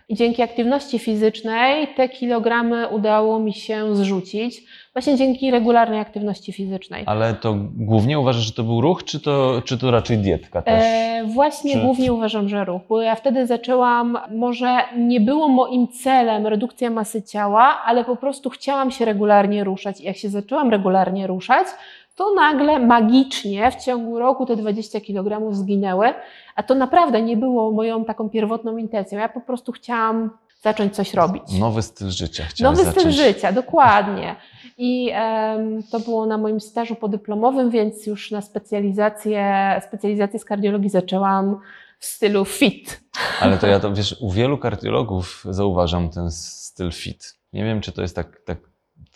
i 0.09 0.15
dzięki 0.15 0.41
aktywności 0.41 0.99
fizycznej 0.99 1.87
te 1.95 2.09
kilogramy 2.09 2.87
udało 2.87 3.39
mi 3.39 3.53
się 3.53 3.95
zrzucić. 3.95 4.63
Właśnie 4.93 5.17
dzięki 5.17 5.51
regularnej 5.51 5.99
aktywności 5.99 6.53
fizycznej. 6.53 7.03
Ale 7.05 7.33
to 7.33 7.55
głównie 7.75 8.19
uważasz, 8.19 8.43
że 8.45 8.51
to 8.51 8.63
był 8.63 8.81
ruch, 8.81 9.03
czy 9.03 9.19
to, 9.19 9.61
czy 9.65 9.77
to 9.77 9.91
raczej 9.91 10.17
dietka 10.17 10.61
też? 10.61 10.83
E, 10.83 11.23
właśnie 11.27 11.73
Czy- 11.73 11.81
głównie 11.81 12.13
uważam, 12.13 12.49
że 12.49 12.65
ruch, 12.65 12.81
bo 12.89 13.01
ja 13.01 13.15
wtedy 13.15 13.47
zaczęłam, 13.47 14.17
może 14.31 14.77
nie 14.97 15.21
było 15.21 15.47
moim 15.47 15.87
celem 15.87 16.47
redukcja 16.47 16.89
masy 16.89 17.21
ciała, 17.23 17.81
ale 17.85 18.05
po 18.05 18.15
prostu 18.15 18.49
chciałam 18.49 18.91
się 18.91 19.05
regularnie 19.05 19.63
ruszać. 19.63 20.01
I 20.01 20.03
jak 20.03 20.17
się 20.17 20.29
zaczęłam 20.29 20.69
regularnie 20.69 21.27
ruszać, 21.27 21.67
to 22.15 22.33
nagle 22.33 22.79
magicznie 22.79 23.71
w 23.71 23.75
ciągu 23.75 24.19
roku 24.19 24.45
te 24.45 24.55
20 24.55 24.99
kg 25.01 25.53
zginęły, 25.55 26.13
a 26.55 26.63
to 26.63 26.75
naprawdę 26.75 27.21
nie 27.21 27.37
było 27.37 27.71
moją 27.71 28.05
taką 28.05 28.29
pierwotną 28.29 28.77
intencją. 28.77 29.19
Ja 29.19 29.29
po 29.29 29.41
prostu 29.41 29.71
chciałam 29.71 30.29
zacząć 30.61 30.95
coś 30.95 31.13
robić. 31.13 31.59
Nowy 31.59 31.81
styl 31.81 32.09
życia 32.09 32.43
chciałeś 32.43 32.77
Nowy 32.77 32.91
styl 32.91 33.03
zacząć. 33.03 33.15
życia, 33.15 33.51
dokładnie. 33.51 34.35
I 34.77 35.11
em, 35.13 35.83
to 35.91 35.99
było 35.99 36.25
na 36.25 36.37
moim 36.37 36.59
stażu 36.61 36.95
podyplomowym, 36.95 37.69
więc 37.69 38.07
już 38.07 38.31
na 38.31 38.41
specjalizację, 38.41 39.81
specjalizację 39.87 40.39
z 40.39 40.45
kardiologii 40.45 40.89
zaczęłam 40.89 41.59
w 41.99 42.05
stylu 42.05 42.45
fit. 42.45 43.01
Ale 43.41 43.57
to 43.57 43.67
ja 43.67 43.79
to, 43.83 43.93
wiesz, 43.93 44.15
u 44.21 44.31
wielu 44.31 44.57
kardiologów 44.57 45.43
zauważam 45.49 46.09
ten 46.09 46.31
styl 46.31 46.91
fit. 46.91 47.33
Nie 47.53 47.63
wiem, 47.63 47.81
czy 47.81 47.91
to 47.91 48.01
jest 48.01 48.15
tak, 48.15 48.41
tak, 48.45 48.57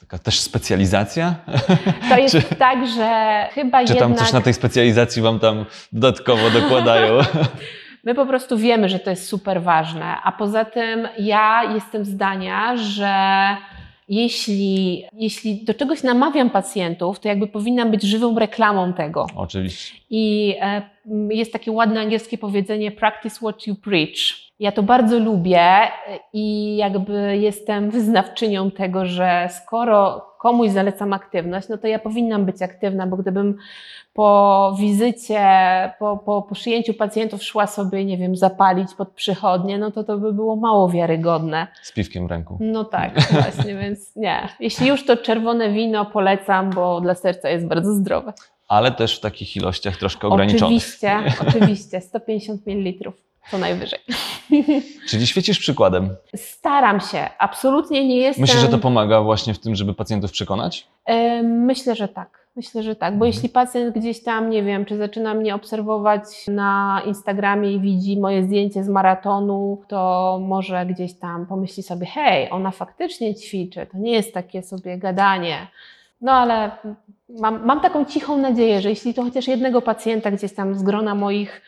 taka 0.08 0.24
też 0.24 0.40
specjalizacja? 0.40 1.36
To 2.10 2.18
jest 2.18 2.36
Czy- 2.36 2.56
tak, 2.56 2.88
że 2.88 3.48
chyba 3.54 3.86
Czy 3.86 3.96
tam 3.96 4.10
jednak 4.10 4.20
coś 4.20 4.34
na 4.34 4.42
tej 4.42 4.54
specjalizacji 4.54 5.22
wam 5.22 5.40
tam 5.40 5.66
dodatkowo 5.92 6.50
dokładają? 6.50 7.20
my 8.04 8.16
po 8.16 8.26
prostu 8.26 8.58
wiemy, 8.58 8.90
że 8.90 9.00
to 9.00 9.10
jest 9.10 9.28
super 9.28 9.62
ważne. 9.62 10.16
A 10.24 10.32
poza 10.32 10.66
tym 10.66 11.08
ja 11.20 11.74
jestem 11.74 12.06
zdania, 12.06 12.78
że 12.78 13.16
jeśli, 14.10 15.04
jeśli 15.14 15.66
do 15.66 15.74
czegoś 15.74 16.04
namawiam 16.04 16.50
pacjentów, 16.50 17.20
to 17.20 17.28
jakby 17.28 17.48
powinnam 17.48 17.92
być 17.92 18.04
żywą 18.04 18.40
reklamą 18.40 18.94
tego. 18.94 19.28
Oczywiście. 19.36 19.98
I 20.10 20.56
e, 20.62 20.82
jest 21.30 21.54
takie 21.54 21.72
ładne 21.72 22.02
angielskie 22.02 22.38
powiedzenie 22.38 22.92
practice 22.92 23.36
what 23.36 23.68
you 23.68 23.76
preach. 23.76 24.48
Ja 24.60 24.72
to 24.72 24.84
bardzo 24.84 25.20
lubię 25.20 25.68
i 26.34 26.76
jakby 26.78 27.38
jestem 27.38 27.90
wyznawczynią 27.92 28.72
tego, 28.72 29.06
że 29.06 29.50
skoro 29.52 30.28
komuś 30.40 30.70
zalecam 30.70 31.14
aktywność, 31.14 31.70
no 31.70 31.78
to 31.78 31.88
ja 31.88 32.00
powinnam 32.00 32.46
być 32.46 32.62
aktywna, 32.62 33.08
bo 33.08 33.18
gdybym 33.18 33.58
po 34.14 34.76
wizycie, 34.80 35.42
po, 36.00 36.18
po, 36.18 36.42
po 36.42 36.56
przyjęciu 36.56 36.94
pacjentów 36.94 37.44
szła 37.44 37.68
sobie, 37.68 38.06
nie 38.06 38.18
wiem, 38.18 38.36
zapalić 38.36 38.94
pod 38.94 39.10
przychodnie, 39.10 39.78
no 39.78 39.92
to 39.92 40.04
to 40.04 40.18
by 40.18 40.34
było 40.34 40.56
mało 40.56 40.90
wiarygodne. 40.90 41.68
Z 41.82 41.92
piwkiem 41.92 42.28
w 42.28 42.32
ręku. 42.32 42.58
No 42.60 42.86
tak, 42.86 43.22
właśnie, 43.42 43.76
więc 43.76 44.16
nie. 44.16 44.50
Jeśli 44.60 44.88
już 44.88 45.06
to 45.06 45.18
czerwone 45.18 45.72
wino 45.72 46.06
polecam, 46.06 46.70
bo 46.70 47.02
dla 47.02 47.16
serca 47.16 47.50
jest 47.50 47.68
bardzo 47.68 47.94
zdrowe. 47.94 48.34
Ale 48.68 48.92
też 48.92 49.18
w 49.18 49.20
takich 49.20 49.56
ilościach 49.56 49.98
troszkę 49.98 50.28
ograniczonych. 50.28 50.84
Oczywiście, 50.84 51.24
oczywiście, 51.48 52.02
150 52.02 52.68
ml 52.68 53.12
co 53.52 53.58
najwyżej. 53.58 54.00
Czyli 55.10 55.28
świecisz 55.28 55.60
przykładem. 55.60 56.16
Staram 56.36 57.00
się, 57.00 57.30
absolutnie 57.38 58.08
nie 58.08 58.18
jestem. 58.18 58.42
Myślisz, 58.42 58.62
że 58.62 58.68
to 58.68 58.78
pomaga 58.78 59.22
właśnie 59.22 59.54
w 59.54 59.60
tym, 59.60 59.76
żeby 59.76 59.94
pacjentów 59.94 60.32
przekonać? 60.32 60.88
E, 61.06 61.44
Myślę, 61.44 61.96
że 61.96 62.08
tak. 62.08 62.48
Myślę, 62.56 62.84
że 62.84 62.96
tak, 62.96 63.14
bo 63.14 63.26
Mhm. 63.26 63.32
jeśli 63.34 63.50
pacjent 63.50 63.96
gdzieś 63.96 64.24
tam, 64.24 64.50
nie 64.50 64.64
wiem, 64.64 64.86
czy 64.86 64.98
zaczyna 64.98 65.34
mnie 65.34 65.56
obserwować 65.56 66.24
na 66.48 67.02
Instagramie 67.06 67.72
i 67.72 67.80
widzi 67.80 68.20
moje 68.20 68.44
zdjęcie 68.44 68.84
z 68.84 68.90
maratonu, 68.90 69.82
to 69.88 70.40
może 70.42 70.86
gdzieś 70.86 71.14
tam 71.14 71.46
pomyśli 71.46 71.84
sobie, 71.84 72.06
hej, 72.06 72.52
ona 72.52 72.72
faktycznie 72.72 73.36
ćwiczy, 73.36 73.88
to 73.92 73.98
nie 73.98 74.12
jest 74.12 74.34
takie 74.34 74.64
sobie 74.64 74.98
gadanie. 74.98 75.68
No 76.22 76.32
ale 76.32 76.72
mam, 77.30 77.66
mam 77.66 77.82
taką 77.82 78.06
cichą 78.06 78.38
nadzieję, 78.38 78.82
że 78.82 78.90
jeśli 78.90 79.14
to 79.14 79.24
chociaż 79.24 79.48
jednego 79.48 79.82
pacjenta 79.82 80.32
gdzieś 80.32 80.54
tam 80.54 80.76
z 80.76 80.84
grona 80.84 81.16
moich, 81.16 81.62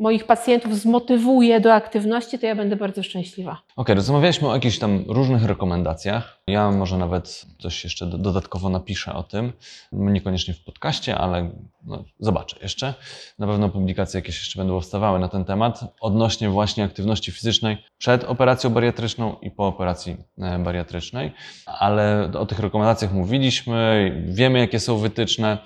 moich 0.00 0.26
pacjentów 0.26 0.76
zmotywuje 0.76 1.60
do 1.60 1.74
aktywności, 1.74 2.38
to 2.38 2.46
ja 2.46 2.54
będę 2.54 2.76
bardzo 2.76 3.02
szczęśliwa. 3.02 3.62
Okej, 3.76 3.94
rozmawialiśmy 3.94 4.48
o 4.48 4.54
jakichś 4.54 4.78
tam 4.78 5.04
różnych 5.08 5.44
rekomendacjach. 5.44 6.40
Ja 6.46 6.70
może 6.70 6.98
nawet 6.98 7.46
coś 7.58 7.84
jeszcze 7.84 8.06
do, 8.06 8.18
dodatkowo 8.18 8.68
napiszę 8.68 9.14
o 9.14 9.22
tym. 9.22 9.52
Niekoniecznie 9.92 10.54
w 10.54 10.64
podcaście, 10.64 11.18
ale 11.18 11.50
no, 11.84 12.04
zobaczę 12.20 12.56
jeszcze. 12.62 12.94
Na 13.38 13.46
pewno 13.46 13.68
publikacje 13.68 14.18
jakieś 14.18 14.38
jeszcze 14.38 14.58
będą 14.58 14.74
powstawały 14.74 15.18
na 15.18 15.28
ten 15.28 15.44
temat 15.44 15.80
odnośnie 16.00 16.50
właśnie 16.50 16.84
aktywności 16.84 17.32
fizycznej 17.32 17.84
przed 17.98 18.24
operacją 18.24 18.70
bariatryczną 18.70 19.36
i 19.42 19.50
po 19.50 19.66
operacji 19.66 20.16
e, 20.38 20.58
bariatrycznej. 20.58 21.32
Ale 21.66 22.30
o 22.38 22.46
tych 22.46 22.58
rekomendacjach 22.58 23.12
mówiliśmy, 23.12 24.12
wiemy 24.28 24.58
jakie 24.58 24.80
są 24.80 24.96
wytyczne. 24.96 25.58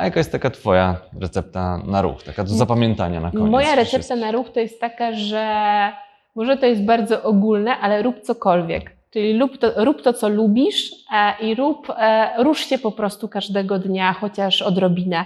A 0.00 0.04
jaka 0.04 0.20
jest 0.20 0.32
taka 0.32 0.50
Twoja 0.50 0.96
recepta 1.20 1.78
na 1.86 2.02
ruch, 2.02 2.22
taka 2.22 2.44
do 2.44 2.50
zapamiętania 2.50 3.20
na 3.20 3.30
koniec? 3.30 3.50
Moja 3.50 3.74
recepta 3.74 3.98
wszystkich? 3.98 4.20
na 4.20 4.32
ruch 4.32 4.50
to 4.50 4.60
jest 4.60 4.80
taka, 4.80 5.12
że 5.12 5.92
może 6.34 6.56
to 6.56 6.66
jest 6.66 6.82
bardzo 6.82 7.22
ogólne, 7.22 7.76
ale 7.76 8.02
rób 8.02 8.20
cokolwiek. 8.20 8.96
Czyli 9.10 9.38
rób 9.38 9.58
to, 9.58 9.84
rób 9.84 10.02
to 10.02 10.12
co 10.12 10.28
lubisz 10.28 10.90
e, 11.12 11.34
i 11.40 11.54
rób, 11.54 11.92
e, 11.98 12.30
rusz 12.42 12.66
się 12.66 12.78
po 12.78 12.92
prostu 12.92 13.28
każdego 13.28 13.78
dnia, 13.78 14.12
chociaż 14.12 14.62
odrobinę. 14.62 15.24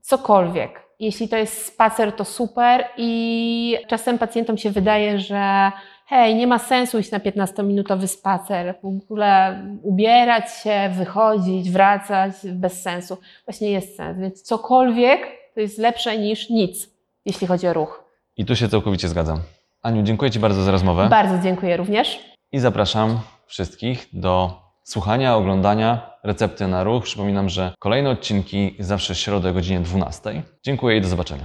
Cokolwiek. 0.00 0.82
Jeśli 1.00 1.28
to 1.28 1.36
jest 1.36 1.66
spacer, 1.66 2.12
to 2.12 2.24
super 2.24 2.84
i 2.96 3.76
czasem 3.88 4.18
pacjentom 4.18 4.58
się 4.58 4.70
wydaje, 4.70 5.18
że 5.18 5.72
hej, 6.14 6.34
nie 6.34 6.46
ma 6.46 6.58
sensu 6.58 6.98
iść 6.98 7.10
na 7.10 7.18
15-minutowy 7.18 8.06
spacer, 8.06 8.74
w 8.82 8.86
ogóle 8.86 9.62
ubierać 9.82 10.44
się, 10.62 10.90
wychodzić, 10.92 11.70
wracać, 11.70 12.32
bez 12.44 12.82
sensu. 12.82 13.18
Właśnie 13.46 13.70
jest 13.70 13.96
sens, 13.96 14.18
więc 14.18 14.42
cokolwiek 14.42 15.20
to 15.54 15.60
jest 15.60 15.78
lepsze 15.78 16.18
niż 16.18 16.50
nic, 16.50 16.90
jeśli 17.26 17.46
chodzi 17.46 17.68
o 17.68 17.72
ruch. 17.72 18.04
I 18.36 18.44
tu 18.44 18.56
się 18.56 18.68
całkowicie 18.68 19.08
zgadzam. 19.08 19.38
Aniu, 19.82 20.02
dziękuję 20.02 20.30
Ci 20.30 20.38
bardzo 20.38 20.62
za 20.62 20.70
rozmowę. 20.70 21.08
Bardzo 21.10 21.38
dziękuję 21.38 21.76
również. 21.76 22.20
I 22.52 22.58
zapraszam 22.58 23.20
wszystkich 23.46 24.08
do 24.12 24.62
słuchania, 24.82 25.36
oglądania 25.36 26.10
recepty 26.24 26.68
na 26.68 26.84
ruch. 26.84 27.04
Przypominam, 27.04 27.48
że 27.48 27.72
kolejne 27.78 28.10
odcinki 28.10 28.76
zawsze 28.78 29.14
w 29.14 29.18
środę 29.18 29.50
o 29.50 29.52
godzinie 29.52 29.80
12. 29.80 30.42
Dziękuję 30.62 30.96
i 30.96 31.00
do 31.00 31.08
zobaczenia. 31.08 31.44